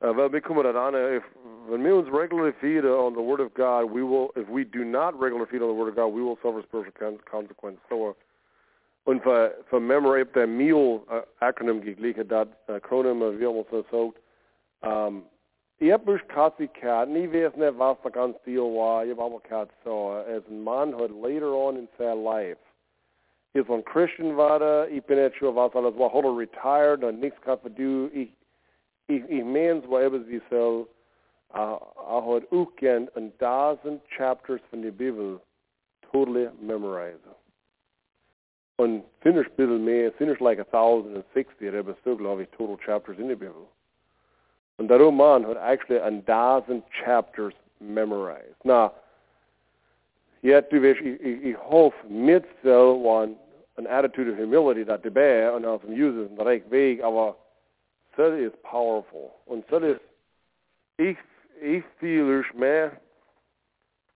uh, 0.00 0.16
well, 0.16 0.32
wir 0.32 0.40
kommen 0.40 0.62
da 0.62 0.88
an, 0.88 0.94
if, 0.94 1.22
when 1.68 1.82
we 1.82 1.92
uns 1.92 2.08
regularly 2.10 2.52
feed 2.60 2.84
on 2.84 3.14
the 3.14 3.20
Word 3.20 3.40
of 3.40 3.52
God, 3.54 3.90
we 3.90 4.02
will, 4.02 4.30
if 4.36 4.48
we 4.48 4.64
do 4.64 4.84
not 4.84 5.18
regularly 5.18 5.50
feed 5.50 5.62
on 5.62 5.68
the 5.68 5.74
Word 5.74 5.88
of 5.88 5.96
God, 5.96 6.08
we 6.08 6.22
will 6.22 6.38
suffer 6.42 6.62
spiritual 6.62 6.92
con 6.98 7.18
consequences. 7.30 7.82
So, 7.90 8.08
uh, 8.08 8.14
und 9.06 9.22
für, 9.22 9.52
für 9.68 9.80
Memory, 9.80 10.22
ich 10.22 10.32
der 10.32 10.46
Meal 10.46 11.02
uh, 11.10 11.22
Acronym 11.40 11.82
geglichen, 11.82 12.26
das 12.28 12.48
Acronym, 12.68 13.20
uh, 13.20 13.38
wie 13.38 13.44
man 13.44 13.64
so 13.70 13.84
sagt, 13.90 14.18
um, 14.82 15.24
ich 15.78 15.92
habe 15.92 16.12
mich 16.12 16.26
Kassig 16.28 16.72
gehabt, 16.72 17.10
nie 17.10 17.30
weiß 17.30 17.56
nicht, 17.56 17.78
was 17.78 17.98
da 18.02 18.08
ganz 18.08 18.40
deal 18.44 18.62
war, 18.62 19.04
ich 19.04 19.10
habe 19.10 19.22
aber 19.22 19.40
gehabt, 19.40 19.72
so, 19.84 20.12
as 20.12 20.42
a 20.48 20.52
man 20.52 20.92
had 20.92 21.10
later 21.10 21.52
on 21.52 21.76
in 21.76 21.88
their 21.98 22.14
life, 22.14 22.56
is 23.54 23.64
van 23.66 23.82
Christian 23.84 24.34
sure 25.32 25.52
wat 25.52 25.74
alles 25.74 25.94
was, 25.94 26.12
hadden 26.12 26.36
retired 26.36 27.02
en 27.02 27.18
niks 27.18 27.38
kan 27.38 27.58
doen. 27.74 28.10
Ik, 28.12 28.30
ik, 29.06 29.28
ik 29.28 29.44
mens 29.44 29.86
wat 29.86 30.00
hebben 30.00 30.24
ze 30.24 30.40
zo, 30.50 30.88
uh, 31.54 31.74
I 31.98 32.20
had 32.20 32.42
ook 32.50 32.80
een 32.80 33.32
dozen 33.36 34.00
chapters 34.06 34.60
van 34.70 34.80
de 34.80 34.92
Bijbel 34.92 35.40
totally 36.10 36.50
memorized. 36.58 37.20
Und 38.76 39.04
finish 39.20 39.46
ein 39.46 39.56
bisschen 39.56 39.84
mehr, 39.84 40.12
finish 40.12 40.40
like 40.40 40.60
a 40.60 40.64
thousand 40.64 41.14
and 41.14 41.24
sixty, 41.32 41.68
aber 41.68 41.94
still, 42.00 42.16
glaube 42.16 42.42
ich, 42.42 42.50
total 42.56 42.76
chapters 42.76 43.18
in 43.18 43.28
the 43.28 43.36
Bible. 43.36 43.68
Und 44.78 44.88
der 44.88 44.98
Roman 44.98 45.44
had 45.44 45.56
actually 45.56 46.00
a 46.00 46.10
dozen 46.10 46.82
chapters 47.04 47.54
memorized. 47.78 48.64
Now, 48.64 48.90
yet, 50.42 50.70
du 50.70 50.82
weißt, 50.82 51.00
ich, 51.00 51.20
ich, 51.20 51.44
ich 51.44 51.56
hoffe, 51.56 52.08
mit 52.08 52.44
so 52.64 53.00
one 53.00 53.36
an 53.76 53.86
attitude 53.86 54.28
of 54.28 54.36
humility 54.36 54.84
that 54.84 55.04
erbij 55.04 55.54
en 55.54 55.64
als 55.64 55.82
hem 55.82 55.92
uses 55.92 56.28
de 56.36 56.42
recht 56.42 56.68
weg, 56.68 57.00
aber 57.00 57.34
dat 58.14 58.32
is 58.32 58.50
powerful. 58.62 59.40
Und 59.44 59.68
dat 59.68 59.82
is, 59.82 59.98
ich, 60.96 61.18
ich 61.60 61.84
feel 61.98 62.44
mehr, 62.54 63.00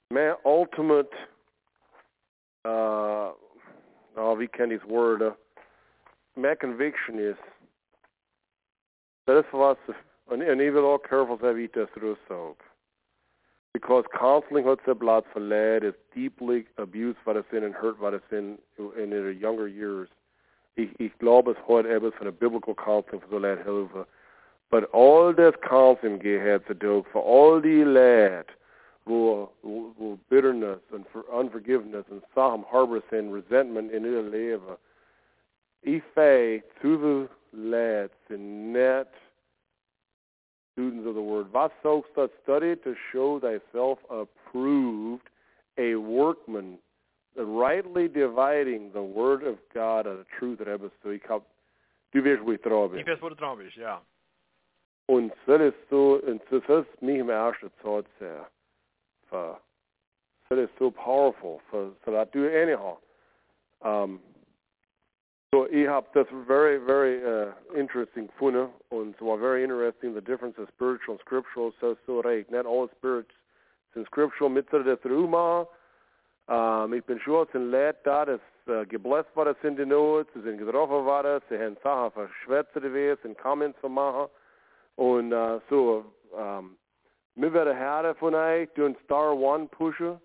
mehr 0.08 0.38
ultimate, 0.44 1.10
uh, 2.64 3.32
oh, 4.16 4.38
ich 4.40 4.50
das 4.52 4.88
word, 4.88 5.22
uh, 5.22 5.32
mehr 6.34 6.56
conviction 6.56 7.18
is, 7.18 7.36
dat 9.24 9.44
is 9.44 9.50
was, 9.50 9.76
en, 10.28 10.42
en 10.42 10.60
ik 10.60 10.72
wil 10.72 10.92
ook 10.92 11.02
careful 11.02 11.38
wie 11.38 11.66
ik 11.66 11.72
dat 11.72 11.92
terug 11.92 12.28
ook. 12.28 12.67
Because 13.72 14.04
the 14.12 14.94
blood 14.94 15.24
for 15.32 15.40
lad 15.40 15.84
is 15.84 15.94
deeply 16.14 16.66
abused 16.78 17.18
by 17.24 17.34
the 17.34 17.44
sin 17.50 17.64
and 17.64 17.74
hurt 17.74 18.00
by 18.00 18.10
the 18.10 18.20
sin 18.30 18.58
in 18.78 19.10
their 19.10 19.30
younger 19.30 19.68
years. 19.68 20.08
Ich, 20.76 20.88
ich 20.98 21.16
glaube 21.18 21.52
es 21.52 21.68
heute 21.68 21.88
etwas 21.88 22.14
von 22.14 22.24
der 22.24 22.32
biblical 22.32 22.74
counseling 22.74 23.20
für 23.20 23.30
so 23.30 23.38
lad 23.38 23.58
helfen. 23.64 24.04
But 24.70 24.88
all 24.92 25.32
das 25.34 25.54
counseling 25.60 26.18
gehört 26.18 26.66
zu 26.66 26.74
tun 26.74 27.04
for 27.12 27.22
all 27.22 27.60
die 27.60 27.84
lad 27.84 28.46
wo, 29.08 29.50
wo, 29.62 30.18
bitterness 30.28 30.80
and 30.92 31.04
for 31.12 31.24
unforgiveness 31.32 32.04
and 32.10 32.22
Sachen 32.34 32.64
harbor 32.70 33.02
sin, 33.10 33.30
resentment 33.30 33.90
in 33.92 34.04
ihr 34.04 34.22
Leben. 34.22 34.76
Ich 35.82 36.02
fäh 36.14 36.62
zu 36.80 36.98
the 36.98 37.28
lads 37.52 38.12
in 38.28 38.72
net 38.72 39.08
students 40.78 41.08
of 41.08 41.14
the 41.14 41.20
word. 41.20 41.46
Sollst 41.82 42.06
study 42.44 42.76
to 42.76 42.94
show 43.10 43.40
thyself 43.40 43.98
approved, 44.10 45.28
a 45.76 45.96
workman, 45.96 46.78
rightly 47.36 48.06
dividing 48.08 48.90
the 48.92 49.02
word 49.02 49.42
of 49.42 49.56
God 49.74 50.06
and 50.06 50.20
the 50.20 50.26
truth 50.38 50.58
that 50.58 50.68
ebbest 50.68 50.92
so. 51.02 51.10
Ich 51.10 51.22
hab, 51.28 51.42
du 52.12 52.22
wirst, 52.22 52.44
wo 52.44 52.52
ich 52.52 52.60
drauf 52.60 52.92
bin. 52.92 53.00
Ich 53.00 53.06
weiß, 53.06 53.20
wo 53.20 53.28
du 53.28 53.34
drauf 53.34 53.58
bist, 53.58 53.76
ja. 53.76 54.00
Und 55.06 55.32
das 55.46 55.60
ist 55.60 55.90
so, 55.90 56.20
und 56.24 56.42
mich 57.02 57.18
im 57.18 57.30
ersten 57.30 57.70
Zeit 57.82 58.04
sehr, 58.18 58.46
für, 59.30 59.58
das 60.48 60.58
ist 60.58 60.78
so 60.78 60.90
powerful, 60.90 61.60
für, 61.70 61.92
so 62.04 62.12
that 62.12 62.32
do 62.32 62.46
anyhow. 62.46 62.98
Um, 63.80 64.20
so 65.50 65.66
ich 65.70 65.88
habe 65.88 66.06
das 66.12 66.26
very, 66.46 66.78
very 66.78 67.22
uh, 67.24 67.52
interesting 67.74 68.26
gefunden 68.26 68.68
und 68.90 69.14
es 69.14 69.20
war 69.20 69.38
very 69.38 69.64
interesting 69.64 70.14
the 70.14 70.20
difference 70.20 70.58
of 70.58 70.68
spiritual 70.68 71.14
and 71.14 71.20
scriptural. 71.20 71.72
So 71.80 71.96
so 72.06 72.20
recht, 72.20 72.50
not 72.50 72.66
all 72.66 72.88
spirits 72.98 73.32
sind 73.94 74.06
scriptural 74.06 74.50
mit 74.50 74.70
der 74.70 75.00
Truma. 75.00 75.66
Um, 76.48 76.94
ich 76.94 77.04
bin 77.04 77.18
es 77.18 77.52
sind 77.52 77.70
Leute 77.70 77.98
da, 78.04 78.24
das 78.24 78.40
uh, 78.68 78.84
geblesst 78.88 79.28
war, 79.34 79.44
das 79.44 79.56
sind 79.60 79.78
die 79.78 79.84
Not, 79.84 80.28
sie 80.34 80.40
sind 80.40 80.58
getroffen 80.58 81.04
worden, 81.04 81.42
sie 81.50 81.58
haben 81.58 81.76
Sachen 81.82 82.10
verschwätzt 82.12 82.72
gewesen, 82.72 83.18
sind 83.22 83.38
Comments 83.38 83.78
zu 83.80 83.88
machen. 83.88 84.28
Und 84.96 85.32
uh, 85.32 85.60
so, 85.68 86.04
um, 86.32 86.76
wir 87.34 87.52
werden 87.52 87.76
Herren 87.76 88.14
von 88.16 88.34
euch 88.34 88.68
durch 88.74 88.96
Star 89.04 89.34
One 89.34 89.66
pushen, 89.66 90.18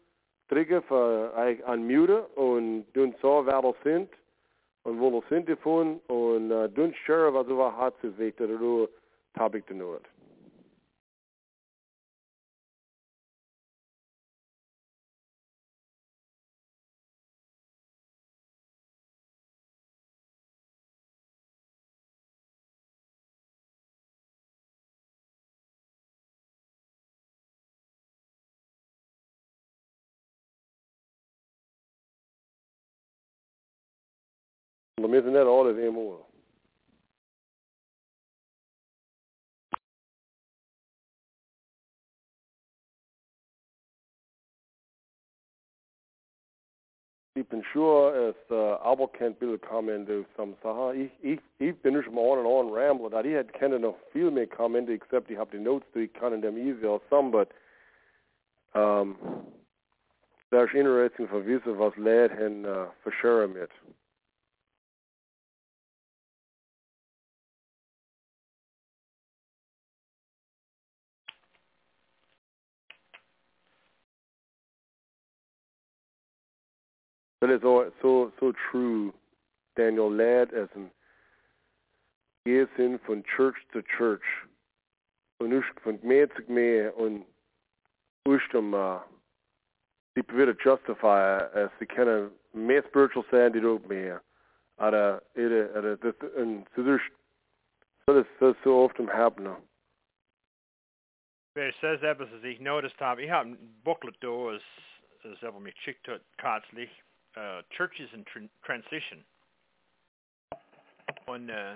drücken 0.47 0.81
für 0.83 1.33
euch 1.35 1.61
unmuten 1.65 2.21
und 2.35 2.85
durch 2.93 3.13
so, 3.21 3.45
wer 3.45 3.61
das 3.61 3.75
sind 3.83 4.09
und 4.83 4.99
wo 4.99 5.09
lo 5.09 5.23
sind 5.29 5.47
äh, 5.47 5.51
er 5.51 5.55
die 5.55 5.61
von 5.61 5.99
und 6.07 6.49
dünn 6.75 6.93
schör 7.05 7.33
was 7.33 7.47
du 7.47 7.57
war 7.57 7.75
hat 7.77 7.93
zu 8.01 8.17
weiter 8.19 8.47
ru 8.47 8.87
tabik 9.33 9.65
de 9.67 9.75
nur 9.75 10.01
know 35.13 35.19
it. 35.19 35.23
De 35.23 35.29
is 35.29 35.33
net 35.33 35.47
alles 35.47 35.77
eenmaal. 35.77 36.25
Ich 47.35 47.49
bin 47.49 47.63
sure, 47.73 48.29
as 48.29 48.35
uh, 48.51 48.77
Abel 48.83 49.07
kennt 49.07 49.39
Bill 49.39 49.57
kommen 49.57 50.05
du 50.05 50.23
some 50.37 50.55
Sachen. 50.61 51.01
Ich, 51.01 51.11
ich, 51.21 51.39
ich 51.57 51.75
bin 51.81 51.95
nicht 51.95 52.11
mal 52.11 52.21
on 52.21 52.37
and 52.37 52.47
on 52.47 52.71
rambling. 52.71 53.11
Da 53.11 53.21
ich 53.21 53.33
hätte 53.33 53.51
keine 53.51 53.79
noch 53.79 53.97
viel 54.11 54.29
mehr 54.29 54.47
kommen, 54.47 54.87
except 54.87 55.31
ich 55.31 55.37
habe 55.37 55.49
die 55.51 55.63
Notes, 55.63 55.87
die 55.95 56.01
ich 56.01 56.13
kann 56.13 56.33
in 56.33 56.41
dem 56.41 56.57
easy 56.57 56.85
or 56.85 57.01
some, 57.09 57.31
but 57.31 57.49
um, 58.75 59.15
das 60.51 60.65
ist 60.65 60.75
interesting 60.75 61.27
für 61.27 61.43
wissen, 61.45 61.77
was 61.79 61.95
Lad 61.97 62.31
hen 62.31 62.65
uh, 62.65 62.85
verscheren 63.01 63.53
mit. 63.53 63.71
That 77.43 77.51
is 77.51 77.61
all, 77.65 77.83
so 78.01 78.31
so 78.39 78.53
true, 78.71 79.13
Daniel. 79.75 80.09
Lad 80.09 80.53
as 80.53 80.69
ein 80.77 80.89
Gehen 82.45 82.97
von 83.05 83.21
Church 83.35 83.57
to 83.73 83.81
Church 83.97 84.23
und 85.41 85.49
nicht 85.49 85.77
von 85.83 85.99
mehr 86.03 86.33
zu 86.33 86.41
mehr 86.49 86.95
und 86.95 87.25
nicht 88.25 88.55
um 88.55 88.73
uh, 88.73 88.99
sie 90.15 90.23
wieder 90.29 90.55
justify 90.63 91.43
as 91.53 91.69
sie 91.79 91.85
können 91.85 92.31
mehr 92.53 92.81
spiritual 92.87 93.25
sein, 93.29 93.51
die 93.51 93.59
auch 93.59 93.85
mehr. 93.89 94.21
Aber 94.77 95.21
ihre, 95.35 95.67
ihre, 95.75 95.97
das, 95.97 96.15
und 96.37 96.65
so 96.77 96.83
das, 96.83 97.01
das 98.39 98.55
ist 98.55 98.63
so 98.63 98.85
oft 98.85 98.97
im. 98.99 99.09
Wer 101.55 101.73
says 101.81 102.01
etwas, 102.03 102.31
als 102.31 102.43
ich 102.45 102.61
noticed 102.61 103.01
habe, 103.01 103.21
ich 103.21 103.29
habe 103.29 103.49
ein 103.49 103.81
Booklet 103.83 104.15
da, 104.21 104.53
das, 104.53 104.63
das 105.23 105.43
aber 105.43 105.59
mich 105.59 105.75
schickt 105.81 106.07
hat, 106.07 106.21
kürzlich. 106.37 106.89
Uh, 107.37 107.61
churches 107.75 108.09
in 108.13 108.23
tr- 108.25 108.49
transition. 108.63 109.23
Und 111.27 111.49
uh, 111.49 111.75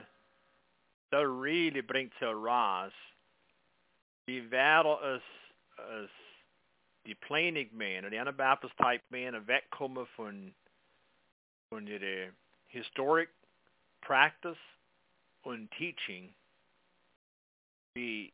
dat 1.11 1.25
really 1.25 1.81
brengt 1.81 2.13
ze 2.19 2.25
raas. 2.25 2.91
Die 4.27 4.41
wereld 4.49 5.01
is, 5.03 5.23
is 6.03 6.09
die 7.05 7.15
pleinig 7.15 7.71
man, 7.71 8.09
die 8.11 8.19
Anabaptist 8.19 8.75
type 8.77 9.03
man, 9.09 9.45
wegkomen 9.45 10.07
van 10.17 10.53
und 11.71 11.87
ihre 11.87 12.31
historic 12.67 13.29
practice 14.01 14.57
und 15.43 15.69
teaching 15.77 16.33
wie 17.95 18.31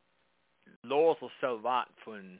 los 0.83 1.17
och 1.21 1.31
salvat 1.41 1.87
von 2.03 2.39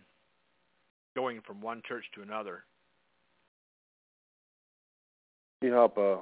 going 1.15 1.41
from 1.41 1.61
one 1.61 1.81
church 1.87 2.05
to 2.13 2.21
another. 2.21 2.63
Ich 5.63 5.71
habe 5.71 6.21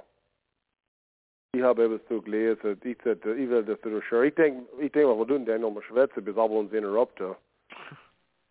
ich 1.54 1.64
habe 1.64 1.86
etwas 1.86 2.02
so 2.08 2.22
gelesen. 2.22 2.80
Ich 2.84 2.98
sagte, 3.04 3.34
ich 3.34 3.50
will 3.50 3.64
das 3.64 3.80
sure. 3.82 4.28
Ich 4.28 4.36
denke, 4.36 4.68
ich 4.80 4.92
denke, 4.92 5.18
wir 5.18 5.28
tun 5.28 5.46
dann 5.46 5.62
nochmal 5.62 5.82
schwätzen, 5.84 6.24
bis 6.24 6.38
aber 6.38 6.54
uns 6.54 6.72
interrupten. 6.72 7.36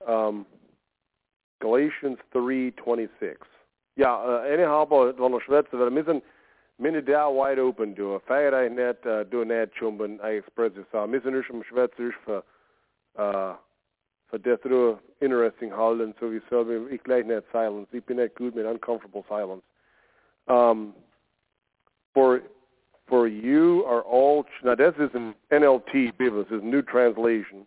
Um, 0.01 0.45
Galatians 1.61 2.19
3:26. 2.33 3.37
Ja, 3.95 4.19
uh, 4.19 4.43
weil 5.79 5.95
wir 5.95 6.05
sind 6.05 6.25
der 7.09 7.29
wide 7.29 7.65
open 7.65 7.93
ich 7.93 8.73
net 8.73 9.07
uh, 9.07 9.45
net 9.45 9.73
chumben 9.75 10.19
I 10.21 10.39
express 10.39 10.77
it 10.77 10.87
so. 10.91 11.07
Müssen 11.07 11.37
nicht 11.37 11.51
um 11.51 11.63
Schwätzisch 11.63 12.17
für 12.25 12.43
uh, 13.17 13.55
für 14.29 14.41
das 14.41 14.61
interesting 15.21 15.77
halten, 15.77 16.15
so 16.19 16.33
wie 16.33 16.43
so 16.51 16.69
ich 16.89 17.03
gleich 17.05 17.25
net 17.25 17.45
silence. 17.53 17.89
Ich 17.93 18.05
bin 18.05 18.17
nicht 18.17 18.35
gut 18.35 18.57
mit 18.57 18.67
uncomfortable 18.67 19.25
silence. 19.29 19.70
Um, 20.51 20.95
for 22.13 22.41
for 23.09 23.29
you 23.29 23.85
are 23.87 24.03
all 24.03 24.45
now 24.65 24.75
this 24.75 24.95
is 24.99 25.11
an 25.15 25.35
NLT 25.53 26.19
Bible. 26.19 26.45
This 26.45 26.59
is 26.59 26.65
New 26.65 26.83
Translation, 26.83 27.67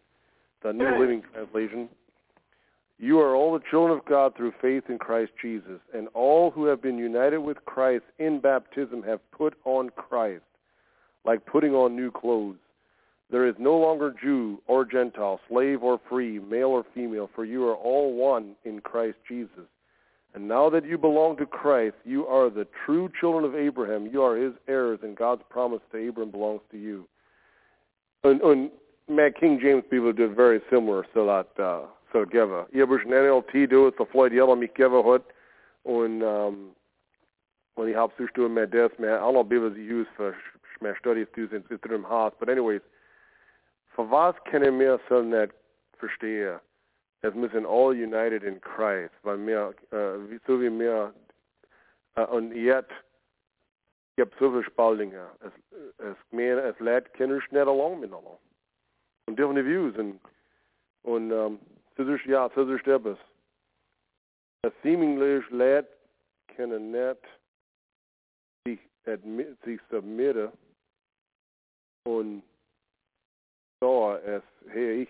the 0.61 0.73
New 0.73 0.99
Living 0.99 1.21
Translation. 1.33 1.87
You 2.99 3.19
are 3.19 3.35
all 3.35 3.53
the 3.53 3.63
children 3.71 3.97
of 3.97 4.05
God 4.05 4.35
through 4.35 4.53
faith 4.61 4.83
in 4.89 4.97
Christ 4.97 5.31
Jesus, 5.41 5.79
and 5.93 6.09
all 6.13 6.51
who 6.51 6.65
have 6.65 6.81
been 6.81 6.97
united 6.97 7.37
with 7.37 7.63
Christ 7.65 8.03
in 8.19 8.39
baptism 8.39 9.01
have 9.03 9.19
put 9.31 9.55
on 9.63 9.89
Christ, 9.89 10.43
like 11.25 11.45
putting 11.45 11.73
on 11.73 11.95
new 11.95 12.11
clothes. 12.11 12.57
There 13.31 13.47
is 13.47 13.55
no 13.57 13.77
longer 13.77 14.13
Jew 14.21 14.61
or 14.67 14.85
Gentile, 14.85 15.39
slave 15.49 15.83
or 15.83 15.99
free, 16.09 16.37
male 16.39 16.67
or 16.67 16.85
female, 16.93 17.29
for 17.33 17.45
you 17.45 17.65
are 17.67 17.75
all 17.75 18.13
one 18.13 18.55
in 18.65 18.79
Christ 18.81 19.17
Jesus. 19.27 19.67
And 20.35 20.47
now 20.47 20.69
that 20.69 20.85
you 20.85 20.97
belong 20.97 21.37
to 21.37 21.45
Christ, 21.45 21.95
you 22.05 22.25
are 22.25 22.49
the 22.49 22.67
true 22.85 23.09
children 23.19 23.45
of 23.45 23.55
Abraham. 23.55 24.07
You 24.07 24.23
are 24.23 24.35
his 24.35 24.53
heirs, 24.67 24.99
and 25.03 25.15
God's 25.15 25.43
promise 25.49 25.81
to 25.91 25.97
Abraham 25.97 26.31
belongs 26.31 26.61
to 26.71 26.77
you. 26.77 27.07
And, 28.23 28.41
and 28.41 28.71
Matt 29.07 29.39
King 29.39 29.59
James 29.61 29.83
people 29.91 30.11
did 30.11 30.35
very 30.35 30.59
similar, 30.71 31.05
so 31.13 31.25
that 31.27 31.63
uh, 31.63 31.85
so 32.11 32.25
geva. 32.25 32.65
Ich 32.71 32.81
habe 32.81 32.99
schon 32.99 33.11
NLT 33.11 33.69
do 33.69 33.87
it, 33.87 33.95
so 33.97 34.07
Floyd 34.11 34.33
Yellow 34.33 34.55
mich 34.55 34.73
geva 34.73 35.03
hat, 35.03 35.23
und 35.83 36.23
um, 36.23 36.71
und 37.75 37.89
ich 37.89 37.95
habe 37.95 38.13
tun 38.33 38.53
mit 38.53 38.73
das, 38.73 38.91
mehr 38.99 39.21
alle 39.21 39.43
Bibel 39.43 39.73
sie 39.73 39.91
use 39.91 40.07
für 40.15 40.35
mehr 40.79 40.95
Studies 40.95 41.27
zu 41.33 41.47
sind, 41.47 41.69
ist 41.71 41.81
drin 41.83 42.03
im. 42.03 42.31
But 42.39 42.49
anyways, 42.49 42.81
für 43.95 44.09
was 44.09 44.35
kann 44.45 44.63
ich 44.63 44.71
mir 44.71 44.99
so 45.09 45.21
nicht 45.21 45.53
verstehen? 45.97 46.59
Es 47.23 47.33
müssen 47.35 47.65
all 47.65 47.93
united 47.93 48.43
in 48.43 48.59
Christ, 48.59 49.13
weil 49.23 49.37
wir, 49.47 49.73
äh, 49.91 50.39
so 50.45 50.59
wie 50.61 50.69
wir, 50.69 51.13
äh, 52.15 52.25
und 52.25 52.53
jetzt 52.53 52.91
gibt 54.17 54.37
so 54.39 54.51
viele 54.51 54.63
Spaltungen. 54.65 55.25
Es, 55.39 55.53
es, 55.99 56.17
mehr, 56.31 56.63
es 56.65 56.77
lädt 56.79 57.13
Kinder 57.13 57.41
schnell 57.41 57.69
along 57.69 58.01
miteinander. 58.01 58.37
Und 59.25 59.39
different 59.39 59.65
views, 59.65 59.97
und, 59.97 60.19
und, 61.03 61.29
so 61.95 62.03
ist, 62.03 62.25
ja, 62.25 62.47
ist 62.47 62.87
etwas. 62.87 63.17
Es 64.63 64.73
seemingly 64.83 65.41
lädt 65.49 65.87
Kinder 66.49 66.79
nicht 66.79 67.21
sich, 68.65 68.79
admit, 69.05 69.57
sich 69.63 69.79
submitten 69.89 70.51
und 72.05 72.43
so, 73.79 74.13
es, 74.25 74.43
hey, 74.67 75.03
ich, 75.03 75.09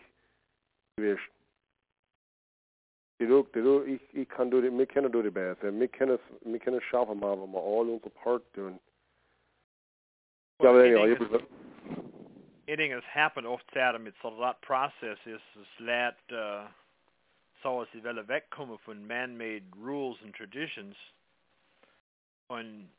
wir 3.27 3.43
du, 3.43 3.61
du, 3.61 3.83
ich, 3.83 4.01
ich 4.13 4.29
kann 4.29 4.49
du, 4.49 4.61
wir 4.61 4.85
können 4.85 5.11
du 5.11 5.21
die 5.21 5.29
Beste. 5.29 5.77
Wir 5.77 5.87
können 5.87 6.19
wir 6.41 6.59
können 6.59 6.81
schaffen, 6.81 7.19
mal, 7.19 7.39
wenn 7.39 7.51
wir 7.51 7.59
all 7.59 7.89
unser 7.89 8.09
Part 8.09 8.43
tun. 8.53 8.79
Ja, 10.61 10.69
aber 10.69 10.85
ja, 10.85 11.05
ich 11.05 11.19
Ingenting 12.65 12.91
has 12.93 13.03
happened 13.03 13.45
ofta 13.45 13.93
it's 14.07 14.15
så 14.21 14.29
that 14.39 14.61
process 14.61 15.17
is 15.25 15.41
let 15.79 16.15
uh, 16.31 16.67
att 17.63 17.91
det 17.91 18.01
väl 18.01 18.23
wegkommen 18.27 18.77
från 18.77 19.07
man-made 19.07 19.63
rules 19.75 20.21
and 20.23 20.33
traditions. 20.33 20.95
Und 22.47 22.89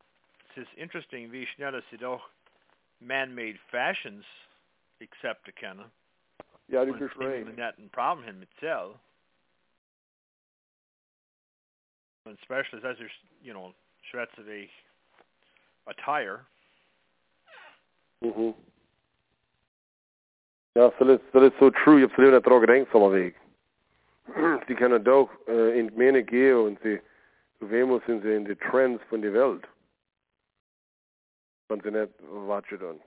es 0.49 0.57
ist 0.57 0.73
interesting, 0.77 1.31
wie 1.31 1.45
schnell 1.45 1.83
sie 1.89 1.97
doch 1.97 2.29
man-made 2.99 3.57
fashions 3.71 4.25
accepten 5.01 5.53
können. 5.55 5.91
Ja, 6.67 6.83
bist 6.83 7.17
right. 7.17 7.47
Und 7.47 7.59
ein 7.59 7.89
Problem 7.89 8.25
haben 8.25 8.39
mit 8.39 8.49
Zell. 8.59 8.95
And 12.25 12.37
especially 12.41 12.79
as 12.79 12.97
there's, 12.97 13.11
you 13.43 13.53
know, 13.53 13.73
shreds 14.11 14.31
of 14.37 14.47
a 14.49 14.69
attire. 15.87 16.39
Mhm. 18.21 18.53
Ja, 20.73 20.91
så 20.97 21.03
det, 21.03 21.19
så 21.31 21.39
det 21.39 21.45
är 21.45 21.59
så 21.59 21.71
true. 21.71 21.99
Jag 21.99 22.09
absolut 22.09 22.33
inte 22.33 22.49
dragit 22.49 22.69
en 22.69 22.85
samma 22.91 23.09
väg. 23.09 23.35
De 24.67 24.75
kan 24.75 25.03
då 25.03 25.29
uh, 25.47 25.79
in 25.79 25.91
mene 25.95 26.19
ge 26.19 26.53
och 26.53 26.77
sie 26.81 27.01
vemos 27.59 28.01
in 28.07 28.21
sie 28.21 28.35
in 28.35 28.43
die 28.43 28.55
trends 28.55 29.03
von 29.09 29.21
der 29.21 29.33
Welt. 29.33 29.65
Und 31.69 31.83
sie 31.83 31.91
nicht 31.91 32.13
watchen 32.21 32.79
dann. 32.79 33.01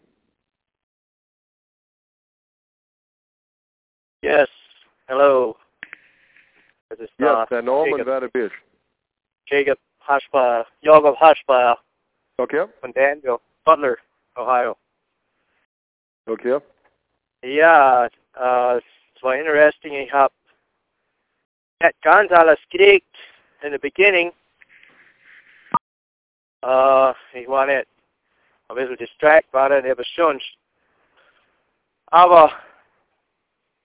Yes. 4.22 4.48
Hello. 5.06 5.56
Yes, 6.90 7.10
uh, 7.20 7.60
Norman 7.60 7.98
Jacob, 7.98 8.06
Vadabish. 8.06 8.67
Jacob 9.51 9.78
Hashpa, 10.07 10.64
Jacob 10.82 11.16
Hashpa 11.16 11.76
Okay? 12.38 12.66
von 12.80 12.92
Danville, 12.92 13.40
Butler, 13.64 13.96
Ohio. 14.36 14.76
Okay? 16.26 16.61
Ja, 17.42 18.07
äh, 18.07 18.78
es 18.78 19.22
war 19.22 19.34
interesting. 19.34 19.94
Ich 19.94 20.12
habe 20.12 20.32
ganz 21.80 21.96
Gonzalez 22.03 22.61
gekriegt 22.70 23.16
in 23.62 23.72
the 23.72 23.78
beginning. 23.78 24.32
Äh, 26.62 27.11
ich 27.32 27.49
war 27.49 27.66
nicht 27.66 27.88
ein 28.68 28.76
bisschen 28.76 28.96
distracted, 28.96 29.53
war 29.53 29.70
eben 29.70 30.05
schon. 30.05 30.40
Aber 32.07 32.53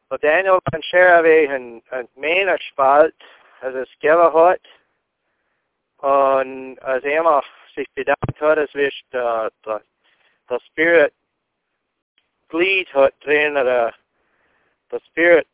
bei 0.10 0.18
Daniel 0.18 0.60
kan 0.72 0.84
share 0.84 1.24
vi 1.24 1.46
en, 1.46 1.82
en 1.92 2.08
meningsspalt, 2.16 3.16
altså 3.62 3.86
skriver 3.94 4.30
hat. 4.32 4.62
Und 6.04 6.80
als 6.80 7.02
er 7.06 7.44
sich 7.76 7.90
bedankt 7.92 8.42
hat, 8.42 8.58
es 8.58 8.74
wird 8.74 8.94
der, 9.14 9.50
der, 9.66 9.82
der 10.50 10.60
Spirit 10.60 11.14
Glied 12.50 12.94
hat 12.94 13.14
drin, 13.24 13.54
oder 13.56 13.94
der 14.92 15.00
Spirit 15.08 15.48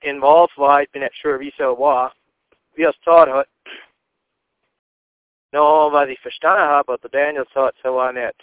involved 0.00 0.58
war, 0.58 0.82
ich 0.82 0.90
bin 0.90 1.02
nicht 1.02 1.14
sure, 1.22 1.40
wie 1.40 1.54
so 1.56 1.78
war, 1.78 2.14
wie 2.74 2.82
es 2.82 3.00
taught 3.00 3.30
hat. 3.30 3.48
No, 5.52 5.90
was 5.90 6.10
ich 6.10 6.20
verstanden 6.20 6.62
habe, 6.64 6.98
der 6.98 7.08
Daniel 7.08 7.46
sagt, 7.54 7.78
so 7.82 7.96
war 7.96 8.12
nicht, 8.12 8.36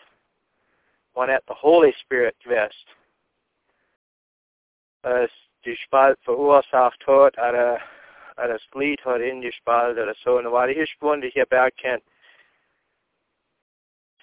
war 1.13 1.27
nicht 1.27 1.47
der 1.47 1.61
Holy 1.61 1.93
Spirit 1.93 2.35
gewesen. 2.39 2.73
Es 5.03 5.31
die 5.65 5.77
Spalt 5.77 6.17
verursacht 6.23 7.05
hat, 7.05 7.37
oder, 7.37 7.79
das 8.47 8.61
Glied 8.71 9.03
hat 9.05 9.21
in 9.21 9.41
die 9.41 9.51
Spalt 9.51 9.97
oder 9.97 10.15
so. 10.15 10.37
Und 10.37 10.51
was 10.51 10.69
ich 10.69 11.01
wundere, 11.01 11.29
ich 11.29 11.37
habe 11.37 11.55
erkannt, 11.55 12.03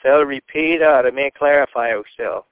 soll 0.02 0.24
repeat 0.24 0.80
oder 0.80 1.10
mehr 1.10 1.30
clarify 1.30 1.94
auch 1.94 2.06
so. 2.16 2.44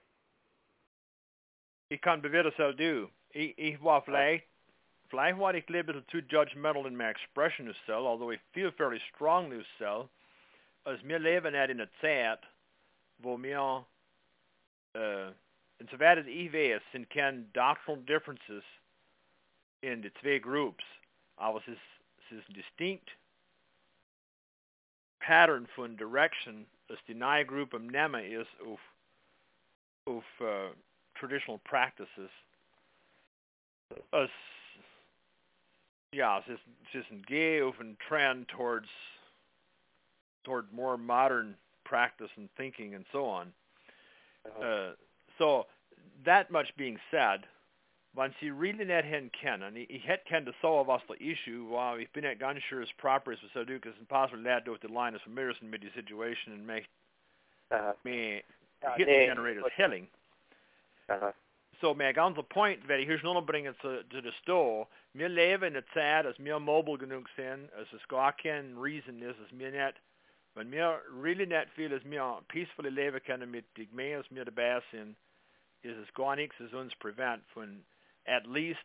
Ich 1.88 2.00
kann 2.00 2.22
bewerten, 2.22 2.52
soll 2.56 2.74
du. 2.74 3.10
Ich, 3.30 3.56
ich 3.58 3.82
war 3.82 4.02
vielleicht, 4.02 4.46
vielleicht 5.08 5.38
war 5.38 5.54
ich 5.54 5.68
ein 5.68 5.86
bisschen 5.86 6.06
too 6.08 6.20
judgmental 6.28 6.86
in 6.86 6.96
my 6.96 7.08
expression 7.08 7.68
of 7.68 7.76
cell, 7.86 8.06
although 8.06 8.32
I 8.32 8.38
feel 8.52 8.72
fairly 8.72 9.00
strongly 9.14 9.60
of 9.60 9.66
cell, 9.78 10.08
als 10.84 11.02
wir 11.04 11.18
leben 11.18 11.54
in 11.54 11.56
einer 11.56 11.88
Zeit, 12.00 12.40
wo 13.18 13.40
wir, 13.40 13.86
äh, 14.94 15.26
und 15.80 15.90
soweit 15.90 16.18
es 16.18 16.26
ich 16.26 16.52
weiß, 16.52 16.82
sind 16.92 17.10
keine 17.10 17.42
doctrinal 17.52 18.02
differences 18.04 18.64
in 19.82 20.02
die 20.02 20.12
zwei 20.14 20.38
Groups, 20.38 20.84
ist, 21.66 21.80
es 22.18 22.38
ist 22.38 22.48
ein 22.48 22.54
distinct 22.54 23.10
pattern 25.20 25.66
von 25.74 25.96
Direction, 25.96 26.66
die 27.08 27.14
neue 27.14 27.44
Group 27.44 27.74
of 27.74 27.80
Nema 27.80 28.20
is 28.20 28.46
of, 28.66 28.78
auf 30.06 30.24
uh, 30.40 30.70
traditional 31.14 31.58
practices. 31.64 32.30
Es, 34.12 34.30
ja, 36.12 36.38
es 36.38 36.48
ist, 36.48 36.62
es 36.88 37.00
ist 37.00 37.10
ein 37.10 37.22
Geh 37.26 37.62
auf 37.62 37.78
ein 37.80 37.96
Trend 38.08 38.48
towards 38.48 38.88
toward 40.44 40.70
more 40.72 40.98
modern 40.98 41.56
practice 41.84 42.30
and 42.36 42.48
thinking 42.56 42.94
and 42.94 43.04
so 43.12 43.24
on. 43.24 43.52
Uh-huh. 44.46 44.64
Uh, 44.64 44.92
so 45.38 45.66
that 46.24 46.50
much 46.50 46.68
being 46.76 46.98
said, 47.10 47.46
once 48.16 48.34
he 48.40 48.50
really 48.50 48.84
net 48.84 49.04
hen 49.04 49.30
kennen, 49.42 49.74
he 49.74 49.98
het 50.06 50.24
ken 50.24 50.44
de 50.44 50.52
så 50.60 50.84
was 50.84 51.02
the 51.08 51.16
issue 51.32 51.64
while 51.64 51.96
we've 51.96 52.12
been 52.12 52.24
at 52.24 52.38
Gunshires 52.38 52.92
properties 52.98 53.42
with 53.42 53.52
Sadukas 53.52 53.98
and 53.98 54.08
possibly 54.08 54.42
led 54.42 54.64
to 54.64 54.78
the 54.80 54.88
line 54.88 55.14
of 55.14 55.20
Mirrison 55.26 55.70
mid 55.70 55.82
situation 55.94 56.52
and 56.52 56.66
make 56.66 56.86
Uh-huh. 57.70 57.92
me 58.04 58.42
Ja, 58.82 58.94
hit 58.96 59.06
the 59.06 59.26
generators 59.26 59.72
helling. 59.76 60.06
Uh-huh. 61.08 61.32
Så 61.80 61.94
med 61.94 62.14
ganske 62.14 62.42
point 62.42 62.82
hvad 62.84 62.98
det 62.98 63.22
nu 63.22 63.40
bringe 63.40 63.72
til, 63.72 64.04
til 64.10 64.24
det 64.24 64.34
Store. 64.34 64.86
vi 65.12 65.28
lever 65.28 65.64
i 65.64 65.66
en 65.66 65.82
tid, 65.92 66.28
as 66.28 66.38
mere 66.38 66.60
mobile 66.60 66.98
genug 66.98 67.28
sind, 67.36 67.70
as 67.72 67.92
es 67.92 68.06
gar 68.06 68.30
kein 68.30 68.78
reason 68.78 69.22
ist, 69.22 69.40
as 69.46 69.52
mir 69.52 69.70
net, 69.70 69.94
wenn 70.54 70.70
mir 70.70 71.00
really 71.24 71.44
net 71.44 71.68
feel, 71.76 71.92
as 71.94 72.04
mir 72.04 72.44
peacefully 72.48 72.90
leben 72.90 73.20
können 73.26 73.50
mit 73.50 73.64
dig 73.76 73.88
mehr, 73.92 74.18
as 74.18 74.30
mir 74.30 74.44
dabei 74.44 74.80
sind, 74.90 75.16
ist 75.82 75.98
es 75.98 76.14
gar 76.14 76.36
nichts, 76.36 76.60
as 76.60 76.72
uns 76.72 76.94
prevent 76.94 77.42
von 77.54 77.84
at 78.26 78.46
least 78.46 78.84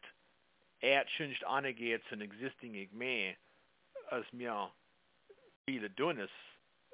ertschünst 0.82 1.44
angeht 1.44 2.04
zu 2.10 2.16
existing 2.16 2.76
ich 2.76 2.92
mehr, 2.92 3.36
as 4.12 4.26
mir 4.32 4.72
viele 5.66 5.94
tun 5.96 6.20
es, 6.20 6.32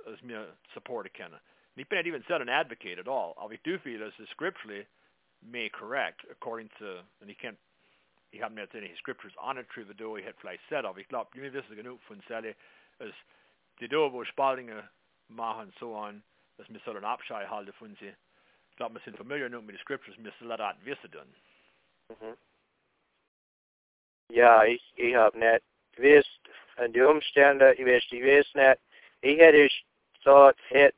as 0.06 0.22
mir 0.22 0.58
supporten 0.74 1.12
können. 1.14 1.40
And 1.76 1.82
ich 1.82 1.90
bin 1.90 1.98
not 1.98 2.08
even 2.08 2.24
said 2.28 2.42
an 2.42 2.50
advocate 2.50 3.00
at 3.00 3.08
all. 3.08 3.34
Aber 3.38 3.54
ich 3.54 3.62
do 3.64 3.78
feel 3.80 4.02
as 4.04 4.14
is 4.20 4.30
scripturally 4.30 4.86
may 5.42 5.70
correct 5.70 6.22
according 6.32 6.70
to, 6.80 7.04
and 7.20 7.30
he 7.30 7.36
can't, 7.36 7.58
ich 8.32 8.42
habe 8.42 8.56
nicht 8.56 8.74
any 8.76 8.94
scriptures 8.98 9.34
on 9.38 9.58
it, 9.58 9.68
troubadour, 9.70 10.18
ich 10.18 10.26
hätte 10.26 10.40
vielleicht 10.40 10.64
said, 10.70 10.86
aber 10.86 11.00
ich 11.00 11.08
glaube, 11.08 11.38
mir 11.38 11.52
wissen 11.52 11.76
genug 11.76 12.02
von 12.04 12.22
Sally, 12.28 12.56
as 13.00 13.14
die 13.80 13.88
do, 13.88 14.12
wo 14.12 14.24
Spaldinge 14.24 14.88
machen 15.28 15.74
so 15.80 15.96
an, 15.98 16.24
dass 16.58 16.70
wir 16.70 16.80
sollen 16.82 17.04
Abschei 17.04 17.46
halten 17.46 17.74
von 17.74 17.96
sie. 18.00 18.14
Ich 18.72 18.78
glaube, 18.78 19.00
wir 19.04 19.14
familiar 19.14 19.50
genug 19.50 19.66
mit 19.66 19.76
den 19.76 19.82
scriptures, 19.82 20.16
wir 20.18 20.34
sollen 20.40 20.58
das 20.58 20.76
wissen 20.86 21.12
dann. 21.12 21.36
Mhm. 22.10 22.38
Ja, 24.30 24.64
ich, 24.64 24.82
ich 24.96 25.16
hab 25.16 25.36
net 25.36 25.64
gewusst, 25.96 26.40
an 26.78 26.94
die 26.94 27.02
Umstände, 27.02 27.74
ich 27.74 27.86
weiß, 27.86 28.04
ich 28.12 28.24
weiß 28.24 28.78
ich 29.22 29.40
hätte 29.40 29.70
thought 30.24 30.56
hit 30.70 30.94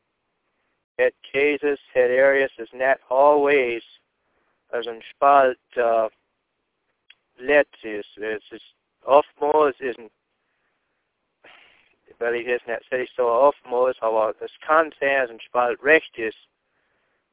cases, 1.31 1.79
hit 1.93 2.11
areas, 2.11 2.51
is 2.57 2.69
not 2.73 2.99
always 3.09 3.83
as 4.71 4.87
een 4.87 5.01
spalt, 5.01 5.57
uh, 5.77 6.09
let 7.37 7.67
es 7.83 8.05
ist 8.51 8.75
oftmals 9.03 9.79
ist 9.79 9.99
weil 12.19 12.35
ich 12.35 12.47
es 12.47 12.65
nicht 12.65 12.83
sage, 12.89 13.07
so 13.15 13.27
oftmals, 13.27 14.01
aber 14.01 14.33
es 14.39 14.51
kann 14.61 14.91
sein, 14.99 15.21
dass 15.21 15.29
ein 15.29 15.39
Spalt 15.39 15.81
recht 15.83 16.17
ist, 16.17 16.37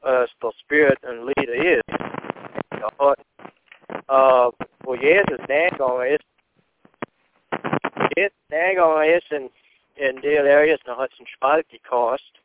als 0.01 0.31
der 0.43 0.53
Spirit 0.61 1.03
ein 1.05 1.25
Leader 1.27 1.55
ist. 1.55 1.83
Und, 2.99 3.17
uh, 4.09 4.53
wo 4.85 4.95
Jesus 4.95 5.41
nærgående 5.49 6.09
ist, 6.09 6.27
Jesus 8.17 8.39
nærgående 8.49 9.17
ist 9.17 9.33
in, 9.33 9.51
in 9.97 10.23
del 10.23 10.47
areas, 10.49 10.81
når 10.87 10.95
har 10.95 11.09
en 11.21 11.27
spalt 11.27 11.69
gekost. 11.69 12.41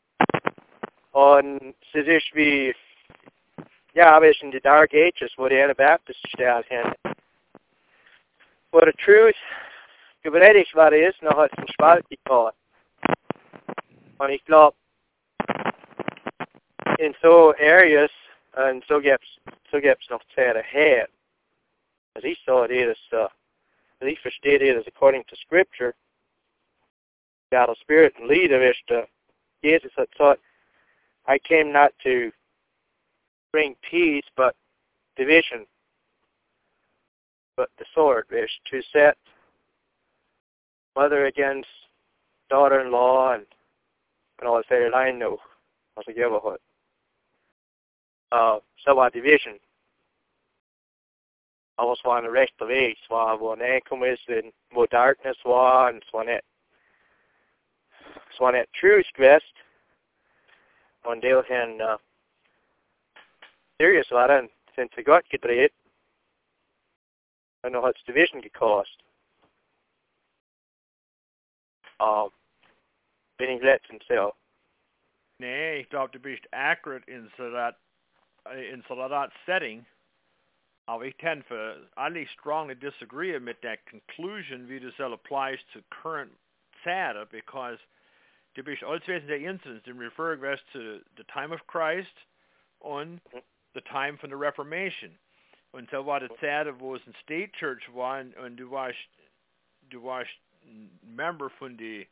Und 1.12 1.76
es 1.94 2.08
ist 2.08 2.36
wie, 2.36 2.74
ja, 3.96 4.16
aber 4.16 4.30
es 4.30 4.42
in 4.42 4.52
the 4.52 4.60
Dark 4.60 4.94
Ages, 4.94 5.38
wo 5.38 5.48
die 5.48 5.62
Anabaptist 5.62 6.28
steht 6.30 6.66
hin. 6.68 6.94
For 8.72 8.86
the 8.86 8.94
truth, 9.04 9.36
gewaltig 10.24 10.76
war 10.76 10.92
es, 10.92 11.20
noch 11.22 11.38
hat 11.38 11.52
es 11.58 11.74
Spalt 11.74 12.06
gekost. 12.10 12.56
Und 14.20 14.30
ich 14.30 14.46
glaube, 14.46 14.76
in 17.00 17.16
so 17.22 17.54
areas, 17.58 18.12
und 18.54 18.86
so 18.86 19.00
gibt's, 19.00 19.40
so 19.72 19.80
gibt's 19.80 20.10
noch 20.10 20.24
Zeit 20.36 20.56
ahead. 20.56 21.10
As 22.20 22.26
he 22.26 22.36
saw 22.46 22.64
it 22.64 22.72
is, 22.72 22.98
uh, 23.14 23.28
as 24.02 24.10
he 24.10 24.18
versteht 24.22 24.62
it 24.62 24.76
as 24.76 24.84
according 24.88 25.24
to 25.30 25.38
Scripture, 25.38 25.96
God, 27.50 27.74
Spirit 27.80 28.14
and 28.20 28.28
leader 28.28 28.62
is 28.62 28.76
to, 28.90 29.08
Jesus 29.64 29.92
had 29.96 30.08
thought, 30.18 30.38
I 31.28 31.40
came 31.40 31.72
not 31.72 31.94
to 32.04 32.30
bring 33.54 33.74
peace, 33.90 34.26
but 34.36 34.54
division. 35.16 35.66
But 37.56 37.70
the 37.78 37.86
sword 37.96 38.26
is 38.32 38.50
to 38.70 38.82
set 38.92 39.18
mother 40.98 41.28
against 41.28 41.70
daughter-in-law 42.50 43.36
and, 43.36 43.46
and 44.40 44.50
all 44.50 44.58
the 44.58 44.64
fair 44.68 44.92
line 44.92 45.20
no, 45.20 45.38
as 45.98 46.04
a 46.10 46.12
giverhood. 46.12 46.58
Uh, 48.34 48.60
så 48.76 48.94
var 48.94 49.10
division. 49.10 49.58
Alles 51.80 52.04
var 52.04 52.18
en 52.20 52.34
rest 52.34 52.62
of 52.62 52.70
age, 52.70 53.06
var 53.10 53.36
hvor 53.38 53.54
en 53.54 53.62
ankomst 53.62 54.30
and 54.30 54.54
hvor 54.72 54.86
darkness 54.86 55.46
var, 55.46 55.88
and 55.88 56.02
var 56.14 56.24
net, 56.24 56.46
så 58.32 58.44
var 58.44 58.52
net 58.52 58.70
truth 58.82 59.20
vest, 59.20 59.56
og 61.04 61.14
en 61.14 61.22
del 61.22 61.44
hen, 61.48 61.82
uh, 61.82 62.00
serious 63.82 64.12
var 64.12 64.28
den, 64.28 64.50
sen 64.76 64.90
til 64.90 65.06
godt 65.06 65.30
gedreht, 65.30 65.74
og 67.64 67.72
nu 67.72 67.82
har 67.82 67.92
det 67.92 68.08
division 68.08 68.42
gekost. 68.42 69.00
Um, 72.00 72.32
bin 73.38 73.50
ich 73.50 73.64
letztens 73.64 74.04
so. 74.08 74.32
Nee, 75.40 75.80
ich 75.80 75.90
glaube, 75.90 76.20
du 76.20 76.38
accurate 76.52 77.04
in 77.08 77.32
so 77.38 77.50
that 77.52 77.76
in 78.74 78.84
so 78.88 78.96
that 78.96 79.32
setting. 79.46 79.86
Aber 80.90 81.06
ich 81.06 81.16
tend 81.18 81.46
for 81.46 81.76
I 81.98 82.10
strongly 82.40 82.74
disagree 82.74 83.38
with 83.38 83.62
that 83.62 83.86
conclusion 83.86 84.68
das 84.68 84.94
applies 85.14 85.60
to 85.74 85.84
current 85.92 86.32
Sada 86.84 87.28
because 87.32 87.78
du 88.56 88.64
bist 88.64 88.82
alles 88.82 89.04
der 89.06 89.36
incidents 89.36 89.86
in 89.86 90.00
referring 90.00 90.42
rest 90.42 90.64
to 90.74 91.02
the 91.16 91.24
time 91.32 91.52
of 91.52 91.60
Christ 91.68 92.26
und 92.82 93.22
the 93.76 93.82
time 93.82 94.18
from 94.18 94.32
the 94.32 94.36
Reformation. 94.36 95.12
Und 95.74 95.88
so 95.92 96.04
war 96.04 96.22
das 96.22 96.32
es 96.32 97.02
ein 97.06 97.16
State 97.22 97.52
Church 97.60 97.84
war 97.94 98.22
und 98.44 98.58
du 98.58 98.72
warst 98.72 98.98
du 99.92 100.02
warst 100.02 100.32
member 101.04 101.52
von 101.60 101.78
die 101.78 102.08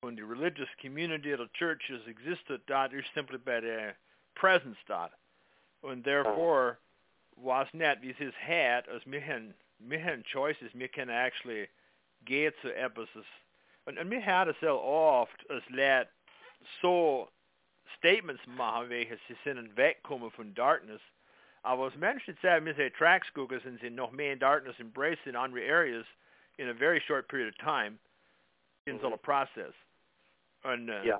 von 0.00 0.16
die 0.16 0.24
religious 0.24 0.68
community 0.82 1.32
of 1.32 1.38
the 1.38 1.48
churches 1.56 2.04
existed 2.08 2.62
dort 2.66 2.92
ist 2.92 3.06
simply 3.14 3.38
bei 3.38 3.60
der 3.60 3.94
presence 4.34 4.78
dort. 4.88 5.12
And 5.84 6.02
therefore 6.02 6.78
was 7.42 7.66
net 7.72 7.98
wie 8.02 8.12
his 8.12 8.34
hat 8.34 8.88
as 8.88 9.02
mir 9.06 9.20
hen 9.20 10.24
choices 10.32 10.74
mir 10.74 10.88
can 10.88 11.10
actually 11.10 11.66
get 12.24 12.54
to 12.62 12.68
Ephesus. 12.68 13.26
Und, 13.86 13.98
und 13.98 14.08
mir 14.08 14.24
hat 14.24 14.48
es 14.48 14.56
so 14.60 14.80
oft 14.80 15.44
as 15.50 15.62
let 15.70 16.08
so 16.80 17.28
statements 17.98 18.42
machen, 18.46 18.88
welche 18.88 19.18
sie 19.28 19.36
sind 19.44 19.76
wegkommen 19.76 20.30
von 20.32 20.54
darkness. 20.54 21.00
Aber 21.62 21.86
was 21.86 21.96
Menschen 21.96 22.36
sagen, 22.42 22.64
mir 22.64 22.74
say 22.74 22.90
tracks 22.90 23.28
gucken 23.34 23.60
sind 23.62 23.80
sie 23.80 23.90
noch 23.90 24.10
mehr 24.10 24.32
in 24.32 24.38
darkness 24.38 24.78
embraced 24.78 25.26
in 25.26 25.36
andere 25.36 25.64
areas 25.64 26.06
in 26.58 26.68
a 26.68 26.74
very 26.74 27.00
short 27.00 27.28
period 27.28 27.48
of 27.48 27.58
time 27.58 27.98
in 28.86 28.98
so 29.00 29.12
a 29.12 29.16
process. 29.16 29.72
And 30.62 30.90
uh, 30.90 31.18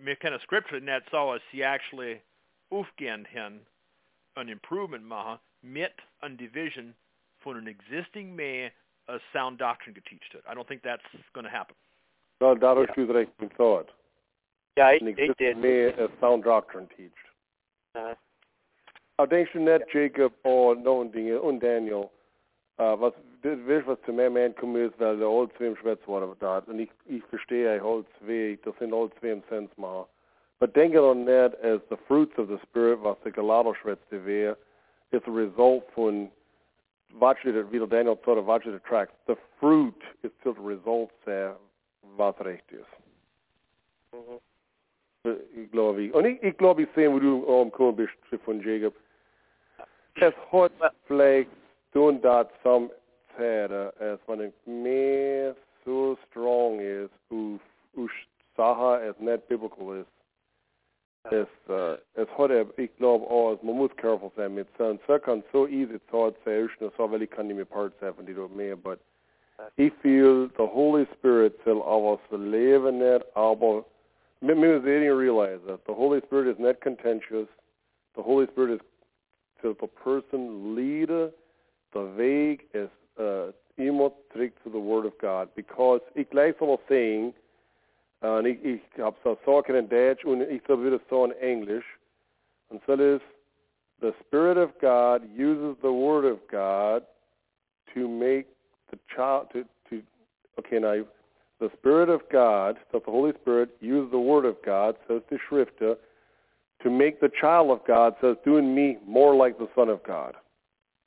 mir 0.00 0.16
kann 0.16 0.32
a 0.32 0.40
scripture 0.40 0.80
net 0.80 1.02
so 1.10 1.32
as 1.32 1.40
sie 1.52 1.62
actually 1.62 2.20
aufgehend 2.70 3.26
hin 3.28 3.60
an 4.36 4.48
improvement 4.48 5.04
machen 5.04 5.38
mit 5.62 5.92
an 6.20 6.36
division 6.36 6.94
von 7.42 7.56
an 7.56 7.66
existing 7.68 8.34
man 8.34 8.70
a 9.08 9.18
sound 9.32 9.58
doctrine 9.58 9.94
geteached 9.94 10.34
it. 10.34 10.42
I 10.48 10.54
don't 10.54 10.66
think 10.66 10.82
that's 10.82 11.04
going 11.32 11.44
to 11.44 11.50
happen. 11.50 11.74
Ja, 12.40 12.54
dadurch 12.54 12.88
Ja. 12.96 13.02
ja. 13.02 13.06
du 13.06 13.12
recht 13.12 13.40
mit 13.40 13.54
thought. 13.56 13.92
Ja, 14.76 14.92
ich, 14.92 15.00
And 15.00 15.10
ich 15.10 15.18
exist 15.18 15.38
did. 15.38 15.56
me 15.56 15.94
as 15.98 16.10
sound 16.20 16.44
doctrine 16.44 16.88
teached. 16.88 17.14
Uh, 17.96 18.14
Aber 19.16 19.28
denkst 19.28 19.52
du 19.52 19.60
nicht, 19.60 19.94
Jacob 19.94 20.32
und 20.44 20.82
noch 20.84 21.00
ein 21.00 21.10
Dinge 21.12 21.40
Daniel, 21.60 22.10
uh, 22.78 23.00
was, 23.00 23.14
das 23.42 23.58
wirst, 23.66 23.86
was 23.86 23.98
zu 24.02 24.12
mir 24.12 24.28
mein 24.28 24.54
kommen 24.54 24.76
ist, 24.76 24.98
weil 25.00 25.16
der 25.16 25.28
all 25.28 25.48
zwei 25.56 25.66
im 25.68 25.76
Schwätz 25.76 26.06
war 26.06 26.36
da. 26.40 26.58
Und 26.58 26.78
ich, 26.78 26.90
ich 27.06 27.24
verstehe, 27.24 27.76
ich 27.76 27.82
all 27.82 28.04
zwei, 28.18 28.58
das 28.64 28.76
sind 28.78 28.92
all 28.92 29.10
zwei 29.18 29.30
im 29.30 29.42
Sens 29.48 29.70
machen. 29.78 30.06
But 30.58 30.74
denke 30.74 30.98
doch 30.98 31.14
nicht, 31.14 31.54
as 31.62 31.80
the 31.88 31.96
fruits 32.06 32.38
of 32.38 32.48
the 32.48 32.58
Spirit, 32.66 33.02
was 33.02 33.18
der 33.20 33.32
Galater 33.32 33.74
schwätzte 33.74 34.24
wäre, 34.26 34.58
is 35.12 35.22
a 35.26 35.30
result 35.30 35.84
von, 35.94 36.30
was 37.14 37.36
das 37.44 37.70
wieder 37.72 37.86
Daniel 37.86 38.18
was 38.24 38.62
das 38.64 38.80
tracks. 38.88 39.12
The 39.26 39.36
fruit 39.60 39.94
is 40.22 40.30
still 40.40 40.54
the 40.54 40.60
result, 40.60 41.10
sehr, 41.24 41.56
was 42.16 42.34
recht 42.40 42.70
ist. 42.72 42.86
mhm. 44.12 44.40
Ich 45.56 45.70
glaube 45.72 46.02
ich. 46.02 46.14
Und 46.14 46.24
ich, 46.24 46.40
ich 46.40 46.56
glaube, 46.56 46.82
ich 46.82 46.88
sehe, 46.94 47.12
wo 47.12 47.18
du 47.18 47.38
umgekommen 47.38 47.96
bist 47.96 48.12
von 48.44 48.60
Jacob. 48.62 48.94
Es 50.14 50.32
hat 50.52 50.72
vielleicht 51.08 51.50
tun 51.92 52.20
das 52.22 52.46
some 52.62 52.90
Zeit, 53.36 53.70
als 53.70 54.20
man 54.28 54.52
mehr 54.66 55.56
so 55.84 56.16
strong 56.30 56.80
ist, 56.80 57.10
auf, 57.30 57.60
auf 57.96 58.10
Saha 58.56 58.98
is 58.98 59.14
net 59.18 59.46
biblical 59.48 59.92
is 59.92 60.06
is 61.32 61.52
uh, 61.68 61.96
is 62.22 62.28
har 62.36 62.48
det 62.48 62.66
ik 62.78 62.92
lov 62.98 63.52
as 63.52 63.62
man 63.62 63.76
moet 63.76 63.96
careful 63.96 64.32
say 64.36 64.48
mit 64.48 64.68
son 64.76 64.98
så 65.06 65.18
kan 65.18 65.42
so 65.52 65.66
easy 65.66 65.98
thought 66.10 66.34
say 66.44 66.62
ushna 66.62 66.90
so 66.96 67.06
veli 67.06 67.26
kan 67.26 67.48
ni 67.48 67.64
part 67.64 67.92
seven 68.00 68.24
do 68.26 68.48
me 68.48 68.74
but 68.74 68.98
he 69.76 69.90
feel 70.02 70.48
the 70.48 70.66
Holy 70.66 71.06
Spirit 71.18 71.54
av 71.66 72.04
oss 72.04 72.20
live 72.30 72.88
in 72.88 72.98
that 72.98 73.22
aber 73.34 73.84
Maybe 74.42 74.60
they 74.60 75.00
didn't 75.00 75.16
realize 75.16 75.60
that 75.66 75.86
the 75.86 75.94
Holy 75.94 76.20
Spirit 76.26 76.48
is 76.48 76.56
not 76.58 76.80
contentious. 76.80 77.48
The 78.16 78.22
Holy 78.22 78.46
Spirit 78.48 78.74
is 78.74 78.80
to 79.62 79.76
the 79.80 79.86
person 79.86 80.76
leader. 80.76 81.30
The 81.92 82.02
weg 82.16 82.62
is 82.74 82.90
uh, 83.18 83.52
iemand 83.78 84.12
terug 84.32 84.52
to 84.64 84.70
the 84.70 84.78
Word 84.78 85.06
of 85.06 85.18
God. 85.18 85.48
Because 85.56 86.00
ik 86.14 86.32
lees 86.34 86.54
al 86.60 86.80
saying, 86.88 87.32
en 88.18 88.46
ik, 88.46 88.62
ik 88.62 88.82
heb 88.92 89.14
zo 89.22 89.38
zaken 89.44 89.74
in 89.74 89.88
Duits 89.88 90.22
en 90.22 90.50
ik 90.50 90.62
zal 90.66 90.78
weer 90.78 91.00
zo 91.08 91.24
in 91.24 91.34
English. 91.34 91.86
En 92.68 92.80
so 92.86 92.92
is, 92.92 93.20
the 94.00 94.14
Spirit 94.20 94.56
of 94.56 94.70
God 94.80 95.22
uses 95.36 95.76
the 95.80 95.92
Word 95.92 96.24
of 96.24 96.38
God 96.46 97.02
to 97.94 98.08
make 98.08 98.46
the 98.90 98.98
child, 99.06 99.50
to, 99.50 99.64
to 99.88 100.02
okay, 100.58 100.78
now 100.78 101.04
the 101.58 101.70
Spirit 101.78 102.08
of 102.08 102.20
God, 102.28 102.76
that 102.92 103.04
the 103.04 103.10
Holy 103.10 103.32
Spirit 103.40 103.70
uses 103.80 104.10
the 104.10 104.18
Word 104.18 104.44
of 104.44 104.56
God, 104.64 104.96
says 105.08 105.22
the 105.30 105.38
Shrifta, 105.48 105.96
to 106.82 106.90
make 106.90 107.20
the 107.20 107.30
child 107.40 107.70
of 107.70 107.86
God, 107.86 108.14
says, 108.20 108.36
doing 108.44 108.74
me 108.74 108.98
more 109.06 109.34
like 109.34 109.58
the 109.58 109.68
Son 109.74 109.88
of 109.88 110.02
God. 110.02 110.34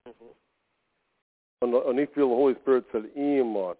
Mm-hmm. 0.07 1.89
And, 1.89 1.99
if 1.99 2.09
feel 2.13 2.29
the 2.29 2.35
Holy 2.35 2.55
Spirit 2.61 2.85
said, 2.91 3.03
iemand 3.15 3.75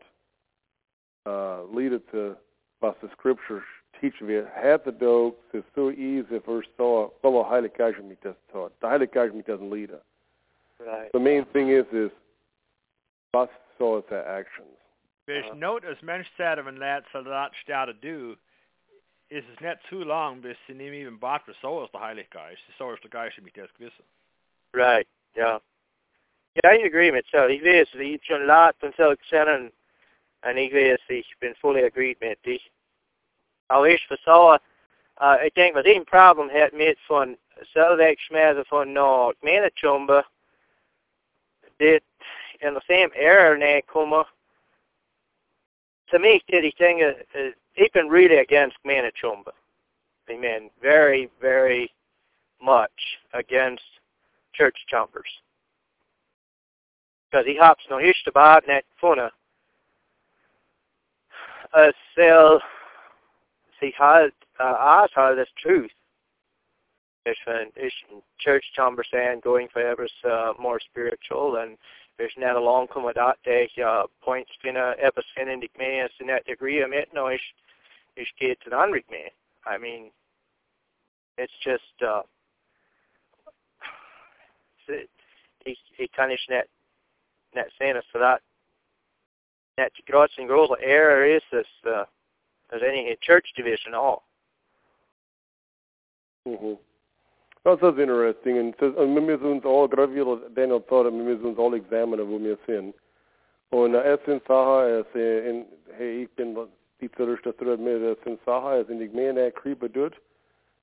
uh, 1.26 1.64
lead 1.74 1.94
it 1.94 2.04
to 2.12 2.36
was 2.82 2.96
the 3.02 3.10
Scriptures 3.18 3.64
teach 4.00 4.14
we 4.22 4.34
had 4.34 4.82
the 4.86 4.92
dog 4.92 5.34
is 5.54 5.64
so 5.76 5.92
easy 5.92 6.40
for 6.46 6.64
so 6.78 7.14
fellow 7.22 7.44
Heilige 7.44 7.78
Geist 7.78 8.04
mich 8.04 8.18
das 8.24 8.36
taught. 8.52 8.72
The 8.82 8.88
Heilige 8.88 9.14
Geist 9.14 9.36
mich 9.36 9.46
doesn't 9.46 9.70
lead 9.70 9.90
it. 9.90 10.04
Right. 10.80 11.12
The 11.12 11.20
main 11.20 11.46
thing 11.52 11.70
is 11.70 11.86
is 11.92 12.12
was 13.34 13.50
so 13.78 13.98
is 13.98 14.04
their 14.10 14.28
actions. 14.28 14.68
Hvis 15.28 15.46
uh, 15.52 15.56
noe 15.56 15.80
as 15.84 16.02
mens 16.02 16.28
sætter 16.38 16.64
man 16.64 16.78
lært 16.78 17.06
så 17.12 17.22
det 17.22 17.56
start 17.62 17.90
at 17.90 18.02
do, 18.02 18.36
is 19.30 19.44
es 19.54 19.62
net 19.62 19.78
too 19.90 20.04
long 20.04 20.42
bis 20.42 20.58
sie 20.68 20.74
nem 20.74 20.94
even 20.94 21.20
bat 21.20 21.42
for 21.46 21.54
so 21.62 21.84
is 21.84 21.90
the 21.92 22.00
Heilige 22.00 22.30
Geist. 22.32 22.62
So 22.78 22.94
is 22.94 23.00
the 23.04 23.10
Geist 23.10 23.42
mich 23.42 23.54
das 23.54 23.70
gewisse. 23.78 24.04
Right, 24.74 25.08
yeah. 25.36 25.60
Yeah, 26.64 26.74
in 26.74 26.86
agreement. 26.86 27.26
So 27.32 27.48
ich 27.48 27.64
weiß, 27.64 27.94
ich 27.96 28.26
schon 28.26 28.46
laat 28.46 28.76
von 28.80 28.94
so 28.98 29.14
kennen, 29.30 29.72
und 30.44 30.58
ich 30.58 30.74
ich 31.08 31.38
bin 31.40 31.56
fully 31.56 31.84
agreed 31.84 32.20
mit 32.22 32.44
dich. 32.46 32.72
Al 33.68 33.86
ich 33.86 34.08
versaue, 34.08 34.60
uh, 35.22 35.44
ik 35.44 35.54
denk 35.54 35.74
wat 35.74 35.86
een 35.86 36.04
problem 36.04 36.50
het 36.50 36.74
met 36.74 36.98
van 37.00 37.38
zelfweg 37.62 38.20
schmerzen 38.20 38.66
van 38.66 38.92
nou, 38.92 39.34
menachumba, 39.40 40.28
dit 41.78 42.04
in 42.58 42.74
de 42.74 42.82
same 42.88 43.14
error 43.14 43.58
nee 43.58 43.84
komen, 43.84 44.28
to 46.10 46.20
me, 46.20 46.42
Titty 46.50 46.72
thing, 46.78 47.02
uh, 47.02 47.14
uh, 47.36 47.52
he 47.74 47.90
been 47.94 48.10
really 48.10 48.38
against 48.38 48.78
Manachumba. 48.86 49.52
Amen. 50.30 50.70
Very, 50.82 51.30
very 51.42 51.92
much 52.62 52.92
against 53.34 53.84
church 54.54 54.78
jumpers. 54.90 55.30
Because 57.32 57.46
he 57.46 57.56
hops 57.56 57.84
no 57.90 57.98
hishtabad 57.98 58.68
net 58.68 58.86
funa. 59.00 59.32
Uh, 61.74 61.92
sell, 62.16 62.62
see 63.80 63.94
how, 63.98 64.28
uh, 64.60 65.08
how 65.14 65.36
this 65.36 65.50
truth. 65.58 65.92
Is 67.26 67.36
is 67.76 67.94
church 68.40 68.64
and 68.78 69.42
going 69.42 69.68
forever 69.72 70.08
uh, 70.24 70.54
more 70.58 70.80
spiritual 70.80 71.58
and 71.58 71.78
there's 72.18 72.34
not 72.38 72.56
a 72.56 72.60
long 72.60 72.88
kommer 72.88 73.14
dat 73.14 73.38
det 73.46 73.70
uh, 73.78 74.04
points 74.26 74.52
finna 74.62 74.96
episenindik 74.98 75.78
med 75.78 76.10
sin 76.18 76.28
that 76.28 76.46
degree 76.46 76.82
of 76.82 76.92
it 76.92 77.14
no 77.14 77.28
is 77.28 77.42
is 78.16 78.28
get 78.40 78.58
to 78.62 78.70
unrik 78.70 79.10
me. 79.10 79.30
I 79.66 79.78
mean 79.78 80.12
it's 81.38 81.58
just 81.64 82.02
uh 82.02 82.22
he 85.66 85.76
he 85.98 86.08
kan 86.08 86.32
is 86.32 86.46
net 86.50 86.68
net 87.56 87.72
senare 87.78 88.02
så 88.02 88.18
that 88.20 88.42
and 90.38 90.48
grows 90.48 90.70
error 90.84 91.26
is 91.26 91.42
this 91.52 91.68
uh 91.86 92.06
as 92.72 92.82
any 92.86 93.16
church 93.22 93.48
division 93.56 93.94
at 93.94 94.00
all. 94.00 94.24
Mm-hmm. 96.48 96.74
Das 97.64 97.82
ist 97.82 98.00
interesting. 98.00 98.58
Und, 98.58 98.82
das, 98.82 98.96
und 98.96 99.14
wir 99.14 99.22
müssen 99.22 99.46
uns 99.46 99.66
all, 99.66 99.90
wie 99.90 100.54
Daniel 100.56 100.80
sagt, 100.90 100.90
wir 100.90 101.12
müssen 101.12 101.46
uns 101.46 101.60
all 101.60 101.74
examinen, 101.74 102.30
wo 102.30 102.40
wir 102.40 102.58
sind. 102.66 102.96
Und 103.72 103.94
es 103.94 104.20
sind 104.26 104.46
Sachen, 104.48 104.90
es, 104.90 105.06
in, 105.14 105.66
hey, 105.98 106.24
ich 106.24 106.30
bin 106.32 106.58
die 107.02 107.12
Zerrüstung 107.12 107.54
mit, 107.84 108.02
es 108.02 108.18
sind 108.24 109.00
nicht 109.00 109.14
mehr 109.14 109.30
in 109.32 109.36
der 109.36 109.52
Krippe 109.52 109.90
dort. 109.90 110.16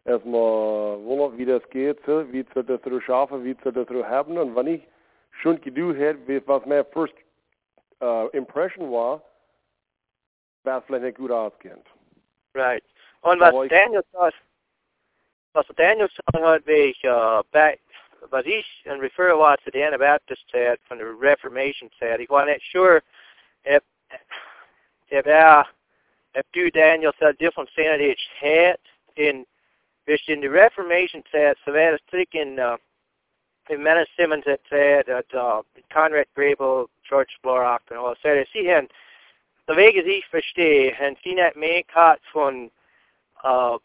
Erstmal 0.04 1.02
wundert, 1.02 1.36
wie 1.36 1.46
das 1.46 1.68
geht, 1.70 1.98
wie 2.06 2.44
soll 2.54 2.62
das 2.62 3.02
schaffen, 3.02 3.42
wie 3.42 3.56
soll 3.64 3.72
das 3.72 3.88
haben. 3.88 4.38
Und 4.38 4.54
wenn 4.54 4.66
ich 4.68 4.82
schon 5.30 5.60
gedacht 5.60 5.96
hätte, 5.96 6.42
was 6.46 6.64
meine 6.66 6.84
first 6.84 7.14
uh, 7.14 7.25
impression 8.32 8.90
war, 8.90 9.22
es 10.64 10.84
vielleicht 10.86 11.04
nicht 11.04 11.18
gut 11.18 11.30
ausgehend. 11.30 11.86
Right. 12.54 12.82
Und 13.22 13.40
was 13.40 13.68
Daniel 13.68 14.04
sagt, 14.12 14.34
was 15.52 15.66
Daniel 15.76 16.08
had 16.34 16.62
the 16.66 16.94
uh, 17.08 17.42
back, 17.52 17.80
but 18.30 18.44
he 18.44 18.62
and 18.86 19.00
refer 19.00 19.30
a 19.30 19.38
lot 19.38 19.58
to 19.64 19.70
the 19.72 19.82
Anabaptist 19.82 20.42
said 20.52 20.78
from 20.86 20.98
the 20.98 21.04
Reformation 21.04 21.90
said 21.98 22.20
he 22.20 22.26
wasn't 22.28 22.60
sure 22.72 23.02
if 23.64 23.82
if 25.08 25.26
uh, 25.26 25.64
if 26.34 26.44
do 26.52 26.70
Daniel 26.70 27.12
said 27.18 27.38
different 27.38 27.70
senators 27.74 28.18
had 28.40 28.76
in 29.16 29.44
which 30.04 30.28
in 30.28 30.40
the 30.40 30.48
Reformation 30.48 31.22
said 31.32 31.56
so 31.64 31.72
that 31.72 31.94
is 31.94 32.00
taken 32.10 32.58
uh 32.58 32.76
in 33.68 33.80
Menno 33.80 34.04
Simons 34.16 34.44
had 34.46 34.60
said 34.70 35.06
that 35.06 35.26
uh 35.34 35.62
Conrad 35.92 36.26
Grebel, 36.34 36.88
George 37.08 37.38
Blaurock 37.44 37.80
and 37.90 37.98
all 37.98 38.14
said 38.22 38.46
see 38.52 38.68
and 38.68 38.88
the 39.68 39.74
Weg 39.74 39.96
is 39.96 40.04
ich 40.06 40.24
verstehe 40.32 40.92
and 41.00 41.16
sie 41.22 41.34
net 41.34 41.56
make 41.56 41.86
hat 41.92 42.20
von 42.32 42.70
uh 43.44 43.78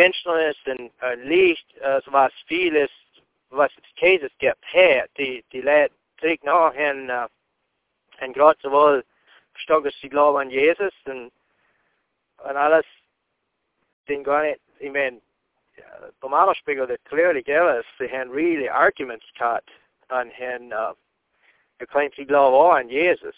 Menschliches 0.00 0.56
und 0.66 0.90
uh, 1.02 1.14
Licht, 1.24 1.66
uh, 1.84 2.00
was 2.06 2.32
vieles, 2.48 2.90
was 3.50 3.70
Jesus 3.96 4.30
gibt, 4.38 4.64
her, 4.72 5.06
die, 5.18 5.44
die 5.52 5.60
Leute 5.60 5.92
trägt 6.18 6.44
nachher 6.44 6.94
uh, 6.94 8.24
und 8.24 8.32
gerade 8.32 8.58
sowohl 8.62 9.04
starkes 9.54 9.94
sie 10.00 10.08
Glauben 10.08 10.38
an 10.38 10.50
Jesus 10.50 10.94
und, 11.04 11.30
und 12.38 12.56
alles, 12.56 12.86
den 14.08 14.24
gar 14.24 14.42
nicht, 14.42 14.60
ich 14.78 14.90
meine, 14.90 15.20
the 16.22 16.28
model 16.28 16.54
speaker 16.58 16.86
that 16.86 17.04
clearly 17.08 17.42
gave 17.42 17.62
us 17.62 17.84
they 17.98 18.08
had 18.08 18.28
really 18.28 18.68
arguments 18.68 19.24
cut 19.38 19.64
on 20.10 20.30
him 20.30 20.70
uh 20.76 20.92
the 21.80 21.86
claims 21.86 22.12
he 22.16 22.24
love 22.26 22.52
on 22.52 22.88
Jesus. 22.88 23.34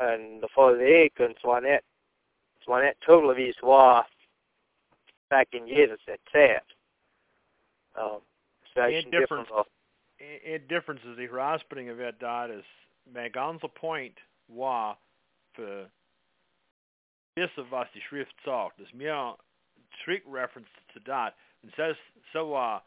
And 0.00 0.42
the 0.42 0.48
full 0.52 0.76
leg 0.76 1.12
and 1.20 1.36
so 1.40 1.50
on 1.52 1.62
that 1.62 1.84
so 2.66 2.72
on 2.72 2.82
that 2.82 2.96
totally 3.06 3.44
is 3.44 3.56
why 3.60 4.02
back 5.30 5.48
in 5.52 5.68
Jesus 5.68 6.00
at 6.08 6.18
said. 6.32 6.60
Um, 7.96 8.20
en 8.76 9.10
difference, 9.10 9.48
en 10.18 10.60
difference 10.68 11.00
is 11.04 11.16
die 11.16 11.90
of 11.90 11.98
that 11.98 12.18
daar 12.18 12.50
is 12.50 12.64
mijn 13.12 13.32
ganze 13.32 13.68
point 13.68 14.18
war 14.46 14.96
für 15.52 15.90
wissen 17.34 17.68
was 17.70 17.86
die 17.92 18.00
Schrift 18.00 18.34
sagt. 18.44 18.78
Das 18.78 18.92
mir 18.92 19.36
strict 20.00 20.26
reference 20.28 20.68
to 20.92 21.00
that 21.06 21.34
and 21.62 21.72
says 21.76 21.96
so 22.32 22.54
uh 22.54 22.78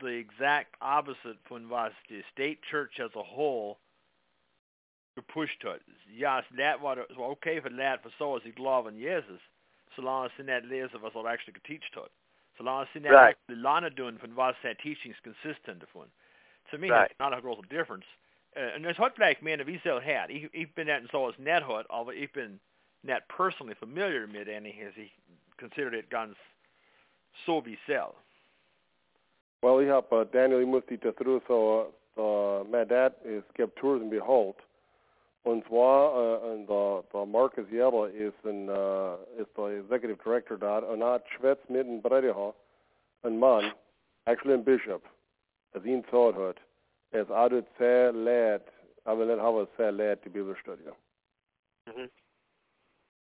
the 0.00 0.06
exact 0.06 0.76
opposite 0.80 1.38
von 1.48 1.68
was 1.68 1.92
the 2.08 2.22
state 2.32 2.60
church 2.70 3.00
as 3.00 3.10
a 3.16 3.22
whole 3.22 3.78
gepusht 5.16 5.62
hat. 5.64 5.80
Ja, 6.16 6.42
das 6.56 6.80
war 6.80 6.96
okay 7.18 7.60
für 7.60 7.70
das 7.70 8.00
für 8.02 8.10
so 8.18 8.36
as 8.36 8.44
ich 8.44 8.54
glaube 8.54 8.90
in 8.90 8.98
Jesus 8.98 9.40
så 9.96 10.02
long 10.02 10.26
as 10.26 10.32
in 10.38 10.46
that 10.46 10.64
net 10.64 10.70
leser 10.70 11.02
was 11.02 11.14
er 11.14 11.26
actually 11.26 11.54
geteacht 11.54 11.94
hat. 11.94 12.10
So 12.56 12.64
long 12.64 12.82
as 12.82 12.88
net 12.94 13.12
right. 13.12 13.30
actually 13.30 13.60
lana 13.60 13.90
doing 13.90 14.18
von 14.18 14.34
was 14.36 14.54
that 14.62 14.78
teaching 14.78 15.12
is 15.12 15.18
consistent 15.22 15.82
von. 15.92 16.08
To 16.70 16.78
me, 16.78 16.90
right. 16.90 17.10
it's 17.10 17.18
not 17.18 17.32
a 17.32 17.40
große 17.40 17.68
difference. 17.68 18.04
Uh, 18.56 18.74
and 18.74 18.84
there's 18.84 18.96
hot 18.96 19.18
man, 19.42 19.60
if 19.60 19.66
he's 19.66 19.80
still 19.80 20.00
had, 20.00 20.30
he, 20.30 20.48
ich 20.52 20.74
bin 20.74 20.86
net 20.86 21.02
so 21.10 21.28
as 21.28 21.34
net 21.38 21.62
hot, 21.62 21.86
although 21.90 22.12
ich 22.12 22.32
bin 22.32 22.60
net 23.02 23.28
personally 23.28 23.74
familiar 23.74 24.26
mit 24.26 24.48
any, 24.48 24.70
he 24.70 25.10
considered 25.58 25.94
it 25.94 26.10
ganz 26.10 26.36
so 27.46 27.64
wie 27.64 27.78
sel. 27.86 28.14
Well, 29.62 29.80
ich 29.80 29.90
habe 29.90 30.14
uh, 30.14 30.24
Daniel, 30.24 30.60
ich 30.60 30.66
muss 30.66 30.84
die 30.88 30.98
dazu 30.98 31.40
so, 31.48 31.92
uh, 32.16 32.64
med 32.70 32.88
that 32.88 33.16
is 33.24 33.42
gibt 33.54 33.76
Tourism 33.76 34.08
Behold. 34.08 34.56
Und 35.44 35.66
zwar, 35.66 36.44
äh, 36.44 36.66
der, 36.66 37.04
der 37.12 37.26
Marcus 37.26 37.70
Jeller 37.70 38.10
ist, 38.10 38.44
ein, 38.44 38.68
äh, 38.68 39.40
ist 39.40 39.56
der 39.56 39.78
Executive 39.78 40.22
Director 40.22 40.58
da 40.58 40.78
und 40.80 41.02
hat 41.02 41.28
schwätzt 41.30 41.70
mit 41.70 41.86
einem 41.86 42.02
Prediger, 42.02 42.54
ein 43.22 43.38
Mann, 43.38 43.72
actually 44.26 44.54
ein 44.54 44.64
Bishop, 44.64 45.02
als 45.72 45.84
ihn 45.84 46.02
gesagt 46.02 46.36
hat, 46.36 46.56
er 47.12 47.22
ist 47.22 47.30
auch 47.30 47.50
sehr 47.78 48.12
leid, 48.12 48.64
aber 49.04 49.24
nicht 49.24 49.40
haben 49.40 49.66
sehr 49.76 49.92
leid 49.92 50.22
die 50.24 50.28
Bibelstudie. 50.28 50.90
Mhm. 51.86 52.10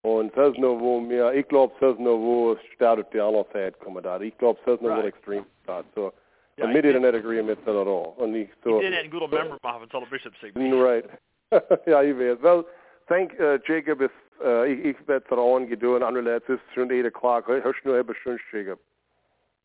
Und 0.04 0.36
das 0.36 0.52
ist 0.54 0.60
nur, 0.60 0.80
wo 0.80 1.00
mir, 1.00 1.34
ich 1.34 1.48
glaube, 1.48 1.74
das 1.80 1.92
ist 1.94 2.00
nur, 2.00 2.20
wo 2.20 2.52
es 2.54 2.60
startet 2.76 3.12
die 3.14 3.20
andere 3.20 3.46
Seite 3.54 3.78
kommen 3.80 4.04
da. 4.04 4.20
Ich 4.22 4.38
glaube, 4.38 4.60
das 4.66 4.76
ist 4.76 4.82
nur, 4.82 4.92
wo 4.92 4.96
Right. 5.02 5.14
extrem 5.14 5.46
staat. 5.64 5.86
So, 5.96 6.14
Ja, 6.56 6.64
and 6.66 6.74
me 6.74 6.80
ik 6.80 6.86
didn't 6.86 7.06
agree 7.16 7.42
with 7.46 7.58
that 7.66 7.76
at 7.76 7.88
all. 7.88 8.14
And 8.20 8.36
ik, 8.36 8.54
so, 8.64 8.80
Ik 8.80 8.82
deed 8.92 9.04
een 9.04 9.12
goede 9.12 9.36
member 9.36 9.58
maken 9.62 9.90
van 9.90 10.00
alle 10.00 10.10
bishops. 10.10 10.42
Ik 10.44 10.54
Mm, 10.54 10.82
Right. 10.84 11.10
ja, 11.86 12.00
je 12.00 12.14
weet. 12.14 12.40
Wel, 12.40 12.68
thank 13.06 13.32
uh, 13.32 13.58
Jacob 13.64 14.02
is, 14.02 14.10
uh, 14.42 14.64
ik, 14.70 14.84
ik 14.84 14.98
werd 15.06 15.30
er 15.32 15.54
aan 15.54 15.68
gedaan, 15.68 16.02
andere 16.04 16.30
het 16.30 16.50
is 16.50 16.60
zo'n 16.74 16.92
8 16.92 17.06
o'clock. 17.16 17.48
Hörst 17.64 17.84
du 17.84 17.92
hebben 17.92 18.16
schon 18.16 18.40
Jacob? 18.52 18.80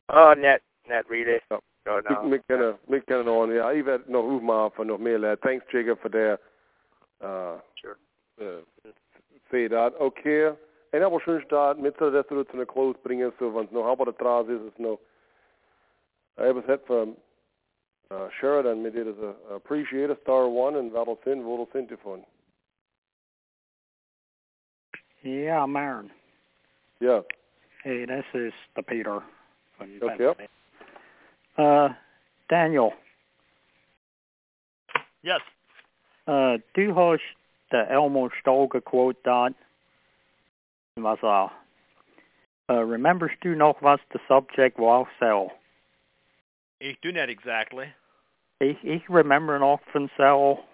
Oh, 0.06 0.34
not 0.34 0.60
not 0.86 1.04
really. 1.08 1.40
Ja. 1.48 1.60
No, 1.84 1.98
Ik, 1.98 2.08
no. 2.22 2.32
ik 2.32 2.42
ken 2.46 2.78
ik 2.88 3.04
ken 3.04 3.26
aan, 3.28 3.52
ja, 3.52 3.70
ik 3.70 3.84
werd 3.84 4.08
nog 4.08 4.24
hoef 4.24 4.40
maar 4.42 4.70
van 4.70 4.86
nog 4.86 4.98
meer. 4.98 5.38
Thanks 5.38 5.70
Jacob 5.70 6.00
voor 6.00 6.10
de, 6.10 6.38
uh, 7.22 7.52
Sure. 7.74 7.96
uh, 8.38 8.46
say 9.52 9.68
dat. 9.68 9.96
Okay. 9.96 10.54
En 10.90 11.00
dat 11.00 11.10
was 11.10 11.22
schon 11.22 11.40
staat, 11.40 11.78
met 11.78 11.94
z'n 11.96 12.10
dat 12.10 12.28
we 12.28 12.44
het 12.56 12.66
close 12.66 12.98
brengen, 12.98 13.32
so, 13.38 13.50
want 13.50 13.70
nog 13.70 13.86
hebben 13.86 14.06
de 14.06 14.14
traas 14.14 14.46
is, 14.46 14.60
is 14.60 14.76
nog, 14.76 14.98
I 16.38 16.42
heb 16.42 16.66
het 16.66 16.80
van, 16.84 17.16
uh, 18.12 18.28
Sheridan, 18.30 18.80
met 18.80 18.92
dit 18.92 19.06
is 19.06 19.22
a 19.22 19.54
appreciate 19.54 20.18
star 20.20 20.44
one, 20.44 20.78
en 20.78 20.90
wat 20.90 21.18
zin, 21.24 21.44
wat 21.44 21.68
zin 21.72 21.86
te 21.86 21.96
van. 21.98 22.24
Yeah, 25.18 25.66
Marin. 25.66 26.10
Ja. 26.98 27.22
Hey, 27.82 28.06
this 28.06 28.24
is 28.32 28.54
the 28.72 28.82
Peter 28.82 29.22
from 29.76 29.96
Okay. 30.00 30.16
Pennsylvania. 30.16 30.48
Uh, 31.56 31.94
Daniel, 32.46 32.94
Yes. 35.20 35.42
uh, 36.26 36.58
du 36.72 36.92
hast 36.92 37.36
der 37.72 37.90
Elmo 37.90 38.30
Stolge 38.40 38.80
quote 38.80 39.18
dort. 39.24 39.54
Was 40.96 41.22
uh, 41.22 41.48
uh, 42.68 42.84
rememberst 42.84 43.40
du 43.42 43.54
noch 43.54 43.80
was 43.80 44.00
the 44.12 44.20
subject 44.28 44.78
war 44.78 45.06
cell? 45.18 45.52
Ik 46.80 47.00
doe 47.00 47.12
net 47.12 47.28
exactly. 47.28 47.94
Ich, 48.60 48.76
ich 48.84 49.08
remember 49.08 49.58
noch 49.58 49.80
von 49.92 50.10
cell. 50.16 50.64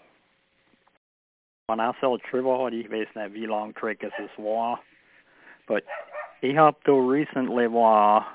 When 1.68 1.80
I 1.80 1.92
sell 2.00 2.18
Trivial, 2.18 2.72
ich 2.72 2.90
weiß 2.90 3.14
nicht 3.14 3.34
wie 3.34 3.46
lang 3.46 3.74
Trick 3.74 4.02
es 4.02 4.12
es 4.18 4.30
war. 4.38 4.80
But 5.66 5.84
ich 6.40 6.56
hab 6.56 6.82
da 6.84 6.92
recently 6.92 7.66
war, 7.66 8.26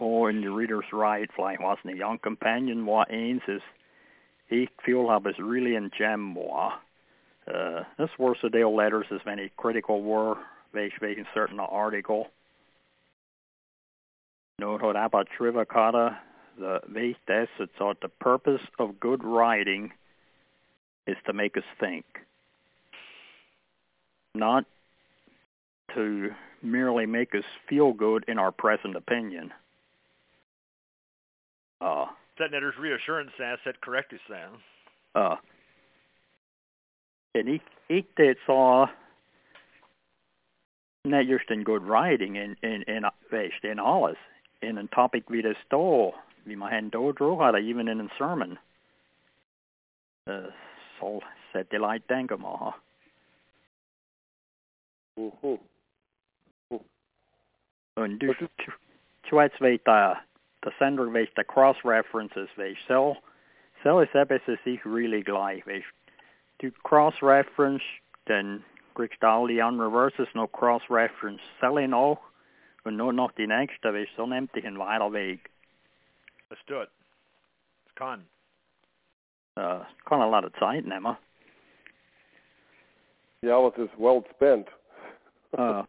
oh, 0.00 0.26
in 0.26 0.40
the 0.40 0.48
Reader's 0.48 0.92
Right, 0.92 1.30
vielleicht 1.34 1.60
was 1.60 1.78
eine 1.84 1.94
Young 1.94 2.18
Companion 2.20 2.84
war 2.86 3.08
eins 3.08 3.42
ist, 3.46 3.64
ich 4.48 4.68
feel 4.82 5.08
hab 5.08 5.26
es 5.26 5.38
really 5.38 5.76
in 5.76 5.90
gem 5.90 6.34
war. 6.34 6.80
Uh, 7.52 7.84
this 7.98 8.10
was 8.18 8.36
a 8.44 8.48
deal 8.48 8.74
letters 8.74 9.06
is 9.10 9.20
wenn 9.24 9.38
ich 9.38 9.50
critical 9.56 10.02
war, 10.02 10.36
welch 10.72 11.00
wegen 11.00 11.26
certain 11.34 11.58
article. 11.58 12.28
Note 14.58 14.82
hat 14.82 14.96
aber 14.96 15.24
Trivakata 15.38 16.16
the 16.58 16.80
way 16.94 17.16
das 17.26 17.48
it's 17.58 17.72
thought 17.78 18.00
the 18.02 18.08
purpose 18.08 18.60
of 18.78 19.00
good 19.00 19.24
writing 19.24 19.90
is 21.06 21.16
to 21.26 21.32
make 21.32 21.56
us 21.56 21.64
think. 21.80 22.04
Not 24.34 24.64
to 25.94 26.30
merely 26.62 27.06
make 27.06 27.34
us 27.34 27.44
feel 27.68 27.92
good 27.92 28.24
in 28.28 28.38
our 28.38 28.52
present 28.52 28.94
opinion. 28.96 29.52
Uh, 31.80 32.06
That 32.38 32.52
netter's 32.52 32.76
reassurance 32.78 33.30
asset 33.42 33.80
correctly 33.80 34.18
sound. 34.28 34.58
uh, 35.14 35.36
en 37.30 37.48
ik, 37.48 37.62
ik 37.86 38.06
deed 38.14 38.38
zo 38.46 38.88
net 41.02 41.26
just 41.26 41.50
in 41.50 41.64
good 41.64 41.82
writing 41.82 42.36
in, 42.36 42.56
in, 42.60 42.82
in, 42.84 43.10
wees, 43.28 43.60
in 43.60 43.78
alles. 43.78 44.18
In 44.58 44.76
een 44.76 44.88
topic 44.88 45.28
wie 45.28 45.42
det 45.42 45.56
står, 45.64 46.14
wie 46.42 46.56
man 46.56 46.68
hen 46.70 46.88
då 46.90 47.12
drog 47.12 47.54
even 47.54 47.88
in 47.88 48.00
en 48.00 48.10
sermon. 48.16 48.58
Uh, 50.24 50.52
sätt 51.52 51.70
det 51.70 51.78
light 51.78 52.06
tänka 52.06 52.36
man. 52.36 52.72
Mhm. 55.16 55.58
Und 57.96 58.18
du, 58.18 58.26
Vad 58.26 58.36
du- 58.38 58.72
Schweiz 59.28 59.52
vet 59.60 59.88
uh, 59.88 60.14
the 60.62 60.70
sender 60.78 61.10
vet 61.10 61.34
the 61.36 61.44
cross 61.44 61.76
references 61.84 62.48
vet 62.56 62.76
so 62.88 63.16
so 63.82 64.00
is 64.00 64.08
ebis 64.14 64.42
sich 64.64 64.84
really 64.84 65.22
vet 65.66 65.84
du 66.60 66.70
cross 66.84 67.14
reference 67.22 67.82
then 68.26 68.62
Grigsdali 68.94 69.60
on 69.60 69.78
reverses 69.80 70.28
no 70.34 70.46
cross 70.46 70.82
reference 70.90 71.40
selling 71.60 71.92
auch 71.92 72.20
und 72.84 72.96
nur 72.96 73.12
noch 73.12 73.32
die 73.32 73.46
nächste 73.46 73.92
vet 73.92 74.08
so 74.16 74.26
nimmt 74.26 74.54
dich 74.54 74.66
ein 74.66 74.78
weiter 74.78 75.12
Weg 75.12 75.50
Let's 76.50 76.62
do 76.66 76.80
it. 76.80 76.88
It's 77.86 77.94
con. 77.96 78.24
uh, 79.56 79.84
kann 80.08 80.20
a 80.20 80.28
lot 80.28 80.44
of 80.44 80.52
Zeit 80.58 80.84
nehmen 80.84 81.16
Ja, 83.42 83.58
was 83.58 83.72
is 83.78 83.88
well 83.98 84.22
spent. 84.34 84.68
uh, 85.58 85.84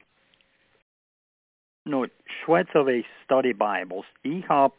no 1.86 2.06
Schweizer 2.46 2.86
vet 2.86 3.06
study 3.26 3.54
Bibles 3.54 4.06
ich 4.24 4.48
hab 4.48 4.74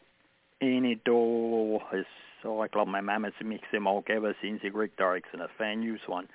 eine 0.61 0.95
do 1.05 1.79
is 1.91 2.05
so 2.43 2.85
Mama 2.85 3.19
hat 3.19 3.33
sie 3.39 3.45
mich 3.45 3.61
sie 3.71 3.79
mal 3.79 4.01
gegeben 4.01 4.35
since 4.41 4.61
sie 4.61 4.69
Rick 4.69 4.91
in 5.33 5.41
a 5.41 5.47
fan 5.57 5.81
use 5.81 6.01
one. 6.07 6.27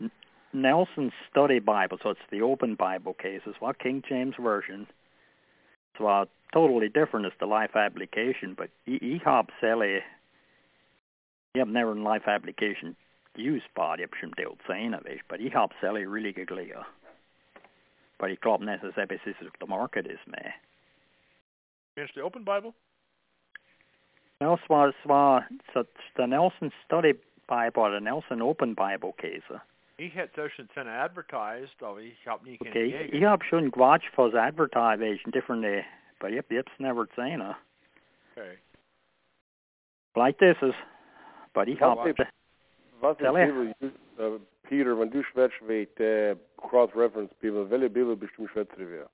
N- 0.00 0.10
Nelson's 0.52 1.12
study 1.30 1.58
Bible 1.58 1.98
so 2.02 2.10
it's 2.10 2.20
the 2.30 2.42
open 2.42 2.74
Bible 2.74 3.14
cases 3.14 3.56
well 3.60 3.72
King 3.72 4.02
James 4.08 4.34
version. 4.40 4.86
It's 5.92 6.00
well 6.00 6.22
uh, 6.22 6.26
totally 6.52 6.88
different 6.88 7.26
as 7.26 7.32
the 7.40 7.46
life 7.46 7.74
application 7.74 8.54
but 8.56 8.68
ich, 8.86 9.02
ich 9.02 9.22
hab 9.22 9.48
selle 9.60 10.02
ich 11.54 11.60
hab 11.60 11.68
never 11.68 11.92
in 11.92 12.04
life 12.04 12.28
application 12.28 12.94
used 13.36 13.66
part 13.74 14.00
ich 14.00 14.06
hab 14.06 14.14
schon 14.20 14.32
dealt 14.36 14.58
sehen 14.68 14.94
but 15.28 15.40
ich 15.40 15.54
hab 15.54 15.72
selle 15.80 16.06
really 16.06 16.32
geglia 16.32 16.84
but 18.18 18.30
ich 18.30 18.40
glaube 18.40 18.64
nicht 18.64 18.82
dass 18.82 18.92
es 18.96 19.26
ist 19.26 19.40
the 19.60 19.66
market 19.66 20.06
is, 20.06 20.20
mehr 20.26 20.54
Finish 21.94 22.14
the 22.14 22.20
open 22.20 22.44
Bible? 22.44 22.74
No, 24.40 24.54
es 24.54 24.68
war, 24.68 24.88
es 24.88 25.08
war 25.08 25.44
der 26.16 26.26
Nelson 26.26 26.72
Study 26.84 27.14
Bible 27.48 27.82
oder 27.82 28.00
Nelson 28.00 28.40
Open 28.40 28.76
Bible 28.76 29.12
Käse. 29.16 29.60
Ich 29.96 30.14
hätte 30.14 30.34
zwischen 30.34 30.68
seine 30.76 30.92
advertised, 30.92 31.82
aber 31.82 32.00
ich 32.00 32.24
hab 32.24 32.44
nie 32.44 32.56
Okay, 32.60 32.92
keine 32.92 33.04
ich 33.06 33.24
hab 33.24 33.42
schon 33.44 33.72
gewatcht 33.72 34.08
fürs 34.14 34.32
Advertising, 34.34 35.18
different, 35.32 35.64
uh, 35.64 35.82
but 36.20 36.30
ich 36.30 36.38
hab 36.38 36.50
jetzt 36.52 36.78
never 36.78 37.04
gesehen. 37.06 37.40
Uh. 37.40 37.54
Okay. 38.36 38.58
Vielleicht 40.12 40.40
ist 40.40 40.62
es, 40.62 40.74
but 41.52 41.66
ich 41.66 41.80
Ja, 41.80 41.96
hab, 41.96 41.98
Was 43.00 43.16
ist 43.16 43.18
Tell 43.18 43.32
Bibel, 43.32 43.74
uh, 44.20 44.38
Peter, 44.62 44.96
wenn 45.00 45.10
du 45.10 45.24
schwätzt 45.24 45.60
mit 45.62 45.90
uh, 45.98 46.36
Cross-Reference 46.58 47.34
Bibel, 47.40 47.68
welche 47.68 47.90
Bibel 47.90 48.14
bist 48.14 48.34
du 48.36 48.46
schwätzt 48.46 48.78
wir? 48.78 49.08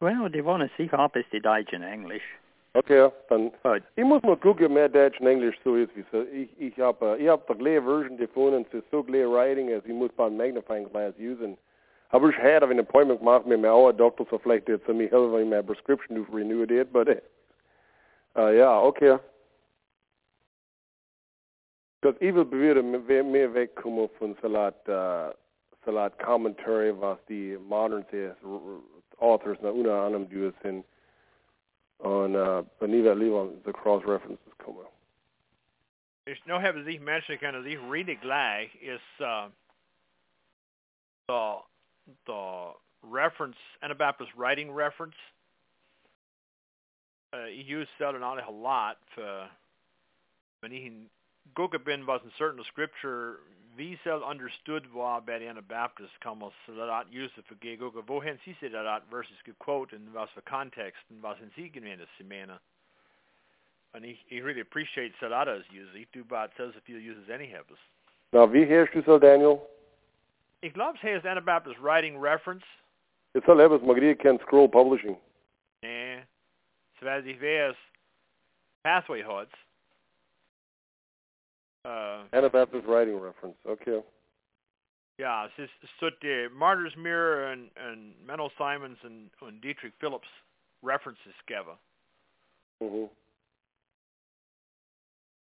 well, 0.00 0.28
die 0.28 0.44
wollen 0.44 0.70
sicher 0.76 0.98
ab 0.98 1.16
ist 1.16 1.32
die 1.32 1.40
Deutsch 1.40 1.72
und 1.72 1.82
Englisch. 1.82 2.24
Okay, 2.72 3.10
dann, 3.28 3.50
ich 3.96 4.04
muss 4.04 4.22
mal 4.22 4.36
gucken, 4.36 4.72
mehr 4.72 4.88
Deutsch 4.88 5.18
und 5.20 5.26
Englisch 5.26 5.58
so 5.64 5.74
ist, 5.74 5.90
wie 5.96 6.04
so. 6.12 6.22
Ich, 6.32 6.48
ich 6.60 6.78
hab, 6.78 7.02
uh, 7.02 7.16
ich 7.16 7.28
hab 7.28 7.44
die 7.48 7.54
gleiche 7.54 7.82
Version 7.82 8.54
und 8.54 8.66
es 8.68 8.74
ist 8.74 8.90
so 8.92 9.02
gleich 9.02 9.26
Writing, 9.26 9.72
als 9.72 9.84
ich 9.84 9.92
muss 9.92 10.12
beim 10.12 10.36
Magnifying 10.36 10.88
Glass 10.88 11.12
usen. 11.18 11.58
Aber 12.10 12.28
ich 12.28 12.38
hatte 12.38 12.68
ein 12.68 12.78
Appointment 12.78 13.18
gemacht 13.18 13.44
mit 13.44 13.60
meinem 13.60 13.72
Auer 13.72 13.92
Doktor, 13.92 14.24
so 14.30 14.38
vielleicht 14.38 14.68
jetzt 14.68 14.86
mir 14.86 15.10
helfen, 15.10 15.32
wenn 15.32 15.42
ich 15.42 15.48
meine 15.48 15.64
Prescription 15.64 16.24
to 16.24 16.32
renew 16.32 16.62
it, 16.62 16.92
but, 16.92 17.08
uh, 17.08 18.56
ja, 18.56 18.80
okay. 18.80 19.18
Dat 22.00 22.14
ik 22.18 22.32
wil 22.32 22.44
beweren 22.44 23.04
meer, 23.06 23.24
meer 23.24 23.52
wegkomen 23.52 24.08
van 24.18 24.36
salat, 24.40 24.74
uh, 24.88 25.28
salat 25.84 26.12
commentary, 26.16 26.94
was 26.94 27.18
die 27.26 27.58
modern 27.58 28.06
authors 29.18 29.58
na 29.60 30.04
anam 30.04 30.26
doen 30.28 30.54
zijn. 30.62 30.84
En 32.02 32.32
uh, 32.32 32.58
niet 32.78 33.04
liever 33.04 33.62
de 33.62 33.72
cross 33.72 34.04
references 34.04 34.52
komen. 34.56 34.86
Ich 36.24 36.44
noch 36.44 36.62
habe 36.62 36.82
sich 36.84 37.00
Menschen 37.00 37.38
können 37.38 37.62
sich 37.62 37.78
really 37.90 38.16
gleich 38.16 38.74
ist 38.80 39.20
uh, 39.20 39.48
the 41.28 41.62
the 42.26 42.74
reference 43.02 43.56
Anabaptist 43.80 44.30
writing 44.36 44.70
reference. 44.70 45.16
Uh, 47.32 47.46
ich 47.46 47.66
use 47.66 47.88
that 47.98 48.14
an 48.14 48.22
a 48.22 48.50
lot 48.50 48.96
für 49.14 49.50
wenn 50.62 50.72
ich 50.72 51.10
Gugabin 51.54 52.06
was 52.06 52.20
in 52.24 52.30
certain 52.38 52.60
of 52.60 52.66
scripture 52.66 53.40
vi 53.76 53.98
selv 54.04 54.22
understood 54.24 54.86
var 54.92 55.20
bei 55.20 55.38
den 55.38 55.64
Baptist 55.68 56.20
kommer 56.20 56.50
så 56.66 56.72
dat 56.72 57.06
Josef 57.10 57.44
ge 57.60 57.76
Gugga 57.76 58.00
wohin 58.00 58.38
sie 58.44 58.54
se 58.60 58.68
dat 58.68 59.02
versus 59.10 59.42
quote 59.58 59.96
and 59.96 60.14
was 60.14 60.28
for 60.34 60.40
context 60.40 61.02
and 61.10 61.22
was 61.22 61.36
in 61.42 61.50
sie 61.56 61.68
gemeint 61.68 62.00
Simena. 62.18 62.58
And 63.94 64.04
he, 64.04 64.18
he 64.28 64.40
really 64.40 64.60
appreciates 64.60 65.16
use 65.20 65.64
usually. 65.72 66.06
Du 66.12 66.24
bad 66.24 66.50
says 66.56 66.72
if 66.76 66.86
he 66.86 66.92
uses 66.92 67.28
any 67.32 67.46
hebus. 67.46 67.78
Now, 68.32 68.46
wie 68.46 68.64
heerst 68.64 68.92
du 68.94 69.02
so, 69.04 69.18
Daniel? 69.18 69.68
Ich 70.62 70.72
glaube, 70.74 70.96
he 71.02 71.08
has 71.08 71.24
Anabaptist 71.24 71.76
writing 71.80 72.16
reference. 72.16 72.62
It's 73.34 73.46
all 73.48 73.56
hebus, 73.56 73.82
magrie 73.82 74.14
ken 74.14 74.38
scroll 74.42 74.68
publishing. 74.68 75.16
Nee. 75.82 76.22
Zoals 77.00 77.24
ich 77.26 77.40
weiß, 77.40 77.74
Pathway 78.84 79.22
Huts. 79.22 79.54
Uh, 81.84 82.24
Anabaptist 82.32 82.86
writing 82.86 83.18
reference. 83.18 83.56
Okay. 83.66 84.02
Ja, 85.18 85.46
es 85.46 85.52
ist 85.58 85.72
es 85.82 85.90
tut 85.98 86.20
die 86.22 86.48
Martyrs 86.48 86.96
Mirror 86.96 87.52
und, 87.52 87.70
und 87.76 88.26
Menno 88.26 88.50
Simons 88.56 88.98
und, 89.02 89.30
und 89.40 89.60
Dietrich 89.60 89.92
Phillips 89.98 90.28
references 90.82 91.34
geben. 91.46 91.78
Mhm. 92.80 93.10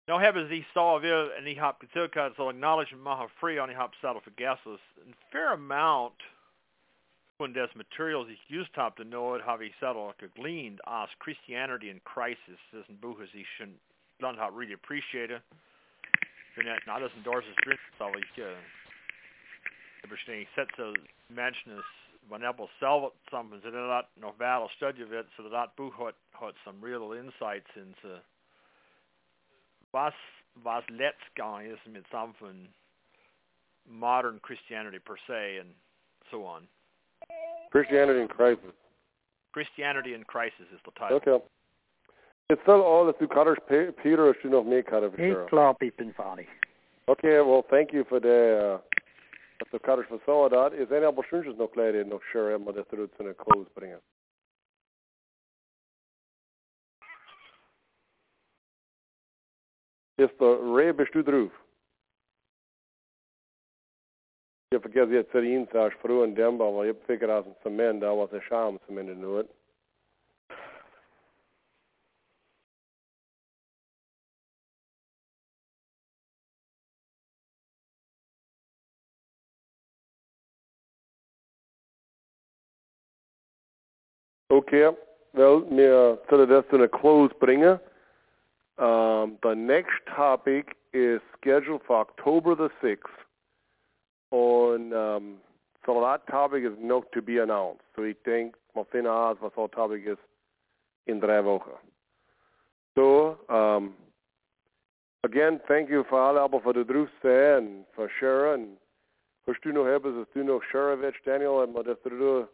Nu 0.08 0.18
hebben 0.18 0.48
ze 0.48 1.00
weer, 1.00 1.32
en 1.32 1.44
die 1.44 1.60
heb 1.60 1.80
getilkad, 1.80 2.36
so 2.36 2.50
acknowledgement 2.50 3.04
maha 3.04 3.28
free 3.40 3.60
on 3.60 3.68
die 3.68 3.78
heb 3.78 3.94
zelf 4.02 4.24
vergesses. 4.24 4.80
A 4.98 5.14
fair 5.30 5.52
amount 5.52 6.22
when 7.38 7.54
des 7.54 7.74
materials 7.76 8.28
ich 8.30 8.40
used 8.50 8.76
habe 8.76 8.96
to 8.96 9.04
know 9.04 9.36
it, 9.36 9.42
habe 9.42 9.66
ich 9.66 9.76
selber 9.80 10.14
gegleaned 10.18 10.80
as 10.86 11.10
Christianity 11.20 11.90
in 11.90 12.02
Crisis. 12.04 12.60
Das 12.72 12.86
sind 12.88 13.00
Buches, 13.00 13.34
ich 13.34 13.48
schon 13.58 13.80
dann 14.20 14.38
habe 14.38 14.56
really 14.56 14.74
appreciated. 14.74 15.42
Er 16.68 16.80
not 16.86 16.88
alles 16.88 17.12
endorses 17.16 17.56
drin, 17.64 17.78
aber 18.00 18.18
ich, 18.18 18.38
äh, 18.38 18.54
ich 20.04 20.08
verstehe, 20.08 20.42
ich 20.42 20.50
setze 20.56 20.94
Menschen 21.30 21.78
es, 21.78 21.86
wenn 22.30 22.44
er 22.44 22.56
selber 22.80 23.12
something, 23.32 23.62
so 23.62 23.72
dat 23.72 24.08
nog 24.16 24.38
wel 24.38 24.70
studie 24.70 25.10
wird, 25.10 25.28
so 25.36 25.50
dat 25.50 25.76
Buch 25.76 25.98
hat, 25.98 26.16
hat 26.34 26.56
some 26.64 26.80
real 26.82 27.14
insights 27.14 27.70
into 27.76 28.22
was 29.92 30.14
was 30.64 30.84
letztgang 30.90 31.66
ist 31.66 31.86
mit 31.88 32.06
something 32.12 32.68
modern 33.86 34.40
Christianity 34.42 35.00
per 35.00 35.18
se 35.28 35.58
and 35.60 35.74
so 36.30 36.46
on. 36.46 36.68
Christianity 37.72 38.22
in 38.22 38.28
Crisis. 38.28 38.74
Christianity 39.54 40.14
in 40.14 40.24
Crisis 40.26 40.68
is 40.74 40.80
the 40.86 40.92
title. 40.92 41.18
Okay. 41.18 41.44
It's 42.52 42.62
still 42.64 42.82
all 42.82 43.06
that 43.06 43.18
du 43.18 43.28
Cutters 43.30 43.60
Peter 44.04 44.36
should 44.42 44.52
noch 44.52 44.66
mehr 44.66 44.84
Cutter 44.84 45.08
Ich 45.18 45.50
glaube, 45.50 45.86
ich 45.86 45.96
bin 45.96 46.14
fertig. 46.14 46.50
Okay, 47.08 47.40
well, 47.40 47.64
thank 47.70 47.94
you 47.94 48.04
for 48.04 48.20
the, 48.20 48.76
uh, 48.76 49.66
du 49.72 49.80
Cutters 49.80 50.08
for 50.26 50.50
dat. 50.50 50.74
Is 50.74 50.90
een 50.90 51.06
aantal 51.06 51.24
schoentjes 51.24 51.56
nog 51.56 51.72
klein 51.72 52.08
nog 52.08 52.24
sure, 52.24 52.58
maar 52.58 52.74
dat 52.74 52.92
er 52.92 53.08
zu 53.16 53.24
einer 53.24 53.36
close 53.36 53.70
bringen. 53.74 54.02
Is 60.16 60.30
de 60.38 60.74
Ray 60.76 60.94
bist 60.94 61.14
du 61.14 61.24
drauf? 61.24 61.52
Jag 64.70 64.82
fick 64.84 64.96
jag 64.96 65.10
sätta 65.10 65.44
in 65.44 65.68
så 65.72 65.78
här 65.78 65.90
från 65.90 66.34
Demba, 66.34 66.72
vad 66.72 66.88
jag 66.88 66.96
fick 67.08 67.20
det 67.20 67.44
som 67.44 67.54
cement, 67.64 68.02
där 68.02 68.16
var 68.16 68.28
det 68.32 68.42
skärm 68.42 68.80
som 68.86 68.98
är 68.98 69.04
nu. 69.04 69.46
Okay, 84.62 84.92
well, 85.34 85.66
wir 85.72 86.20
zullen 86.30 86.48
das 86.48 86.68
zu 86.68 86.76
einer 86.76 86.88
close 86.88 87.34
bringen. 87.40 87.80
Um, 88.78 89.40
the 89.42 89.56
next 89.56 90.06
topic 90.16 90.76
is 90.94 91.20
scheduled 91.36 91.82
for 91.88 92.00
October 92.02 92.56
the 92.56 92.70
6th. 92.80 93.10
On, 94.30 94.94
um, 94.94 95.38
so 95.84 96.00
that 96.02 96.28
topic 96.28 96.64
is 96.64 96.78
not 96.80 97.12
to 97.12 97.24
be 97.24 97.40
announced. 97.40 97.82
So 97.96 98.04
ik 98.04 98.24
denk, 98.24 98.56
maar 98.74 98.86
vinden 98.90 99.12
uit 99.12 99.40
wat 99.40 99.54
zo'n 99.54 99.70
topic 99.70 100.06
is 100.06 100.18
in 101.04 101.20
drie 101.20 101.42
weken. 101.42 101.80
So, 102.94 103.38
um, 103.50 103.96
again, 105.22 105.60
thank 105.68 105.90
you 105.90 106.04
for 106.04 106.20
alle 106.20 106.40
aber 106.40 106.62
für 106.62 106.74
die 106.74 106.86
Drufse 106.86 107.58
und 107.58 107.86
für 107.96 108.10
Sharon. 108.10 108.78
Was 109.46 109.58
du 109.62 109.72
noch 109.72 109.86
hebben, 109.86 110.22
ist 110.22 110.36
du 110.36 110.44
noch 110.44 110.62
Sharon 110.64 111.02
Daniel, 111.26 111.50
und 111.50 111.88
das 111.88 111.98
du 112.04 112.48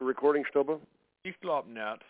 recording 0.00 0.44
stoppen? 0.44 0.80
Ich 1.26 1.40
glaube 1.40 1.68
nicht. 1.68 2.04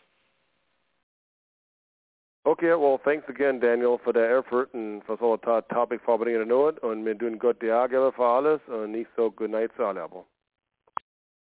Okay, 2.45 2.75
well, 2.75 3.01
thanks 3.03 3.27
again, 3.31 3.59
Daniel, 3.59 3.99
for 4.05 4.13
the 4.13 4.21
effort 4.21 4.69
and 4.75 5.03
for 5.05 5.17
so 5.19 5.39
topic 5.39 6.03
for 6.05 6.19
bringing 6.19 6.53
on. 6.53 6.77
Und 6.79 7.03
wir 7.07 7.19
tun 7.19 7.39
Gott 7.39 7.63
die 7.63 7.71
Angabe 7.71 8.13
für 8.13 8.27
alles 8.27 8.61
und 8.69 8.93
nicht 8.93 9.11
so 9.17 9.31
good 9.31 9.51
night 9.51 9.73
zu 9.75 9.87
alle. 9.87 10.27